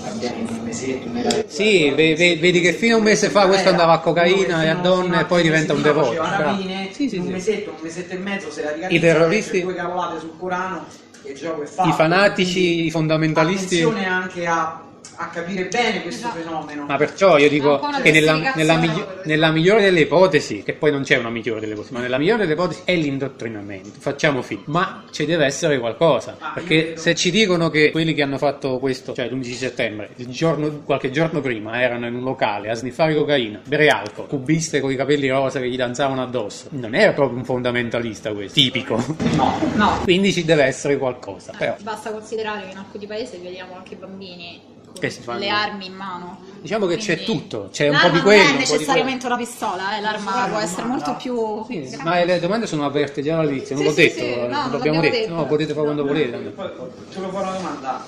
un 0.10 0.60
mesetto, 0.64 1.08
un. 1.08 1.44
Sì, 1.48 1.90
ve- 1.92 2.16
ve- 2.16 2.38
vedi 2.38 2.62
che 2.62 2.74
fino 2.74 2.96
a 2.96 2.98
un 2.98 3.04
mese 3.04 3.30
fa 3.30 3.46
questo 3.48 3.70
andava 3.70 3.94
a 3.94 4.00
cocaina 4.00 4.64
e 4.64 4.70
a 4.70 4.76
donne 4.76 5.22
e 5.22 5.26
poi 5.26 5.42
diventa 5.44 5.74
un 5.74 5.82
devoto. 5.82 6.14
Rapine, 6.22 6.90
Sì, 6.92 7.10
sì, 7.10 7.18
un 7.18 7.28
mesetto, 7.28 7.70
un 7.72 7.78
mesetto 7.82 8.14
e 8.14 8.18
mezzo 8.18 8.52
se 8.52 8.62
radicalizza, 8.62 8.96
I 8.96 9.00
terroristi- 9.00 9.62
due 9.62 9.74
cavolate 9.76 10.20
sul 10.20 10.34
Corano 10.38 10.86
e 11.24 11.32
il 11.32 11.38
gioco 11.38 11.62
è 11.62 11.66
fatto. 11.66 11.90
I 11.90 11.94
fanatici, 11.94 12.86
i 12.86 12.92
fondamentalisti. 12.92 13.82
Attenzione 13.82 14.08
anche 14.08 14.46
a, 14.46 14.82
a 15.22 15.30
capire 15.30 15.66
bene 15.66 16.02
questo 16.02 16.28
Esatto. 16.28 16.42
fenomeno. 16.44 16.86
Ma 16.86 16.98
perciò 16.98 17.38
io 17.38 17.50
dico 17.50 17.80
che 18.02 18.12
nella, 18.12 18.54
nella 18.56 18.78
migli- 18.78 19.04
nella 19.26 19.52
migliore 19.52 19.82
delle 19.82 20.02
ipotesi, 20.02 20.64
che 20.64 20.74
poi 20.74 20.92
non 20.92 21.04
c'è 21.04 21.18
una 21.18 21.30
migliore 21.30 21.60
delle 21.60 21.74
ipotesi, 21.74 21.94
ma 21.94 22.00
nella 22.02 22.18
migliore 22.18 22.42
delle 22.42 22.54
ipotesi 22.54 22.82
è 22.86 22.96
l'indottrinamento. 22.96 24.00
Facciamo 24.00 24.42
finta. 24.42 24.64
Ma 24.72 25.04
ci 25.12 25.26
deve 25.26 25.46
essere 25.46 25.80
qualcosa. 25.80 26.36
Ah, 26.40 26.52
Perché 26.54 26.98
se 26.98 27.16
ci 27.16 27.32
dicono 27.32 27.70
che 27.70 27.92
quelli 27.92 28.14
che 28.14 28.22
hanno 28.22 28.38
fatto 28.38 28.78
questo, 28.80 29.14
cioè 29.14 29.28
l'11 29.30 29.54
settembre, 29.54 30.10
il 30.18 30.28
giorno- 30.28 30.82
qualche 30.84 31.12
giorno 31.12 31.40
prima 31.42 31.82
erano 31.82 32.08
in 32.08 32.16
un 32.16 32.24
locale 32.24 32.70
a 32.70 32.74
sniffare 32.74 33.16
cocaina, 33.16 33.62
bere 33.66 33.88
alcol, 33.90 34.28
cubiste 34.28 34.80
con 34.80 34.92
i 34.92 34.96
capelli 34.96 35.30
rosa 35.30 35.60
che 35.60 35.70
gli 35.70 35.78
danzavano 35.78 36.22
addosso, 36.22 36.68
non 36.72 36.96
era 36.96 37.14
proprio 37.14 37.38
un 37.38 37.46
fondamentalista 37.46 38.32
questo, 38.34 38.60
tipico. 38.60 39.04
No, 39.36 39.60
No. 39.76 40.00
Quindi 40.04 40.32
ci 40.34 40.44
deve 40.46 40.64
essere 40.64 40.98
qualcosa. 40.98 41.54
Però, 41.58 41.76
Basta 41.82 42.12
considerare 42.12 42.64
che 42.66 42.72
in 42.72 42.78
alcuni 42.78 43.06
paesi 43.08 43.38
vediamo 43.42 43.76
anche 43.76 43.96
bambini 43.96 44.60
Che 45.00 45.10
si 45.10 45.22
fanno? 45.22 45.40
le 45.40 45.50
armi 45.50 45.86
in 45.88 45.94
mano. 45.94 46.40
Diciamo 46.62 46.86
che 46.86 46.98
c'è 46.98 47.16
Quindi 47.24 47.24
tutto, 47.26 47.70
c'è 47.72 47.90
un 47.90 47.98
po' 48.00 48.10
di 48.10 48.20
quello, 48.22 48.44
Non 48.44 48.52
un 48.52 48.56
è 48.58 48.60
necessariamente 48.60 49.26
una 49.26 49.38
pistola, 49.38 49.98
eh, 49.98 50.02
l'arma 50.02 50.48
può 50.48 50.60
essere 50.60 50.86
molto 50.86 51.16
più. 51.16 51.66
Sì, 51.66 51.98
ma 52.04 52.24
le 52.24 52.40
domande 52.40 52.68
sono 52.68 52.86
aperte 52.86 53.24
già 53.24 53.38
dall'inizio, 53.38 53.76
non 53.76 53.84
Sì, 53.86 53.90
l'ho 53.90 53.96
sì, 53.96 54.02
detto, 54.02 54.24
sì, 54.24 54.30
no, 54.30 54.36
non 54.36 54.50
non 54.52 54.72
l'abbiamo 54.72 55.02
detto, 55.02 55.16
detto. 55.18 55.34
no, 55.34 55.46
potete 55.48 55.74
fare 55.74 55.86
quando 55.86 56.06
volete. 56.06 56.38
Poi 56.38 56.70
te 57.12 57.20
lo 57.20 57.30
farò 57.30 57.50
una 57.50 57.58
domanda. 57.58 58.06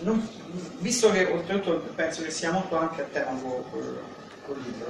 Non- 0.00 0.28
visto 0.78 1.10
che 1.10 1.26
oltretutto 1.26 1.92
penso 1.94 2.22
che 2.22 2.30
sia 2.30 2.52
molto 2.52 2.76
anche 2.78 3.02
a 3.02 3.04
tema 3.12 3.30
col, 3.42 3.62
col- 3.70 3.98
col 4.46 4.56
libro, 4.64 4.86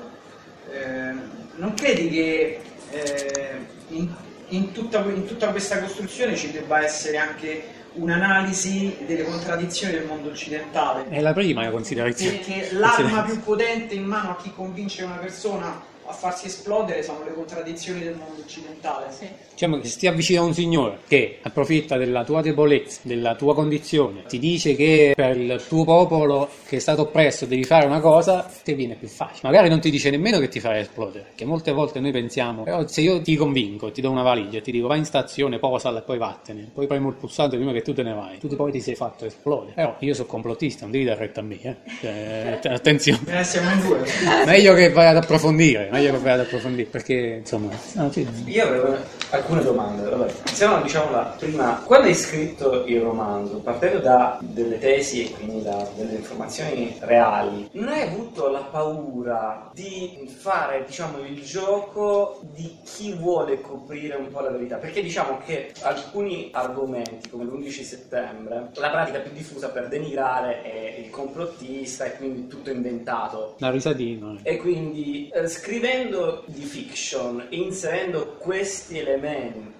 eh, 0.71 1.15
non 1.57 1.75
credi 1.75 2.09
che 2.11 2.61
eh, 2.91 3.67
in, 3.89 4.09
in 4.49 4.73
tutta, 4.73 5.01
in 5.05 5.25
tutta 5.27 5.49
questa 5.49 5.81
costruzione 5.81 6.37
ci 6.37 6.51
debba 6.53 6.83
essere 6.83 7.17
anche 7.17 7.65
un'analisi 7.95 8.97
delle 9.07 9.25
contraddizioni 9.25 9.93
del 9.93 10.07
mondo 10.07 10.31
occidentale? 10.31 11.09
È 11.09 11.21
la 11.21 11.33
prima 11.33 11.69
considerazione. 11.71 12.39
Perché 12.39 12.73
l'arma 12.73 13.23
più 13.23 13.41
potente 13.41 13.95
in 13.95 14.05
mano 14.05 14.31
a 14.31 14.37
chi 14.37 14.53
convince 14.55 15.03
una 15.05 15.17
persona 15.17 15.93
a 16.07 16.13
farsi 16.13 16.47
esplodere 16.47 17.03
sono 17.03 17.25
le 17.25 17.33
contraddizioni 17.33 18.01
del 18.01 18.15
mondo 18.15 18.41
occidentale. 18.43 19.07
Diciamo 19.53 19.79
che 19.79 19.89
se 19.89 19.99
ti 19.99 20.07
avvicina 20.07 20.43
un 20.43 20.53
signore 20.53 20.99
che 21.07 21.39
approfitta 21.43 21.97
della 21.97 22.25
tua 22.25 22.43
debolezza, 22.43 23.01
della 23.03 23.35
tua 23.35 23.55
condizione, 23.55 24.25
ti 24.27 24.39
dice 24.39 24.75
che 24.75 25.13
per 25.15 25.37
il 25.37 25.63
tuo 25.69 25.85
popolo 25.85 26.49
che 26.67 26.77
è 26.77 26.79
stato 26.81 27.03
oppresso 27.03 27.47
devi 27.47 27.65
fare 27.65 27.87
una 27.87 28.01
cosa, 28.01 28.51
ti 28.63 28.75
viene 28.75 28.97
più 28.97 29.09
facile. 29.09 29.41
Magari 29.43 29.69
non 29.69 29.81
ti 29.81 29.91
dice 29.91 30.11
nemmeno 30.11 30.39
che 30.41 30.49
ti 30.49 30.61
farà 30.61 30.79
esplodere, 30.79 31.33
che 31.35 31.45
molte 31.45 31.73
volte 31.73 32.01
noi 32.01 32.11
pensiamo, 32.11 32.65
però 32.65 32.87
se 32.87 33.01
io 33.01 33.21
ti 33.23 33.37
convinco, 33.37 33.91
ti 33.93 34.01
do 34.01 34.11
una 34.11 34.23
valigia 34.23 34.59
e 34.59 34.61
ti 34.61 34.73
dico 34.73 34.89
vai 34.89 34.99
in 34.99 35.05
stazione, 35.05 35.59
posala 35.59 36.01
e 36.01 36.03
poi 36.03 36.19
vattene, 36.19 36.71
poi 36.73 36.87
premo 36.87 37.09
il 37.09 37.15
pulsante 37.15 37.57
prima 37.57 37.73
che 37.73 37.83
tu 37.83 37.95
te 37.95 38.03
ne 38.03 38.13
vai, 38.13 38.39
tu 38.39 38.49
poi 38.55 38.73
ti 38.73 38.81
sei 38.81 38.95
fatto 38.95 39.25
esplodere. 39.25 39.73
Però 39.75 39.97
io 40.01 40.15
sono 40.15 40.27
complottista, 40.27 40.83
non 40.83 40.91
devi 40.91 41.05
dare 41.05 41.21
retta 41.21 41.41
a 41.41 41.45
me, 41.45 41.61
eh. 41.63 41.77
Cioè, 42.01 42.59
attenzione. 42.75 43.41
Eh, 43.41 43.45
siamo 43.45 43.71
in 43.71 43.81
due. 43.81 44.05
Meglio 44.47 44.75
che 44.75 44.91
vai 44.91 45.07
ad 45.07 45.17
approfondire, 45.17 45.89
meglio 45.95 46.11
che 46.13 46.19
vai 46.19 46.33
ad 46.33 46.41
approfondire, 46.41 46.89
perché 46.89 47.37
insomma... 47.41 47.71
no, 47.95 48.11
sì. 48.11 48.27
Io 48.47 48.65
avevo 48.65 48.97
alcune 49.31 49.63
domande. 49.63 50.09
Vabbè. 50.09 50.33
Iniziamo 50.47 50.83
diciamo 50.83 51.11
la 51.11 51.35
prima. 51.39 51.83
Quando 51.85 52.09
hai 52.09 52.15
scritto 52.15 52.85
il 52.87 53.01
romanzo, 53.01 53.59
partendo 53.59 53.99
da 53.99 54.39
delle 54.41 54.79
tesi 54.79 55.25
e 55.25 55.31
quindi 55.31 55.63
da 55.63 55.87
delle 55.97 56.15
informazioni 56.15 56.97
reali, 57.01 57.69
non 57.73 57.89
hai 57.89 58.03
avuto 58.03 58.49
la 58.49 58.61
paura 58.61 59.71
di 59.73 60.29
fare 60.37 60.85
diciamo 60.87 61.19
il 61.25 61.43
gioco 61.43 62.41
di 62.55 62.79
chi 62.85 63.13
vuole 63.13 63.61
coprire 63.61 64.17
un 64.17 64.31
po' 64.31 64.41
la 64.41 64.51
verità? 64.51 64.77
Perché 64.77 65.03
diciamo 65.03 65.39
che 65.45 65.73
alcuni 65.83 66.51
argomenti 66.53 67.29
come 67.29 67.45
l'11 67.45 67.83
settembre, 67.83 68.71
la 68.75 68.91
pratica 68.91 69.21
più 69.21 69.33
diffusa 69.33 69.69
per 69.69 69.89
denigrare 69.89 70.63
è 70.63 71.01
il 71.05 71.11
complottista 71.11 72.05
e 72.05 72.17
quindi 72.17 72.47
tutto 72.49 72.71
inventato. 72.71 73.55
La 73.59 73.71
risatina. 73.71 74.39
E 74.43 74.57
quindi 74.57 75.29
eh, 75.33 75.49
scrivendo 75.85 76.45
di 76.47 76.63
fiction 76.63 77.47
e 77.51 77.57
inserendo 77.59 78.37
questi 78.39 78.99
elementi 78.99 79.71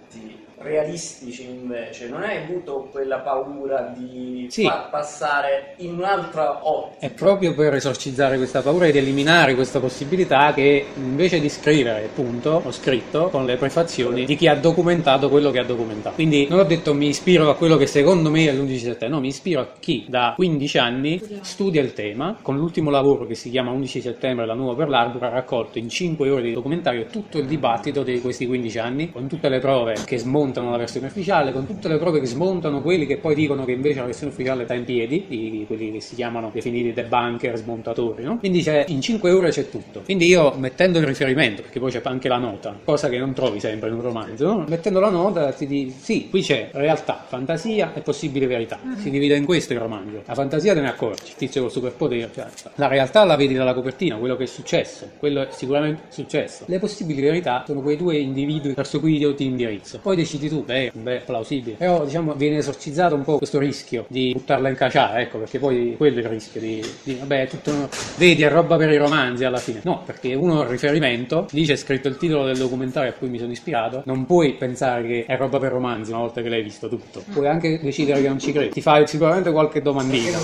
realistici 0.59 1.49
invece, 1.49 2.09
non 2.09 2.23
hai 2.23 2.43
avuto 2.43 2.89
quella 2.91 3.19
paura 3.19 3.93
di 3.97 4.47
Sì. 4.51 4.65
far 4.65 4.91
passare 4.91 5.75
in 5.79 5.95
un'altra 5.95 6.67
ottica? 6.67 7.07
È 7.07 7.11
proprio 7.11 7.55
per 7.55 7.75
esorcizzare 7.75 8.37
questa 8.37 8.61
paura 8.63 8.87
ed 8.87 8.97
eliminare 8.97 9.55
questa 9.55 9.81
possibilità 9.81 10.53
che 10.55 10.87
invece 10.97 11.41
di 11.41 11.49
scrivere, 11.49 12.05
appunto, 12.05 12.63
ho 12.65 12.71
scritto 12.73 13.29
con 13.29 13.45
le 13.45 13.57
prefazioni 13.57 14.25
di 14.25 14.37
chi 14.37 14.47
ha 14.49 14.55
documentato 14.55 15.29
quello 15.29 15.51
che 15.51 15.59
ha 15.59 15.65
documentato. 15.65 16.15
Quindi 16.15 16.47
non 16.49 16.59
ho 16.61 16.65
detto 16.65 16.95
mi 16.95 17.09
ispiro 17.09 17.51
a 17.51 17.57
quello 17.57 17.77
che 17.77 17.87
secondo 17.87 18.31
me 18.31 18.47
è 18.47 18.53
l'11 18.53 18.77
settembre, 18.77 19.09
no, 19.09 19.21
mi 19.21 19.29
ispiro 19.29 19.61
a 19.61 19.69
chi 19.79 20.05
da 20.09 20.33
15 20.37 20.79
anni 20.79 21.21
studia 21.43 21.81
il 21.83 21.93
tema, 21.93 22.39
con 22.41 22.57
l'ultimo 22.57 22.91
lavoro 22.91 23.27
che 23.27 23.35
si 23.35 23.51
chiama 23.51 23.71
11 23.71 24.01
settembre, 24.01 24.47
la 24.47 24.55
nuova 24.55 24.75
per 24.75 24.89
l'arbor, 24.89 25.25
ha 25.25 25.29
raccolto 25.29 25.79
in 25.79 25.89
5 25.89 26.31
ore 26.31 26.43
di 26.43 26.53
documentario 26.53 27.07
tutto 27.07 27.39
il 27.39 27.47
dibattito 27.47 28.03
di 28.03 28.21
questi 28.21 28.47
15 28.47 28.79
anni, 28.79 29.11
con 29.11 29.27
tutte 29.27 29.49
le 29.49 29.59
prove 29.59 29.97
che 30.05 30.19
smontano 30.45 30.71
la 30.71 30.77
versione 30.77 31.07
ufficiale, 31.07 31.53
con 31.53 31.67
tutte 31.67 31.89
le 31.89 31.97
prove 31.97 32.21
che 32.21 32.27
smontano 32.27 32.83
quelli 32.83 33.07
che 33.07 33.17
poi 33.17 33.35
dicono 33.35 33.65
che 33.65 33.73
invece 33.73 34.01
la 34.01 34.05
versione 34.07 34.31
ufficiale 34.31 34.65
sta 34.65 34.75
in 34.75 34.85
piedi, 34.85 35.25
i- 35.29 35.65
quelli 35.67 35.91
che 35.93 36.01
si 36.01 36.15
chiamano 36.15 36.51
definiti 36.53 36.93
debunker, 36.93 37.57
smontatori, 37.57 38.23
no? 38.25 38.39
Quindi 38.39 38.63
c'è, 38.63 38.85
in 38.89 39.01
5 39.01 39.31
ore 39.31 39.49
c'è 39.51 39.71
tutto. 39.71 40.03
Quindi 40.05 40.27
io 40.27 40.53
mettendo 40.57 40.99
il 40.99 41.07
riferimento, 41.07 41.63
perché 41.63 41.81
poi 41.81 41.91
c'è 41.91 42.01
anche 42.05 42.29
la 42.29 42.37
nota, 42.37 42.79
cosa 42.85 43.09
che 43.09 43.19
non 43.19 43.33
trovi 43.33 43.59
sempre 43.59 43.89
in 43.89 43.95
un 43.95 44.03
romanzo, 44.03 44.47
no? 44.47 44.65
mettendo 44.69 45.01
la 45.01 45.09
nota 45.11 45.51
ti 45.53 45.67
dici 45.67 45.95
sì, 45.99 46.29
qui 46.29 46.43
c'è 46.43 46.69
realtà, 46.73 47.25
fantasia 47.27 47.93
e 47.95 48.01
possibile 48.01 48.47
verità. 48.47 48.79
Si 48.99 49.09
divide 49.11 49.37
in 49.37 49.45
questo 49.47 49.73
il 49.73 49.79
romanzo. 49.79 50.23
La 50.27 50.35
fantasia 50.35 50.75
te 50.75 50.81
ne 50.81 50.89
accorgi, 50.89 51.29
il 51.31 51.35
tizio 51.37 51.63
col 51.63 51.71
superpotere, 51.71 52.29
cioè, 52.35 52.47
la 52.75 52.89
realtà 52.89 53.25
la 53.25 53.37
vedi 53.37 53.55
dalla 53.55 53.73
copertina, 53.73 54.17
quello 54.17 54.37
che 54.37 54.45
è 54.45 54.47
successo, 54.47 55.09
quello 55.19 55.43
è 55.43 55.49
sicuramente 55.51 56.03
successo. 56.11 56.65
Le 56.67 56.79
possibili 56.79 57.23
verità 57.23 57.65
sono 57.67 57.81
quei 57.81 57.97
due 57.97 58.17
individui 58.19 58.73
verso 58.75 59.01
cui 59.01 59.17
io 59.17 59.35
ti 59.35 59.45
indirizzo. 59.45 59.99
Poi 60.01 60.17
decidi 60.17 60.33
tu, 60.39 60.65
beh, 60.65 60.93
beh, 60.95 61.23
plausibile. 61.25 61.77
Però 61.77 62.05
diciamo 62.05 62.35
viene 62.35 62.59
esorcizzato 62.59 63.15
un 63.15 63.25
po' 63.25 63.39
questo 63.39 63.59
rischio 63.59 64.05
di 64.09 64.33
buttarla 64.35 64.69
in 64.69 64.77
caciara, 64.77 65.21
ecco, 65.21 65.39
perché 65.39 65.59
poi 65.59 65.95
quello 65.97 66.19
è 66.19 66.23
il 66.23 66.29
rischio 66.29 66.61
di, 66.61 66.85
di 67.03 67.15
vabbè, 67.15 67.43
è 67.43 67.49
tutto 67.49 67.89
vedi, 68.17 68.43
è 68.43 68.49
roba 68.49 68.77
per 68.77 68.91
i 68.91 68.97
romanzi 68.97 69.45
alla 69.45 69.59
fine. 69.59 69.81
No, 69.85 70.03
perché 70.05 70.35
uno 70.35 70.63
ha 70.63 70.67
riferimento, 70.67 71.47
lì 71.51 71.65
c'è 71.65 71.77
scritto 71.77 72.09
il 72.09 72.17
titolo 72.17 72.45
del 72.45 72.57
documentario 72.57 73.11
a 73.11 73.15
cui 73.15 73.29
mi 73.29 73.39
sono 73.39 73.53
ispirato, 73.53 74.03
non 74.07 74.27
puoi 74.27 74.55
pensare 74.55 75.07
che 75.07 75.25
è 75.27 75.37
roba 75.37 75.59
per 75.59 75.73
romanzi 75.73 76.11
una 76.11 76.21
volta 76.21 76.43
che 76.43 76.49
l'hai 76.49 76.63
visto 76.63 76.89
tutto. 76.89 77.23
Puoi 77.33 77.49
anche 77.49 77.81
decidere 77.81 78.21
che 78.21 78.29
non 78.29 78.39
ci 78.39 78.53
credi. 78.53 78.71
Ti 78.71 78.81
fai 78.81 79.07
sicuramente 79.07 79.51
qualche 79.51 79.83
domandina. 79.83 80.39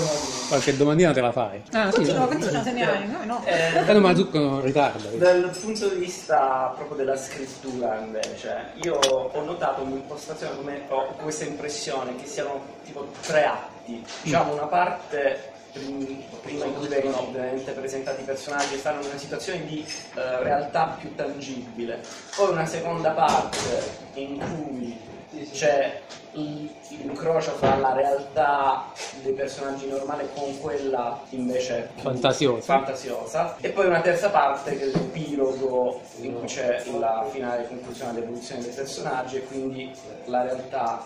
Qualche 0.47 0.75
domandina 0.75 1.13
te 1.13 1.21
la 1.21 1.31
fai. 1.31 1.61
Ah, 1.71 1.89
sì, 1.91 2.03
se 2.03 2.13
ne 2.71 2.85
hai, 2.85 3.07
noi 3.07 3.25
no. 3.25 3.41
Eh, 3.45 3.89
eh, 3.89 3.93
no, 3.93 3.99
ma 3.99 4.13
Zucco 4.13 4.59
ritarda. 4.61 5.09
Dal 5.15 5.49
punto 5.61 5.87
di 5.87 5.99
vista 5.99 6.73
proprio 6.75 6.97
della 6.97 7.15
scrittura 7.15 8.01
invece, 8.03 8.71
io 8.83 8.95
ho 8.95 9.43
notato 9.45 9.80
un'impostazione 9.81 10.55
come 10.55 10.81
ho 10.89 11.07
questa 11.21 11.45
impressione 11.45 12.15
che 12.15 12.25
siano 12.25 12.61
tipo 12.83 13.07
tre 13.21 13.45
atti, 13.45 14.03
diciamo 14.23 14.53
una 14.53 14.67
parte 14.67 15.51
prim- 15.71 16.23
prima 16.41 16.65
in 16.65 16.75
cui 16.75 16.87
vengono 16.87 17.21
ovviamente 17.21 17.71
presentati 17.71 18.21
i 18.21 18.25
personaggi 18.25 18.75
e 18.75 18.77
stanno 18.77 19.01
in 19.01 19.07
una 19.07 19.17
situazione 19.17 19.65
di 19.65 19.85
eh, 20.15 20.43
realtà 20.43 20.97
più 20.99 21.13
tangibile, 21.15 22.01
poi 22.35 22.51
una 22.51 22.65
seconda 22.65 23.11
parte 23.11 24.09
in 24.15 24.37
cui 24.37 24.99
c'è 25.51 26.01
l'incrocio 26.33 27.51
fra 27.51 27.75
la 27.77 27.93
realtà 27.93 28.85
dei 29.21 29.33
personaggi 29.33 29.87
normali 29.87 30.27
con 30.33 30.59
quella 30.59 31.19
invece 31.29 31.89
Fantasiosa. 31.95 32.61
fantasiosa. 32.61 33.55
E 33.59 33.69
poi 33.69 33.87
una 33.87 34.01
terza 34.01 34.29
parte 34.29 34.77
che 34.77 34.83
è 34.83 34.87
l'epilogo 34.87 35.99
in 36.21 36.37
cui 36.37 36.47
c'è 36.47 36.83
la 36.99 37.25
finale 37.29 37.67
conclusione 37.67 38.13
dell'evoluzione 38.13 38.61
dei 38.61 38.71
personaggi 38.71 39.37
e 39.37 39.43
quindi 39.45 39.91
la 40.25 40.43
realtà. 40.43 41.03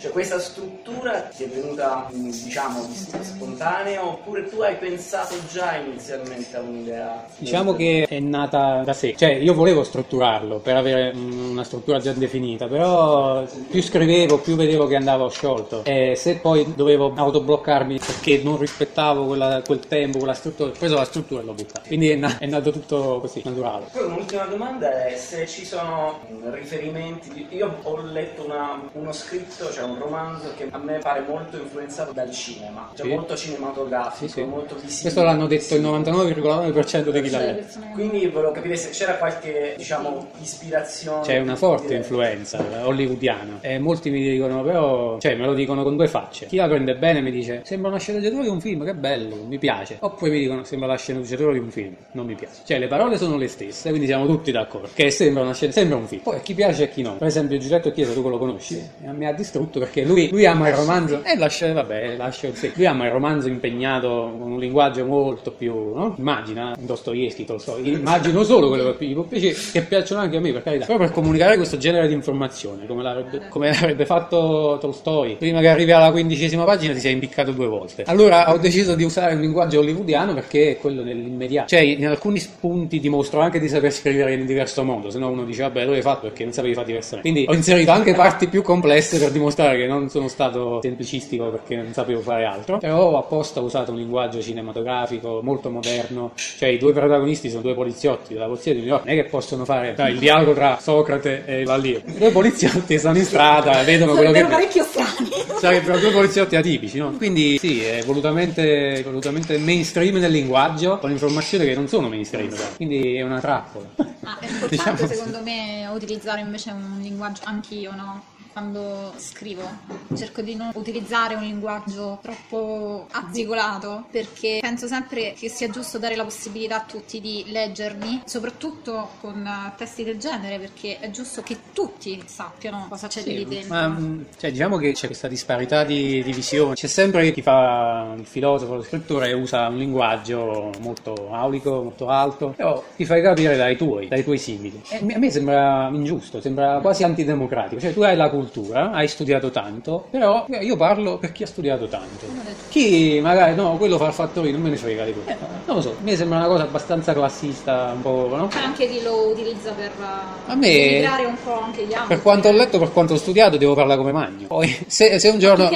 Cioè 0.00 0.10
questa 0.10 0.40
struttura 0.40 1.20
ti 1.20 1.44
è 1.44 1.48
venuta 1.48 2.08
diciamo 2.10 2.80
spontanea 3.20 4.04
oppure 4.04 4.48
tu 4.48 4.60
hai 4.60 4.76
pensato 4.76 5.36
già 5.52 5.76
inizialmente 5.76 6.56
a 6.56 6.60
un'idea? 6.60 7.24
Diciamo 7.38 7.74
che 7.74 8.06
è 8.08 8.18
nata 8.18 8.82
da 8.84 8.92
sé, 8.92 9.14
cioè 9.16 9.30
io 9.30 9.54
volevo 9.54 9.84
strutturarlo 9.84 10.58
per 10.58 10.74
avere 10.76 11.14
mm, 11.14 11.50
una 11.50 11.62
struttura 11.62 12.00
già 12.00 12.12
definita, 12.12 12.66
però 12.66 13.44
più 13.70 13.80
scrivevo, 13.82 14.15
più 14.42 14.56
vedevo 14.56 14.86
che 14.86 14.96
andavo 14.96 15.28
sciolto 15.28 15.84
e 15.84 16.14
se 16.16 16.36
poi 16.36 16.72
dovevo 16.74 17.12
autobloccarmi 17.14 17.98
perché 17.98 18.40
non 18.42 18.58
rispettavo 18.58 19.26
quella- 19.26 19.62
quel 19.64 19.80
tempo, 19.80 20.18
quella 20.18 20.32
struttura, 20.34 20.70
ho 20.70 20.72
preso 20.78 20.94
la 20.94 21.04
struttura 21.04 21.42
e 21.42 21.44
l'ho 21.44 21.52
buttata. 21.52 21.82
Quindi 21.86 22.08
è, 22.10 22.16
na- 22.16 22.38
è 22.38 22.46
nato 22.46 22.70
tutto 22.70 23.18
così, 23.20 23.42
naturale. 23.44 23.86
Poi 23.92 24.04
un'ultima 24.04 24.44
domanda 24.46 25.06
è 25.06 25.14
se 25.16 25.46
ci 25.46 25.64
sono 25.66 26.20
riferimenti. 26.50 27.46
Io 27.50 27.78
ho 27.82 28.00
letto 28.02 28.44
una- 28.44 28.80
uno 28.92 29.12
scritto, 29.12 29.70
cioè 29.72 29.84
un 29.84 29.98
romanzo 29.98 30.52
che 30.56 30.66
a 30.70 30.78
me 30.78 30.98
pare 30.98 31.22
molto 31.26 31.56
influenzato 31.58 32.12
dal 32.12 32.30
cinema, 32.30 32.90
cioè 32.94 33.06
Sì. 33.06 33.12
molto 33.12 33.36
cinematografico, 33.36 34.26
Sì, 34.26 34.32
sì. 34.32 34.42
molto 34.44 34.74
visibile. 34.74 35.00
Questo 35.02 35.22
l'hanno 35.22 35.46
detto 35.46 35.74
il 35.74 35.80
99,9% 35.82 37.10
di 37.10 37.20
chi 37.22 37.30
l'ha 37.30 37.38
letto. 37.38 37.78
Quindi 37.92 38.26
volevo 38.28 38.52
capire 38.52 38.76
se 38.76 38.90
c'era 38.90 39.14
qualche, 39.16 39.74
diciamo, 39.76 40.28
ispirazione. 40.40 41.22
C'è 41.22 41.38
una 41.38 41.56
forte 41.56 41.86
dire- 41.86 41.98
influenza 41.98 42.64
hollywoodiana 42.84 43.58
e 43.60 43.78
molti 44.06 44.10
mi 44.10 44.22
dicono 44.22 44.62
però, 44.62 45.18
cioè 45.18 45.34
me 45.34 45.46
lo 45.46 45.54
dicono 45.54 45.82
con 45.82 45.96
due 45.96 46.08
facce. 46.08 46.46
Chi 46.46 46.56
la 46.56 46.68
prende 46.68 46.94
bene 46.94 47.20
mi 47.20 47.30
dice 47.30 47.62
sembra 47.64 47.90
una 47.90 47.98
sceneggiatura 47.98 48.42
di 48.42 48.48
un 48.48 48.60
film, 48.60 48.84
che 48.84 48.94
bello, 48.94 49.36
mi 49.46 49.58
piace. 49.58 49.96
Oppure 50.00 50.30
mi 50.30 50.38
dicono 50.38 50.64
sembra 50.64 50.88
la 50.88 50.96
sceneggiatura 50.96 51.52
di 51.52 51.58
un 51.58 51.70
film, 51.70 51.94
non 52.12 52.26
mi 52.26 52.34
piace. 52.34 52.62
Cioè 52.64 52.78
le 52.78 52.86
parole 52.86 53.16
sono 53.16 53.36
le 53.36 53.48
stesse, 53.48 53.88
quindi 53.88 54.06
siamo 54.06 54.26
tutti 54.26 54.52
d'accordo 54.52 54.88
che 54.94 55.10
sembra 55.10 55.42
una 55.42 55.54
scena, 55.54 55.72
sembra 55.72 55.96
un 55.96 56.06
film. 56.06 56.22
Poi 56.22 56.36
a 56.36 56.40
chi 56.40 56.54
piace 56.54 56.82
e 56.82 56.84
a 56.86 56.88
chi 56.88 57.02
no. 57.02 57.16
Per 57.16 57.26
esempio 57.26 57.58
Giulietto 57.58 57.90
Chiesa, 57.92 58.12
tu 58.12 58.28
lo 58.28 58.38
conosci? 58.38 58.76
E 58.76 59.12
Mi 59.12 59.26
ha 59.26 59.32
distrutto 59.32 59.78
perché 59.78 60.04
lui, 60.04 60.28
lui 60.30 60.46
ama 60.46 60.68
il 60.68 60.74
romanzo 60.74 61.22
e 61.22 61.36
lascia, 61.36 61.72
vabbè, 61.72 62.16
lascia 62.16 62.52
sì. 62.52 62.72
Lui 62.74 62.86
ama 62.86 63.06
il 63.06 63.12
romanzo 63.12 63.48
impegnato 63.48 64.34
con 64.38 64.52
un 64.52 64.58
linguaggio 64.58 65.04
molto 65.04 65.52
più, 65.52 65.94
no? 65.94 66.14
Immagina 66.18 66.74
Dostoevsky, 66.78 67.44
Tolstoi, 67.44 67.92
immagino 67.92 68.42
solo 68.42 68.68
quello 68.68 68.96
che 68.96 69.04
gli 69.06 69.14
può 69.14 69.22
piacere, 69.22 69.54
che 69.72 69.82
piacciono 69.82 70.20
anche 70.20 70.36
a 70.36 70.40
me 70.40 70.52
per 70.52 70.62
carità. 70.62 70.86
Però 70.86 70.98
per 70.98 71.10
comunicare 71.10 71.56
questo 71.56 71.76
genere 71.78 72.08
di 72.08 72.14
informazione, 72.14 72.86
come 72.86 73.02
l'avrebbe, 73.02 73.48
come 73.48 73.70
l'avrebbe 73.70 73.95
fatto 74.04 74.76
Tolstoi, 74.80 75.36
prima 75.38 75.60
che 75.60 75.68
arrivi 75.68 75.92
alla 75.92 76.10
quindicesima 76.10 76.64
pagina 76.64 76.92
ti 76.92 77.00
sei 77.00 77.12
impiccato 77.12 77.52
due 77.52 77.66
volte. 77.66 78.02
Allora 78.06 78.52
ho 78.52 78.58
deciso 78.58 78.94
di 78.94 79.04
usare 79.04 79.34
un 79.34 79.40
linguaggio 79.40 79.80
hollywoodiano 79.80 80.34
perché 80.34 80.72
è 80.72 80.78
quello 80.78 81.02
dell'immediato. 81.02 81.68
Cioè, 81.68 81.80
in 81.80 82.06
alcuni 82.06 82.38
spunti 82.38 83.00
dimostro 83.00 83.40
anche 83.40 83.60
di 83.60 83.68
saper 83.68 83.92
scrivere 83.92 84.34
in 84.34 84.44
diverso 84.44 84.82
modo, 84.82 85.10
se 85.10 85.18
no 85.18 85.28
uno 85.28 85.44
dice 85.44 85.62
vabbè, 85.62 85.84
lo 85.84 85.92
hai 85.92 86.02
fatto 86.02 86.26
perché 86.26 86.44
non 86.44 86.52
sapevi 86.52 86.74
fare 86.74 86.86
diversamente. 86.86 87.30
Quindi 87.30 87.50
ho 87.50 87.54
inserito 87.54 87.90
anche 87.90 88.14
parti 88.14 88.48
più 88.48 88.62
complesse 88.62 89.18
per 89.18 89.30
dimostrare 89.30 89.76
che 89.76 89.86
non 89.86 90.08
sono 90.08 90.28
stato 90.28 90.80
semplicistico 90.82 91.48
perché 91.50 91.76
non 91.76 91.92
sapevo 91.92 92.20
fare 92.20 92.44
altro. 92.44 92.78
Però 92.78 93.10
ho 93.10 93.18
apposta 93.18 93.60
usato 93.60 93.92
un 93.92 93.98
linguaggio 93.98 94.40
cinematografico 94.40 95.40
molto 95.42 95.70
moderno. 95.70 96.32
Cioè, 96.34 96.68
i 96.68 96.78
due 96.78 96.92
protagonisti 96.92 97.48
sono 97.48 97.62
due 97.62 97.74
poliziotti 97.74 98.34
della 98.34 98.46
polizia 98.46 98.72
di 98.72 98.80
New 98.80 98.88
York, 98.88 99.04
non 99.04 99.14
è 99.14 99.22
che 99.22 99.28
possono 99.28 99.64
fare 99.64 99.94
sai, 99.96 100.12
il 100.12 100.18
dialogo 100.18 100.52
tra 100.52 100.78
Socrate 100.80 101.44
e 101.46 101.64
Vallio. 101.64 102.00
I 102.04 102.18
due 102.18 102.30
poliziotti 102.30 102.98
sono 102.98 103.16
in 103.16 103.24
strada, 103.24 103.82
vedono 103.86 104.12
quello 104.12 104.32
che 104.32 104.40
Sarebbero 104.40 104.58
parecchio 104.60 104.84
strani. 104.84 105.30
sarebbero 105.58 105.98
due 105.98 106.10
poliziotti 106.10 106.56
atipici, 106.56 106.98
no? 106.98 107.12
Quindi 107.12 107.56
sì, 107.58 107.82
è 107.82 108.02
volutamente, 108.04 109.02
volutamente 109.04 109.56
mainstream 109.56 110.16
nel 110.16 110.30
linguaggio, 110.30 110.98
con 110.98 111.10
informazioni 111.10 111.64
che 111.64 111.74
non 111.74 111.88
sono 111.88 112.08
mainstream, 112.08 112.48
però. 112.50 112.64
quindi 112.76 113.14
è 113.16 113.22
una 113.22 113.40
trappola. 113.40 113.86
Ah, 114.24 114.38
è 114.40 114.46
importante 114.46 114.68
Diciamo 114.68 114.96
secondo 115.06 115.40
me 115.42 115.88
utilizzare 115.94 116.40
invece 116.40 116.70
un 116.72 116.98
linguaggio, 117.00 117.42
anch'io, 117.44 117.94
no? 117.94 118.24
Quando 118.56 119.12
scrivo 119.18 119.68
cerco 120.16 120.40
di 120.40 120.54
non 120.54 120.70
utilizzare 120.72 121.34
un 121.34 121.42
linguaggio 121.42 122.18
troppo 122.22 123.06
arzigolato 123.10 124.06
perché 124.10 124.60
penso 124.62 124.86
sempre 124.86 125.34
che 125.36 125.50
sia 125.50 125.68
giusto 125.68 125.98
dare 125.98 126.16
la 126.16 126.24
possibilità 126.24 126.76
a 126.76 126.84
tutti 126.88 127.20
di 127.20 127.44
leggermi, 127.48 128.22
soprattutto 128.24 129.10
con 129.20 129.46
eh, 129.46 129.72
testi 129.76 130.04
del 130.04 130.16
genere, 130.16 130.58
perché 130.58 130.98
è 131.00 131.10
giusto 131.10 131.42
che 131.42 131.58
tutti 131.74 132.22
sappiano 132.24 132.86
cosa 132.88 133.08
c'è 133.08 133.22
lì 133.24 133.44
dentro. 133.44 133.74
Ma 133.74 133.88
mh, 133.88 134.24
cioè, 134.38 134.50
diciamo 134.50 134.78
che 134.78 134.92
c'è 134.92 135.04
questa 135.04 135.28
disparità 135.28 135.84
di, 135.84 136.22
di 136.22 136.32
visione. 136.32 136.76
C'è 136.76 136.86
sempre 136.86 137.32
chi 137.32 137.42
fa 137.42 138.14
il 138.16 138.24
filosofo, 138.24 138.76
lo 138.76 138.82
scrittore 138.82 139.28
e 139.28 139.34
usa 139.34 139.68
un 139.68 139.76
linguaggio 139.76 140.70
molto 140.80 141.30
aulico, 141.30 141.82
molto 141.82 142.08
alto, 142.08 142.54
però 142.56 142.82
ti 142.96 143.04
fai 143.04 143.20
capire 143.20 143.54
dai 143.54 143.76
tuoi, 143.76 144.08
dai 144.08 144.24
tuoi 144.24 144.38
simili. 144.38 144.80
E 144.88 144.96
a 145.14 145.18
me 145.18 145.30
sembra 145.30 145.90
ingiusto, 145.92 146.40
sembra 146.40 146.78
quasi 146.80 147.04
antidemocratico. 147.04 147.82
Cioè, 147.82 147.92
tu 147.92 148.00
hai 148.00 148.16
la 148.16 148.30
cultura, 148.30 148.44
hai 148.92 149.08
studiato 149.08 149.50
tanto, 149.50 150.06
però 150.10 150.46
io 150.60 150.76
parlo 150.76 151.18
per 151.18 151.32
chi 151.32 151.42
ha 151.42 151.46
studiato 151.46 151.86
tanto. 151.88 152.26
Chi 152.68 153.20
magari 153.22 153.54
no, 153.54 153.76
quello 153.76 153.96
fa 153.98 154.06
il 154.06 154.12
fattorino, 154.12 154.52
non 154.54 154.62
me 154.62 154.70
ne 154.70 154.76
frega 154.76 155.04
di 155.04 155.12
quello. 155.12 155.38
Non 155.66 155.76
lo 155.76 155.82
so, 155.82 155.96
mi 156.02 156.14
sembra 156.16 156.38
una 156.38 156.46
cosa 156.46 156.62
abbastanza 156.64 157.12
classista, 157.12 157.92
un 157.94 158.02
po', 158.02 158.28
no? 158.34 158.48
C'è 158.48 158.60
anche 158.60 158.88
chi 158.88 159.02
lo 159.02 159.28
utilizza 159.30 159.72
per 159.72 159.90
eh, 159.98 160.50
A 160.50 160.54
me- 160.54 161.24
un 161.26 161.36
po' 161.42 161.60
anche 161.60 161.84
gli 161.84 161.92
altri. 161.92 162.08
Per 162.08 162.22
quanto 162.22 162.48
ho 162.48 162.52
letto, 162.52 162.78
per 162.78 162.92
quanto 162.92 163.14
ho 163.14 163.16
studiato, 163.16 163.56
devo 163.56 163.74
parlare 163.74 163.98
come 163.98 164.12
magno. 164.12 164.46
Poi, 164.46 164.84
se, 164.86 165.18
se 165.18 165.28
un 165.28 165.38
giorno, 165.38 165.68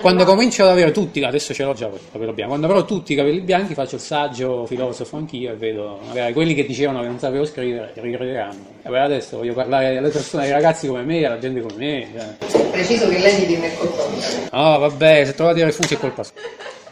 quando 0.00 0.24
comincio 0.24 0.62
ad 0.62 0.70
avere 0.70 0.90
tutti, 0.92 1.22
adesso 1.22 1.52
ce 1.54 1.64
l'ho 1.64 1.72
già 1.74 1.86
il 1.86 1.98
capello 2.10 2.32
bianco, 2.32 2.50
quando 2.56 2.66
avrò 2.68 2.84
tutti 2.84 3.12
i 3.12 3.16
capelli 3.16 3.40
bianchi, 3.40 3.74
faccio 3.74 3.96
il 3.96 4.00
saggio 4.00 4.66
filosofo 4.66 5.16
anch'io 5.16 5.52
e 5.52 5.54
vedo 5.54 5.98
magari 6.06 6.32
quelli 6.32 6.54
che 6.54 6.64
dicevano 6.66 7.00
che 7.00 7.06
non 7.06 7.18
sapevo 7.18 7.44
scrivere, 7.44 7.92
rideranno. 7.94 8.80
E 8.82 8.98
adesso 8.98 9.38
voglio 9.38 9.54
parlare 9.54 9.96
alle 9.96 10.08
persone, 10.08 10.44
ai 10.44 10.50
ragazzi 10.50 10.86
come 10.86 11.02
me, 11.02 11.24
alla 11.24 11.38
gente 11.38 11.60
come 11.60 11.74
me. 11.76 12.11
Cioè. 12.12 12.70
Preciso 12.70 13.08
che 13.08 13.18
lei 13.18 13.46
di 13.46 13.56
me 13.56 13.74
colpa 13.76 14.06
mia. 14.08 14.48
No, 14.52 14.78
vabbè, 14.78 15.24
se 15.24 15.34
trovate 15.34 15.60
i 15.60 15.64
refugi 15.64 15.94
è 15.94 15.98
colpa 15.98 16.22
sua. 16.22 16.34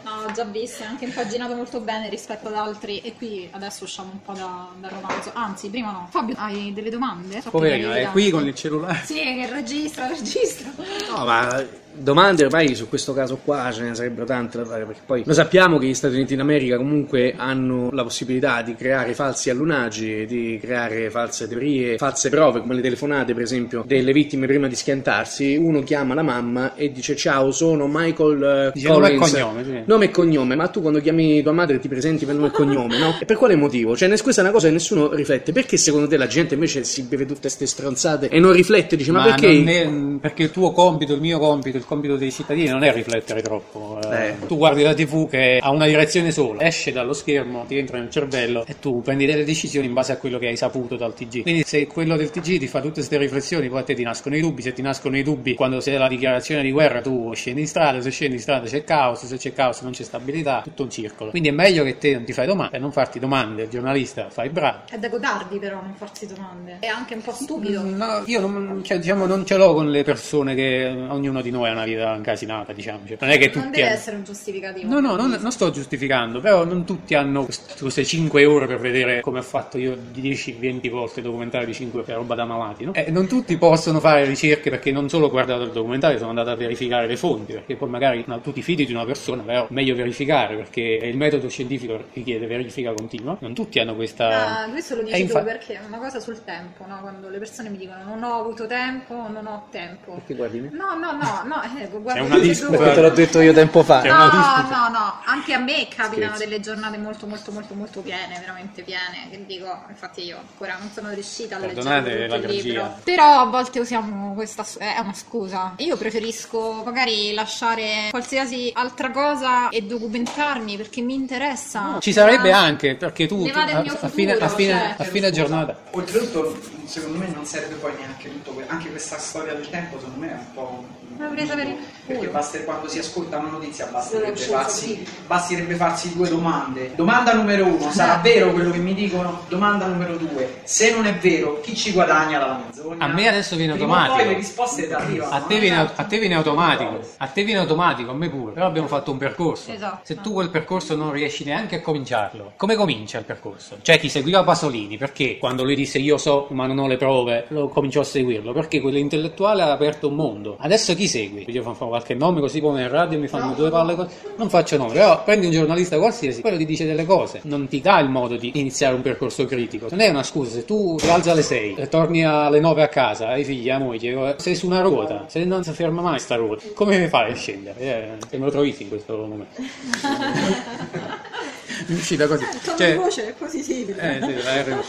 No, 0.03 0.27
ho 0.27 0.31
già 0.31 0.43
visto, 0.43 0.83
è 0.83 0.85
anche 0.85 1.05
impaginato 1.05 1.55
molto 1.55 1.79
bene 1.79 2.09
rispetto 2.09 2.47
ad 2.47 2.55
altri 2.55 2.99
e 2.99 3.15
qui 3.15 3.47
adesso 3.51 3.83
usciamo 3.85 4.11
un 4.11 4.21
po' 4.21 4.33
da- 4.33 4.67
dal 4.79 4.91
romanzo. 4.91 5.31
Anzi, 5.33 5.69
prima 5.69 5.91
no. 5.91 6.07
Fabio, 6.11 6.35
hai 6.37 6.73
delle 6.73 6.89
domande? 6.89 7.39
Troppo 7.39 7.57
Poverino, 7.57 7.91
è 7.93 8.07
qui 8.11 8.29
con 8.29 8.45
il 8.45 8.55
cellulare. 8.55 9.01
Sì, 9.05 9.15
che 9.15 9.47
registra, 9.49 10.07
registra. 10.07 10.69
No, 11.09 11.25
ma 11.25 11.63
domande 11.93 12.45
ormai 12.45 12.75
su 12.75 12.87
questo 12.89 13.13
caso 13.13 13.39
qua 13.43 13.69
ce 13.71 13.83
ne 13.83 13.95
sarebbero 13.95 14.25
tante 14.25 14.57
da 14.57 14.65
fare, 14.65 14.85
perché 14.85 15.01
poi 15.05 15.23
lo 15.25 15.33
sappiamo 15.33 15.77
che 15.77 15.87
gli 15.87 15.93
Stati 15.93 16.15
Uniti 16.15 16.35
d'America 16.35 16.77
comunque 16.77 17.33
hanno 17.35 17.89
la 17.91 18.03
possibilità 18.03 18.61
di 18.61 18.75
creare 18.75 19.13
falsi 19.13 19.49
allunaggi, 19.49 20.25
di 20.25 20.57
creare 20.61 21.09
false 21.09 21.47
teorie, 21.47 21.97
false 21.97 22.29
prove, 22.29 22.61
come 22.61 22.75
le 22.75 22.81
telefonate 22.81 23.33
per 23.33 23.43
esempio 23.43 23.83
delle 23.85 24.11
vittime 24.13 24.47
prima 24.47 24.67
di 24.67 24.75
schiantarsi. 24.75 25.55
Uno 25.55 25.81
chiama 25.83 26.13
la 26.13 26.23
mamma 26.23 26.75
e 26.75 26.91
dice 26.91 27.15
ciao, 27.15 27.51
sono 27.51 27.87
Michael 27.87 28.43
eh, 28.43 28.71
Dice 28.73 28.87
nome 28.87 29.11
e 29.11 29.15
Collins. 29.15 29.31
cognome, 29.33 29.63
sì. 29.63 29.81
Nome 29.85 30.05
e 30.05 30.09
cognome, 30.11 30.55
ma 30.55 30.67
tu 30.67 30.81
quando 30.81 30.99
chiami 31.01 31.41
tua 31.41 31.51
madre 31.51 31.79
ti 31.79 31.87
presenti 31.87 32.25
per 32.25 32.35
nome 32.35 32.47
e 32.47 32.51
cognome, 32.51 32.97
no? 32.97 33.17
E 33.19 33.25
per 33.25 33.37
quale 33.37 33.55
motivo? 33.55 33.95
Cioè, 33.95 34.09
questa 34.21 34.41
è 34.41 34.43
una 34.43 34.53
cosa 34.53 34.67
che 34.67 34.73
nessuno 34.73 35.13
riflette. 35.13 35.51
Perché 35.51 35.77
secondo 35.77 36.07
te 36.07 36.17
la 36.17 36.27
gente 36.27 36.53
invece 36.53 36.83
si 36.83 37.03
beve 37.03 37.25
tutte 37.25 37.41
queste 37.41 37.65
stronzate 37.65 38.29
e 38.29 38.39
non 38.39 38.53
riflette? 38.53 38.95
Dice, 38.95 39.11
ma, 39.11 39.23
perché? 39.23 39.51
non 39.53 39.67
è- 39.67 40.19
perché 40.19 40.43
il 40.43 40.51
tuo 40.51 40.71
compito, 40.71 41.13
il 41.13 41.21
mio 41.21 41.39
compito, 41.39 41.80
il 41.81 41.87
compito 41.87 42.15
dei 42.15 42.31
cittadini 42.31 42.69
non 42.69 42.83
è 42.83 42.93
riflettere 42.93 43.41
troppo. 43.41 43.99
Eh, 44.11 44.27
Eh. 44.27 44.35
Tu 44.45 44.55
guardi 44.55 44.83
la 44.83 44.93
TV 44.93 45.27
che 45.27 45.59
ha 45.61 45.71
una 45.71 45.87
direzione 45.87 46.31
sola, 46.31 46.61
esce 46.61 46.91
dallo 46.91 47.13
schermo, 47.13 47.65
ti 47.67 47.77
entra 47.77 47.97
nel 47.97 48.09
cervello 48.09 48.63
e 48.67 48.77
tu 48.79 49.01
prendi 49.01 49.25
delle 49.25 49.43
decisioni 49.43 49.87
in 49.87 49.93
base 49.93 50.11
a 50.11 50.17
quello 50.17 50.37
che 50.37 50.47
hai 50.47 50.55
saputo 50.57 50.95
dal 50.95 51.13
TG. 51.13 51.41
Quindi 51.41 51.63
se 51.65 51.87
quello 51.87 52.15
del 52.15 52.29
TG 52.29 52.59
ti 52.59 52.67
fa 52.67 52.79
tutte 52.79 52.95
queste 52.95 53.17
riflessioni, 53.17 53.67
poi 53.67 53.79
a 53.79 53.83
te 53.83 53.95
ti 53.95 54.03
nascono 54.03 54.35
i 54.35 54.41
dubbi, 54.41 54.61
se 54.61 54.73
ti 54.73 54.81
nascono 54.81 55.17
i 55.17 55.23
dubbi 55.23 55.55
quando 55.55 55.79
c'è 55.79 55.97
la 55.97 56.07
dichiarazione 56.07 56.61
di 56.61 56.71
guerra 56.71 57.01
tu 57.01 57.33
scendi 57.33 57.61
in 57.61 57.67
strada, 57.67 57.99
se 58.01 58.11
scendi 58.11 58.35
in 58.35 58.41
strada 58.41 58.67
c'è 58.67 58.83
caos, 58.83 59.25
se 59.25 59.37
c'è 59.37 59.53
caos 59.53 59.81
non 59.81 59.91
c'è 59.91 60.03
stabilità, 60.03 60.61
tutto 60.63 60.83
un 60.83 60.89
circolo. 60.91 61.31
Quindi 61.31 61.49
è 61.49 61.51
meglio 61.51 61.83
che 61.83 61.97
te 61.97 62.13
non 62.13 62.23
ti 62.23 62.33
fai 62.33 62.45
domande, 62.45 62.77
non 62.77 62.91
farti 62.91 63.17
domande, 63.19 63.63
il 63.63 63.69
giornalista 63.69 64.29
fai 64.29 64.49
bravo. 64.49 64.81
È 64.89 64.97
da 64.97 65.09
godardi 65.09 65.57
però 65.57 65.81
non 65.81 65.93
farsi 65.95 66.27
domande. 66.27 66.77
È 66.79 66.87
anche 66.87 67.15
un 67.15 67.21
po' 67.21 67.31
stupido. 67.31 67.81
No, 67.83 68.21
io 68.25 68.39
non, 68.39 68.81
cioè, 68.83 68.99
diciamo, 68.99 69.25
non 69.25 69.45
ce 69.45 69.57
l'ho 69.57 69.73
con 69.73 69.89
le 69.89 70.03
persone 70.03 70.53
che 70.55 70.93
ognuno 71.09 71.41
di 71.41 71.49
noi 71.49 71.69
ha 71.71 71.73
una 71.75 71.85
vita 71.85 72.13
incasinata, 72.15 72.73
diciamo. 72.73 72.99
Cioè, 73.07 73.17
non 73.19 73.29
è 73.29 73.37
che 73.37 73.51
Non 73.53 73.63
tutti 73.63 73.69
deve 73.75 73.83
hanno- 73.87 73.95
essere 73.95 74.15
un 74.17 74.23
giustificativo. 74.23 74.89
No, 74.89 74.99
no, 74.99 75.15
non, 75.15 75.37
non 75.41 75.51
sto 75.51 75.71
giustificando, 75.71 76.39
però 76.39 76.63
non 76.65 76.85
tutti 76.85 77.15
hanno 77.15 77.43
quest- 77.45 77.79
queste 77.79 78.05
5 78.05 78.45
ore 78.45 78.67
per 78.67 78.79
vedere 78.79 79.21
come 79.21 79.39
ho 79.39 79.43
fatto 79.43 79.77
io 79.77 79.95
10-20 80.13 80.89
volte 80.89 81.21
documentari 81.21 81.65
di 81.65 81.73
5 81.73 82.03
che 82.03 82.11
è 82.11 82.15
roba 82.15 82.35
da 82.35 82.45
malati, 82.45 82.85
no? 82.85 82.93
E 82.93 83.09
non 83.11 83.27
tutti 83.27 83.57
possono 83.57 83.99
fare 83.99 84.25
ricerche 84.25 84.69
perché 84.69 84.91
non 84.91 85.09
solo 85.09 85.25
ho 85.27 85.29
guardato 85.29 85.63
il 85.63 85.71
documentario, 85.71 86.17
sono 86.17 86.29
andato 86.29 86.49
a 86.49 86.55
verificare 86.55 87.07
le 87.07 87.17
fonti, 87.17 87.53
perché 87.53 87.75
poi 87.75 87.89
magari 87.89 88.23
no, 88.27 88.39
tu 88.41 88.51
ti 88.53 88.61
fidi 88.61 88.85
di 88.85 88.93
una 88.93 89.05
persona, 89.05 89.41
però 89.43 89.67
meglio 89.69 89.95
verificare 89.95 90.55
perché 90.55 90.81
il 90.81 91.17
metodo 91.17 91.49
scientifico 91.49 92.03
richiede 92.13 92.45
verifica 92.47 92.93
continua, 92.93 93.37
non 93.39 93.53
tutti 93.53 93.79
hanno 93.79 93.95
questa... 93.95 94.63
Ah, 94.63 94.69
questo 94.69 94.95
lo 94.95 95.03
dici 95.03 95.15
tu 95.15 95.21
infa- 95.21 95.41
perché 95.43 95.73
è 95.75 95.79
una 95.85 95.97
cosa 95.97 96.19
sul 96.19 96.43
tempo, 96.43 96.85
no? 96.87 96.99
Quando 97.01 97.29
le 97.29 97.37
persone 97.37 97.69
mi 97.69 97.77
dicono 97.77 98.03
non 98.03 98.23
ho 98.23 98.39
avuto 98.39 98.67
tempo, 98.67 99.13
non 99.29 99.45
ho 99.47 99.67
tempo. 99.71 100.13
Perché 100.13 100.35
guardi 100.35 100.59
me? 100.59 100.69
No, 100.71 100.95
no, 100.95 101.11
no, 101.11 101.41
no, 101.45 101.60
eh, 101.63 101.87
guarda 101.89 102.21
C'è 102.21 102.25
una 102.25 102.39
disputa. 102.39 102.77
Perché 102.77 102.93
te 102.93 103.01
l'ho 103.01 103.09
detto 103.09 103.39
io 103.41 103.53
tempo 103.53 103.83
fa. 103.83 104.01
No, 104.03 104.27
no, 104.69 104.89
no, 104.89 105.21
anche 105.25 105.53
a 105.53 105.59
me 105.59 105.87
capitano 105.87 106.35
Scherzo. 106.35 106.37
delle 106.43 106.59
giornate 106.59 106.97
molto, 106.97 107.27
molto, 107.27 107.51
molto, 107.51 107.73
molto 107.73 108.01
piene, 108.01 108.37
veramente 108.39 108.81
piene. 108.83 109.27
Che 109.29 109.45
dico, 109.45 109.83
infatti 109.89 110.23
io 110.23 110.37
ancora 110.37 110.77
non 110.79 110.89
sono 110.93 111.09
riuscita 111.09 111.55
a 111.55 111.59
leggere 111.59 112.27
tutto 112.27 112.51
il 112.51 112.61
libro. 112.61 112.95
Però 113.03 113.39
a 113.41 113.45
volte 113.45 113.79
usiamo 113.79 114.33
questa, 114.33 114.65
è 114.77 114.99
una 114.99 115.13
scusa. 115.13 115.73
Io 115.77 115.97
preferisco 115.97 116.81
magari 116.83 117.33
lasciare 117.33 118.07
qualsiasi 118.11 118.71
altra 118.73 119.11
cosa 119.11 119.69
e 119.69 119.81
documentarmi 119.83 120.77
perché 120.77 121.01
mi 121.01 121.13
interessa. 121.13 121.97
Ci 121.99 122.11
sarebbe 122.13 122.51
Ah, 122.51 122.59
anche, 122.61 122.95
perché 122.95 123.27
tu, 123.27 123.45
tu- 123.45 123.57
a, 123.57 123.81
mio 123.81 123.97
a 123.99 124.07
fine, 124.09 124.31
a 124.33 124.35
futuro, 124.35 124.49
fine- 124.55 124.93
cioè. 124.95 124.95
a 124.97 125.03
fine 125.09 125.31
giornata... 125.31 125.77
Oltretutto, 125.91 126.59
secondo 126.85 127.17
me 127.17 127.27
non 127.33 127.45
serve 127.45 127.75
poi 127.75 127.93
neanche 127.97 128.29
tutto 128.29 128.61
anche 128.67 128.89
questa 128.89 129.17
storia 129.17 129.53
del 129.53 129.69
tempo, 129.69 129.97
secondo 129.99 130.19
me 130.19 130.29
è 130.31 130.33
un 130.33 130.53
po'. 130.53 130.85
Per 131.21 131.37
il 131.37 131.77
Perché 132.11 132.27
basta, 132.27 132.59
quando 132.63 132.87
si 132.87 132.99
ascolta 132.99 133.37
una 133.37 133.49
notizia 133.49 133.87
basterebbe 133.87 134.37
farsi, 134.37 135.05
basterebbe 135.25 135.75
farsi 135.75 136.13
due 136.13 136.29
domande. 136.29 136.91
Domanda 136.95 137.33
numero 137.33 137.65
uno, 137.65 137.91
sarà 137.91 138.17
vero 138.17 138.51
quello 138.51 138.71
che 138.71 138.79
mi 138.79 138.93
dicono? 138.93 139.41
Domanda 139.47 139.85
numero 139.87 140.17
due, 140.17 140.61
se 140.63 140.93
non 140.93 141.05
è 141.05 141.15
vero, 141.15 141.59
chi 141.61 141.75
ci 141.75 141.91
guadagna 141.91 142.39
dalla 142.39 142.57
menzogna? 142.63 143.05
A 143.05 143.07
me 143.07 143.27
adesso 143.27 143.55
viene 143.55 143.73
Prima 143.73 144.01
automatico. 144.01 144.23
Poi 144.23 144.33
le 144.33 144.39
risposte 144.39 144.87
ti 144.87 144.93
arrivano. 144.93 145.31
A 145.31 145.41
te, 145.41 145.55
eh? 145.55 145.59
viene, 145.59 145.91
a 145.95 146.03
te 146.03 146.19
viene 146.19 146.35
automatico, 146.35 146.99
a 147.17 147.27
te 147.27 147.43
viene 147.43 147.59
automatico, 147.59 148.11
a 148.11 148.13
me 148.13 148.29
pure. 148.29 148.51
Però 148.53 148.65
abbiamo 148.65 148.87
fatto 148.87 149.11
un 149.11 149.17
percorso. 149.17 149.71
Esatto. 149.71 149.99
Se 150.03 150.19
tu 150.21 150.33
quel 150.33 150.49
percorso 150.49 150.95
non 150.95 151.11
riesci 151.11 151.43
neanche 151.43 151.77
a 151.77 151.81
cominciarlo, 151.81 152.53
come 152.57 152.75
comincia 152.75 153.17
il 153.17 153.25
percorso? 153.25 153.77
C'è 153.81 153.99
chi 153.99 154.09
seguiva 154.09 154.43
Pasolini 154.43 154.97
perché 154.97 155.37
quando 155.37 155.63
lui 155.63 155.75
disse 155.75 155.99
io 155.99 156.17
so 156.17 156.47
ma 156.51 156.67
non 156.67 156.79
ho 156.79 156.87
le 156.87 156.97
prove, 156.97 157.45
lo 157.49 157.69
cominciò 157.69 158.01
a 158.01 158.05
seguirlo 158.05 158.51
perché 158.53 158.81
quell'intellettuale 158.81 159.61
ha 159.61 159.71
aperto 159.71 160.07
un 160.07 160.15
mondo. 160.15 160.57
Adesso 160.59 160.95
chi 160.95 161.07
segui? 161.07 161.45
Io 161.47 161.63
fa 161.63 161.73
fa 161.73 161.85
qualche 162.01 162.15
nome 162.15 162.39
così 162.39 162.59
come 162.59 162.81
in 162.81 162.89
radio 162.89 163.19
mi 163.19 163.27
fanno 163.27 163.53
due 163.53 163.69
palle 163.69 163.95
così. 163.95 164.09
Non 164.35 164.49
faccio 164.49 164.77
nome, 164.77 164.93
però 164.93 165.23
prendi 165.23 165.45
un 165.45 165.51
giornalista 165.51 165.97
qualsiasi, 165.97 166.41
quello 166.41 166.57
ti 166.57 166.65
dice 166.65 166.85
delle 166.85 167.05
cose, 167.05 167.41
non 167.43 167.67
ti 167.67 167.79
dà 167.79 167.99
il 167.99 168.09
modo 168.09 168.35
di 168.35 168.51
iniziare 168.55 168.95
un 168.95 169.01
percorso 169.01 169.45
critico. 169.45 169.87
Non 169.89 170.01
è 170.01 170.09
una 170.09 170.23
scusa, 170.23 170.51
se 170.51 170.65
tu 170.65 170.97
ti 170.97 171.09
alzi 171.09 171.29
alle 171.29 171.43
6 171.43 171.75
e 171.77 171.87
torni 171.87 172.25
alle 172.25 172.59
9 172.59 172.83
a 172.83 172.87
casa, 172.87 173.29
ai 173.29 173.43
figli, 173.43 173.69
a 173.69 173.77
moglie, 173.77 174.35
sei 174.37 174.55
su 174.55 174.65
una 174.65 174.81
ruota, 174.81 175.25
se 175.27 175.43
non 175.45 175.63
si 175.63 175.71
ferma 175.71 176.01
mai 176.01 176.19
sta 176.19 176.35
ruota, 176.35 176.63
come 176.73 177.07
fai 177.07 177.31
a 177.31 177.35
scendere? 177.35 177.79
Eh, 177.79 178.37
me 178.37 178.45
lo 178.45 178.51
trovi 178.51 178.75
in 178.77 178.89
questo 178.89 179.15
momento. 179.15 179.61
Mi 181.87 181.95
è 181.95 181.99
uscita 181.99 182.27
così. 182.27 182.45
Come 182.45 182.77
Cioè, 182.77 182.95
voce 182.95 183.27
è 183.27 183.33
positivo. 183.33 183.93
eh, 183.99 184.19
sì, 184.21 184.43
la 184.43 184.61
R. 184.61 184.83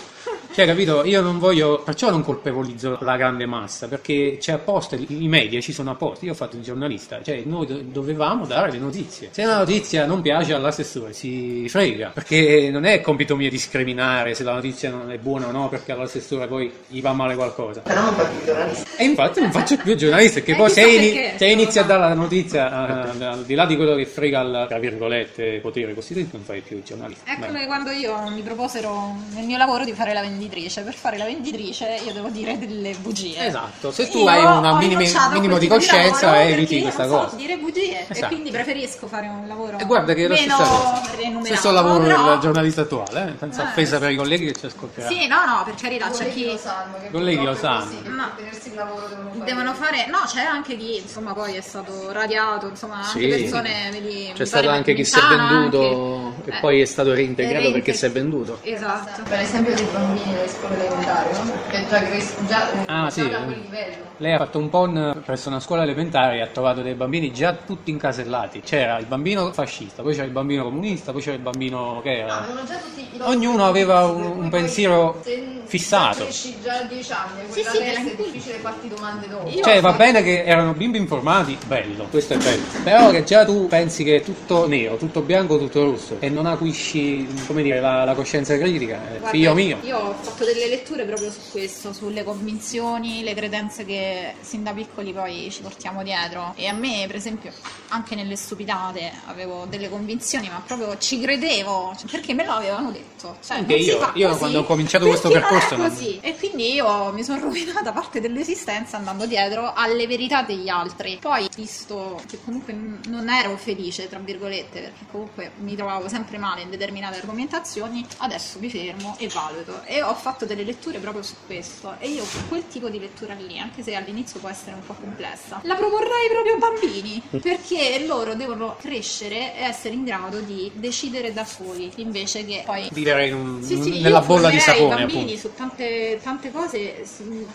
Cioè, 0.53 0.67
capito? 0.67 1.03
Io 1.05 1.23
non 1.23 1.39
voglio, 1.39 1.81
perciò 1.83 2.11
non 2.11 2.23
colpevolizzo 2.23 2.99
la 3.01 3.17
grande 3.17 3.47
massa, 3.47 3.89
perché 3.89 4.37
c'è 4.39 4.53
apposta, 4.53 4.97
i 4.97 5.27
media 5.27 5.59
ci 5.63 5.73
sono 5.73 5.91
apposta. 5.93 6.27
Io 6.27 6.33
ho 6.33 6.35
fatto 6.35 6.57
il 6.57 6.63
giornalista, 6.63 7.23
cioè 7.23 7.41
noi 7.47 7.65
do- 7.67 7.81
dovevamo 7.83 8.45
dare 8.45 8.71
le 8.71 8.77
notizie. 8.79 9.31
Se 9.33 9.43
una 9.45 9.57
notizia 9.59 10.05
non 10.05 10.21
piace 10.21 10.53
all'assessore, 10.53 11.15
si 11.15 11.67
frega, 11.71 12.11
perché 12.13 12.69
non 12.71 12.85
è 12.85 13.01
compito 13.01 13.35
mio 13.35 13.49
discriminare 13.49 14.35
se 14.35 14.43
la 14.45 14.53
notizia 14.53 14.91
non 14.91 15.11
è 15.11 15.17
buona 15.17 15.47
o 15.49 15.53
no, 15.53 15.71
perché 15.71 15.93
all'assessore 15.93 16.47
poi 16.47 16.71
gli 16.87 17.01
va 17.01 17.15
male 17.15 17.35
qualcosa. 17.35 17.81
Però 17.81 18.03
non 18.03 18.15
fa 18.15 18.25
più 18.25 18.45
giornalista. 18.45 18.89
E 18.99 19.05
infatti 19.05 19.41
non 19.41 19.53
faccio 19.53 19.77
più 19.79 19.95
giornalista, 19.95 20.35
perché 20.35 20.53
Eh, 20.53 20.57
poi 20.57 20.67
chissà 20.69 20.81
se, 20.83 20.97
perché, 20.99 21.33
se 21.39 21.47
inizi 21.47 21.79
a 21.79 21.83
dare 21.83 22.01
la 22.01 22.15
notizia, 22.15 23.15
eh, 23.19 23.25
al 23.25 23.45
di 23.47 23.55
là 23.55 23.65
di 23.65 23.77
quello 23.77 23.95
che 23.95 24.05
frega 24.05 24.41
al, 24.41 24.67
tra 24.69 24.79
virgolette, 24.79 25.61
potere 25.63 25.95
costituito, 25.95 26.37
non 26.37 26.45
fai 26.45 26.61
più 26.61 26.72
il 26.77 26.83
giornalista. 26.85 27.31
È 27.33 27.37
Beh. 27.37 27.47
come 27.47 27.67
quando 27.67 27.91
io 27.91 28.29
mi 28.31 28.41
proposero 28.43 29.15
nel 29.35 29.45
mio 29.45 29.57
lavoro 29.59 29.85
di 29.85 29.93
fare 29.93 30.13
la 30.13 30.21
venditrice. 30.21 30.83
Per 30.83 30.95
fare 30.95 31.17
la 31.19 31.25
venditrice 31.25 32.01
io 32.05 32.13
devo 32.13 32.29
dire 32.29 32.59
delle 32.59 32.95
bugie. 33.01 33.47
Esatto, 33.47 33.91
se 33.93 34.09
tu 34.09 34.19
Io 34.19 34.29
hai 34.29 34.45
un 34.45 34.77
minimo 34.79 35.59
di 35.59 35.67
coscienza, 35.69 36.27
lavoro 36.33 36.49
eviti 36.49 36.81
questa 36.83 37.07
non 37.07 37.19
so 37.19 37.25
cosa. 37.25 37.37
dire 37.37 37.57
bugie 37.59 38.01
Esatto. 38.09 38.25
e 38.25 38.29
quindi 38.29 38.51
preferisco 38.51 39.07
fare 39.07 39.27
un 39.29 39.47
lavoro 39.47 39.79
E 39.79 39.85
guarda 39.85 40.15
che 40.15 40.25
è 40.25 40.29
la 40.29 40.35
meno 40.35 40.55
stessa 40.55 40.71
cosa. 40.71 41.03
remunerato. 41.17 41.45
Stesso 41.47 41.71
lavoro 41.71 42.05
però- 42.05 42.29
del 42.31 42.39
giornalista 42.41 42.81
attuale, 42.83 43.33
eh, 43.35 43.39
senza 43.39 43.63
Eh, 43.63 43.67
offesa 43.67 43.99
per 43.99 44.11
i 44.11 44.17
colleghi 44.17 44.47
che 44.47 44.53
ci 44.59 44.67
ascolteranno. 44.67 45.15
Sì, 45.17 45.27
no, 45.27 45.45
no, 45.45 45.63
per 45.65 45.75
carità, 45.75 46.11
c'è 46.11 46.33
chi 46.33 46.47
lo 46.47 46.57
sanno 46.57 46.97
Colleghi 47.11 47.45
lo 47.45 47.53
è 47.53 47.57
sanno. 47.57 47.85
così, 47.85 48.03
devono 48.03 48.25
fare 48.33 49.45
devono 49.45 49.75
fare 49.75 50.07
no 50.09 50.19
c'è 50.27 50.43
anche 50.43 50.77
chi 50.77 50.97
insomma 50.99 51.33
poi 51.33 51.55
è 51.57 51.61
stato 51.61 52.11
radiato 52.13 52.69
insomma 52.69 52.97
anche 52.97 53.19
Sì. 53.21 53.29
persone 53.29 53.89
vedi, 53.91 54.33
C'è 54.35 54.45
stato 54.45 54.69
anche 54.69 54.95
chi 54.95 55.05
si 55.05 55.19
è 55.19 55.23
venduto 55.27 56.35
Eh, 56.57 56.61
poi 56.61 56.81
è 56.81 56.85
stato 56.85 57.15
reintegrato 57.15 57.59
reinte- 57.59 57.73
perché 57.79 57.93
si 57.95 58.05
è 58.07 58.11
venduto. 58.11 58.59
esatto 58.63 59.23
Per 59.29 59.39
esempio 59.41 59.75
dei 59.75 59.87
bambini 59.87 60.35
delle 60.35 60.49
scuole 60.49 60.75
elementari, 60.75 61.33
no? 61.33 61.53
Che 61.71 61.87
già, 61.89 62.03
cres- 62.03 62.47
già, 62.47 62.69
Ah, 62.87 63.05
già 63.05 63.11
sì. 63.11 63.29
da 63.31 63.39
quel 63.39 63.59
livello. 63.61 64.11
Lei 64.19 64.33
ha 64.35 64.39
fatto 64.39 64.59
un 64.59 64.69
PON 64.69 65.23
presso 65.25 65.49
una 65.49 65.59
scuola 65.59 65.83
elementare 65.83 66.37
e 66.37 66.41
ha 66.43 66.47
trovato 66.47 66.81
dei 66.83 66.95
bambini 66.95 67.33
già 67.33 67.55
tutti 67.55 67.91
incasellati. 67.91 68.61
C'era 68.61 68.99
il 68.99 69.07
bambino 69.07 69.53
fascista, 69.53 70.03
poi 70.03 70.13
c'era 70.13 70.27
il 70.27 70.31
bambino 70.33 70.63
comunista, 70.65 71.11
poi 71.13 71.23
c'era 71.23 71.35
il 71.37 71.43
bambino 71.43 72.01
che 72.03 72.11
No, 72.11 72.17
era. 72.17 72.39
avevano 72.39 72.65
già 72.67 72.77
tutti 72.77 73.01
i 73.01 73.11
Ognuno 73.25 73.67
aveva 73.67 74.05
un- 74.07 74.23
un 74.43 74.49
pensiero 74.49 75.21
se 75.23 75.61
fissato. 75.67 76.15
Se 76.19 76.23
cresci 76.25 76.57
già 76.63 76.79
a 76.79 76.83
10 76.83 77.13
anni, 77.13 77.41
Sì, 77.49 77.53
quella 77.63 77.71
sì, 77.71 77.79
testa 77.79 78.01
è 78.11 78.17
difficile 78.17 78.55
farti 78.59 78.89
domande 78.89 79.29
dopo. 79.29 79.49
Io- 79.49 79.63
Cioè, 79.63 79.81
va 79.81 79.93
bene 79.93 80.23
che 80.23 80.45
erano 80.45 80.73
bimbi 80.73 80.99
informati, 80.99 81.57
bello, 81.67 82.07
questo 82.11 82.35
è 82.35 82.37
bello. 82.39 82.63
Però 82.83 83.11
che 83.11 83.23
già 83.25 83.45
tu 83.45 83.67
pensi 83.69 84.03
che 84.05 84.17
è 84.17 84.23
tutto 84.23 84.67
nero, 84.67 84.97
tutto 84.97 85.21
bianco, 85.21 85.59
tutto 85.59 85.85
rosso 85.85 86.17
e 86.21 86.29
non 86.31 86.47
acquisci, 86.47 87.27
come 87.47 87.63
dire, 87.63 87.81
la, 87.81 88.05
la 88.05 88.15
coscienza 88.15 88.57
critica, 88.59 88.97
eh, 89.07 89.09
Guarda, 89.19 89.29
figlio 89.29 89.55
mio. 89.55 89.79
Io 89.83 89.99
ho 89.99 90.15
fatto 90.21 90.45
delle 90.45 90.69
letture 90.69 91.05
proprio 91.05 91.31
su 91.31 91.41
questo, 91.51 91.93
sulle 91.93 92.25
convinzioni, 92.25 93.23
le 93.23 93.35
credenze 93.35 93.85
che 93.85 94.02
sin 94.41 94.63
da 94.63 94.73
piccoli 94.73 95.13
poi 95.13 95.49
ci 95.51 95.61
portiamo 95.63 96.03
dietro. 96.03 96.53
E 96.57 96.67
a 96.67 96.73
me, 96.73 97.05
per 97.07 97.17
esempio, 97.17 97.53
anche 97.89 98.15
nelle 98.15 98.37
stupidate 98.37 99.11
avevo 99.27 99.67
delle 99.69 99.89
convinzioni, 99.89 100.49
ma 100.49 100.63
proprio 100.65 100.97
ci 100.99 101.21
credevo, 101.21 101.95
cioè, 101.99 102.11
perché 102.11 102.35
me 102.35 102.45
lo 102.45 102.53
avevano 102.53 102.91
detto. 102.91 103.37
Cioè, 103.45 103.59
Anche 103.59 103.75
io, 103.75 104.11
io 104.15 104.29
così, 104.29 104.39
quando 104.39 104.59
ho 104.61 104.65
cominciato 104.65 105.07
questo 105.07 105.29
percorso 105.31 105.77
Non 105.77 105.87
è 105.87 105.89
non- 105.89 105.97
così. 105.97 106.19
E 106.21 106.37
quindi 106.37 106.73
io 106.75 107.13
mi 107.13 107.23
sono 107.25 107.41
rovinata 107.45 107.93
parte 107.93 108.21
dell'esistenza 108.21 108.97
andando 108.97 109.27
dietro 109.27 109.73
alle 109.75 110.07
verità 110.07 110.43
degli 110.43 110.69
altri. 110.69 111.19
Poi, 111.21 111.49
visto 111.55 112.21
che 112.29 112.39
comunque 112.45 112.73
non 113.09 113.29
ero 113.29 113.57
felice, 113.57 114.09
tra 114.09 114.19
virgolette, 114.19 114.81
perché 114.81 115.05
comunque 115.11 115.53
mi 115.59 115.75
trovavo 115.77 116.09
sempre 116.09 116.39
male 116.39 116.63
in 116.63 116.71
determinate 116.71 117.19
argomentazioni, 117.19 118.05
adesso 118.19 118.59
mi 118.59 118.71
fermo 118.71 119.17
e 119.19 119.29
valuto. 119.29 119.83
E 119.85 120.03
ho 120.03 120.15
fatto 120.15 120.45
delle 120.47 120.65
letture 120.65 120.99
proprio 120.99 121.23
su 121.23 121.35
questo. 121.47 121.95
E 121.99 122.09
io 122.09 122.25
quel 122.49 122.67
tipo 122.69 122.89
di 122.89 122.99
lettura 122.99 123.35
lì, 123.35 123.59
anche 123.59 123.83
se 123.83 123.92
all'inizio 123.97 124.41
può 124.41 124.49
essere 124.49 124.73
un 124.75 124.85
po' 124.87 124.95
complessa, 124.95 125.61
la 125.65 125.75
proporrei 125.75 126.29
proprio 126.31 126.53
ai 126.55 126.59
bambini, 126.59 127.23
perché 127.43 128.05
loro 128.07 128.35
devono 128.35 128.77
crescere 128.81 129.57
e 129.57 129.63
essere 129.63 129.95
in 129.95 130.05
grado 130.05 130.41
di 130.41 130.71
decidere 130.75 131.33
da 131.33 131.45
soli, 131.45 131.91
invece 131.97 132.45
che 132.45 132.63
poi 132.65 132.89
Vivere 132.93 133.27
in 133.29 133.35
un- 133.35 133.63
sì, 133.63 133.81
sì, 133.83 134.01
nella 134.01 134.21
bolla 134.21 134.51
di 134.51 134.59
sapone, 134.59 134.85
i 134.85 134.89
bambini 134.99 135.21
appunto. 135.23 135.37
su 135.39 135.55
tante, 135.55 136.21
tante 136.23 136.51
cose 136.51 137.05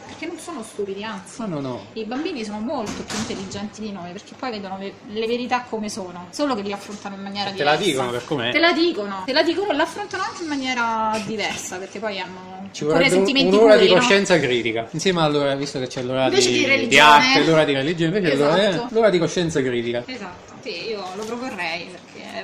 perché 0.06 0.26
non 0.26 0.38
sono 0.40 0.64
stupidi, 0.64 1.04
anzi. 1.04 1.42
No, 1.42 1.48
no, 1.48 1.60
no. 1.60 1.86
I 1.94 2.06
bambini 2.06 2.44
sono 2.44 2.60
molto 2.60 3.04
più 3.04 3.18
intelligenti 3.18 3.82
di 3.82 3.92
noi 3.92 4.12
perché 4.12 4.34
poi 4.38 4.52
vedono 4.52 4.78
le, 4.78 4.94
le 5.08 5.28
verità 5.28 5.66
come 5.70 5.90
sono, 5.90 6.28
solo 6.32 6.56
che 6.56 6.62
li 6.62 6.72
affrontano 6.72 7.16
in 7.16 7.22
maniera 7.22 7.50
Te 7.50 7.56
diversa. 7.58 7.78
la 7.78 7.84
dicono 7.86 8.12
per 8.12 8.26
com'è. 8.26 8.52
Te 8.52 8.60
la 8.60 8.72
dicono, 8.74 9.24
te 9.26 9.34
la 9.34 9.44
dicono 9.44 9.72
e 9.72 9.76
l'affrontano 9.76 10.24
anche 10.24 10.42
in 10.44 10.48
maniera 10.50 11.20
diversa 11.26 11.78
perché 11.78 12.00
poi 12.00 12.20
hanno 12.20 12.57
Ci 12.72 12.84
vorrebbe 12.84 13.16
un'ora 13.16 13.78
di 13.78 13.88
no? 13.88 13.96
coscienza 13.96 14.40
critica. 14.40 14.88
Insieme 14.92 15.22
all'ora, 15.22 15.56
visto 15.56 15.80
che 15.80 15.88
c'è 15.88 16.02
l'ora 16.04 16.30
di, 16.30 16.36
di 16.36 16.66
religione. 16.66 16.88
di 16.88 17.00
arte, 17.00 17.46
l'ora 17.46 17.64
di 17.64 17.74
religione, 17.74 18.18
invece 18.18 18.36
l'ora, 18.36 18.70
Esatto. 18.70 18.94
l'ora 18.94 19.10
di 19.10 19.20
coscienza 19.20 19.62
critica. 19.62 20.04
Esatto, 20.06 20.54
sì, 20.62 20.90
io 20.90 21.04
lo 21.16 21.24
proporrei 21.24 21.88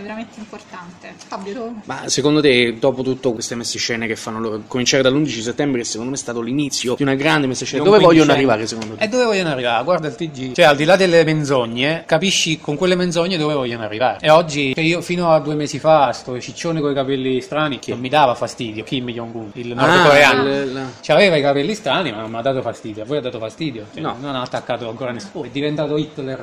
veramente 0.03 0.37
importante. 0.39 1.13
Fabio? 1.27 1.73
Ma 1.85 2.07
secondo 2.07 2.41
te, 2.41 2.77
dopo 2.77 3.01
tutte 3.01 3.31
queste 3.33 3.55
messe 3.55 3.77
scene 3.79 4.05
che 4.07 4.15
fanno 4.15 4.39
loro, 4.39 4.61
cominciare 4.67 5.01
dall'11 5.03 5.41
settembre, 5.41 5.79
che 5.81 5.85
secondo 5.87 6.11
me 6.11 6.17
è 6.17 6.19
stato 6.19 6.41
l'inizio 6.41 6.93
di 6.95 7.01
una 7.03 7.15
grande 7.15 7.47
messa 7.47 7.65
scena, 7.65 7.83
dove 7.83 7.97
vogliono 7.97 8.33
quindicenne. 8.33 8.37
arrivare 8.53 8.67
secondo 8.67 8.95
te? 8.95 9.03
E 9.03 9.07
dove 9.07 9.23
vogliono 9.25 9.49
arrivare? 9.49 9.83
Guarda 9.83 10.07
il 10.07 10.15
TG. 10.15 10.51
Cioè, 10.53 10.65
al 10.65 10.75
di 10.75 10.83
là 10.83 10.95
delle 10.95 11.23
menzogne, 11.23 12.03
capisci 12.05 12.59
con 12.59 12.75
quelle 12.75 12.95
menzogne 12.95 13.37
dove 13.37 13.53
vogliono 13.55 13.83
arrivare. 13.83 14.17
E 14.21 14.29
oggi, 14.29 14.73
cioè 14.73 14.83
io 14.83 15.01
fino 15.01 15.31
a 15.31 15.39
due 15.39 15.55
mesi 15.55 15.79
fa, 15.79 16.11
sto 16.11 16.39
ciccione 16.39 16.79
con 16.81 16.91
i 16.91 16.93
capelli 16.93 17.41
strani, 17.41 17.79
che 17.79 17.91
non 17.91 17.99
mi 17.99 18.09
dava 18.09 18.35
fastidio. 18.35 18.83
Kim 18.83 19.09
Jong-un, 19.09 19.49
il 19.53 19.73
nordcoreano. 19.73 20.41
Ah, 20.41 20.65
la- 20.65 20.85
Cioè, 21.01 21.15
aveva 21.15 21.35
i 21.37 21.41
capelli 21.41 21.73
strani, 21.75 22.11
ma 22.11 22.21
non 22.21 22.29
mi 22.31 22.37
ha 22.37 22.41
dato 22.41 22.61
fastidio. 22.61 23.03
A 23.03 23.05
voi 23.05 23.17
ha 23.17 23.21
dato 23.21 23.39
fastidio? 23.39 23.85
Cioè, 23.93 24.01
No. 24.01 24.15
Non 24.19 24.35
ha 24.35 24.41
attaccato 24.41 24.89
ancora 24.89 25.11
nessuno. 25.11 25.45
È 25.45 25.49
diventato 25.49 25.97
Hitler 25.97 26.39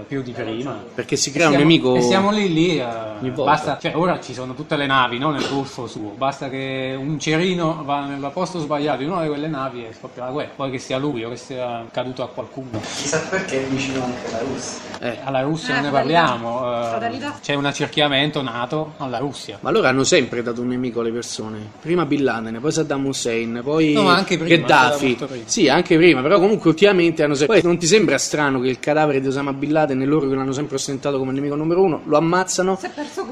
eh, 0.00 0.04
più 0.06 0.22
di 0.22 0.32
prima. 0.32 0.82
Perché 0.94 1.16
si 1.16 1.30
crea 1.30 1.46
un 1.48 1.52
Siamo- 1.54 1.68
nemico. 1.68 1.96
E 1.96 2.02
siamo 2.02 2.30
lì 2.30 2.52
lì. 2.52 2.78
eh, 2.78 2.84
Ogni 3.20 3.30
volta. 3.30 3.50
basta, 3.52 3.78
cioè, 3.80 3.96
ora 3.96 4.20
ci 4.20 4.32
sono 4.34 4.54
tutte 4.54 4.76
le 4.76 4.86
navi, 4.86 5.18
no? 5.18 5.30
Nel 5.30 5.46
golfo 5.48 5.86
suo. 5.86 6.14
Basta 6.16 6.48
che 6.48 6.94
un 6.98 7.18
cerino 7.18 7.82
va 7.84 8.04
nel 8.06 8.30
posto 8.32 8.58
sbagliato 8.58 9.02
in 9.02 9.10
una 9.10 9.22
di 9.22 9.28
quelle 9.28 9.48
navi 9.48 9.84
e 9.86 9.92
scoppia 9.98 10.24
la 10.24 10.30
guerra. 10.30 10.50
Poi 10.56 10.70
che 10.70 10.78
sia 10.78 10.98
lui 10.98 11.24
o 11.24 11.28
che 11.30 11.36
sia 11.36 11.84
caduto 11.90 12.22
a 12.22 12.28
qualcuno. 12.28 12.80
Chissà 12.80 13.20
perché 13.28 13.64
è 13.64 13.68
vicino 13.68 14.02
anche 14.04 14.30
la 14.30 14.38
Russia. 14.38 14.80
Eh, 15.00 15.18
Alla 15.24 15.42
Russia 15.42 15.70
Eh, 15.70 15.74
non 15.76 15.84
ne 15.84 15.90
parliamo. 15.90 16.58
Fratelità. 16.58 17.38
c'è 17.40 17.54
un 17.54 17.64
accerchiamento 17.66 18.42
nato 18.42 18.92
alla 18.98 19.18
Russia. 19.18 19.58
Ma 19.60 19.70
loro 19.70 19.86
hanno 19.86 20.04
sempre 20.04 20.42
dato 20.42 20.60
un 20.60 20.68
nemico 20.68 21.00
alle 21.00 21.10
persone. 21.12 21.58
Prima 21.80 22.04
Bin 22.06 22.24
Laden, 22.24 22.58
poi 22.60 22.72
Saddam 22.72 23.04
Hussein, 23.06 23.60
poi 23.62 23.92
No, 23.92 24.02
ma 24.02 24.14
anche 24.14 24.36
prima, 24.38 24.56
Gheddafi. 24.56 25.18
Sì, 25.44 25.68
anche 25.68 25.96
prima, 25.96 26.20
però 26.22 26.38
comunque 26.38 26.70
ultimamente 26.70 27.22
hanno 27.22 27.34
sempre... 27.34 27.60
Poi 27.60 27.66
non 27.66 27.78
ti 27.78 27.86
sembra 27.86 28.18
strano 28.18 28.60
che 28.60 28.68
il 28.68 28.78
cadavere 28.80 29.20
di 29.20 29.26
Osama 29.26 29.52
Bin 29.52 29.72
Laden 29.72 30.00
e 30.00 30.04
loro 30.04 30.28
che 30.28 30.34
l'hanno 30.34 30.52
sempre 30.52 30.76
ostentato 30.76 31.18
come 31.18 31.32
nemico 31.32 31.54
numero 31.54 31.82
uno, 31.82 32.00
lo 32.04 32.16
ammazzano, 32.16 32.75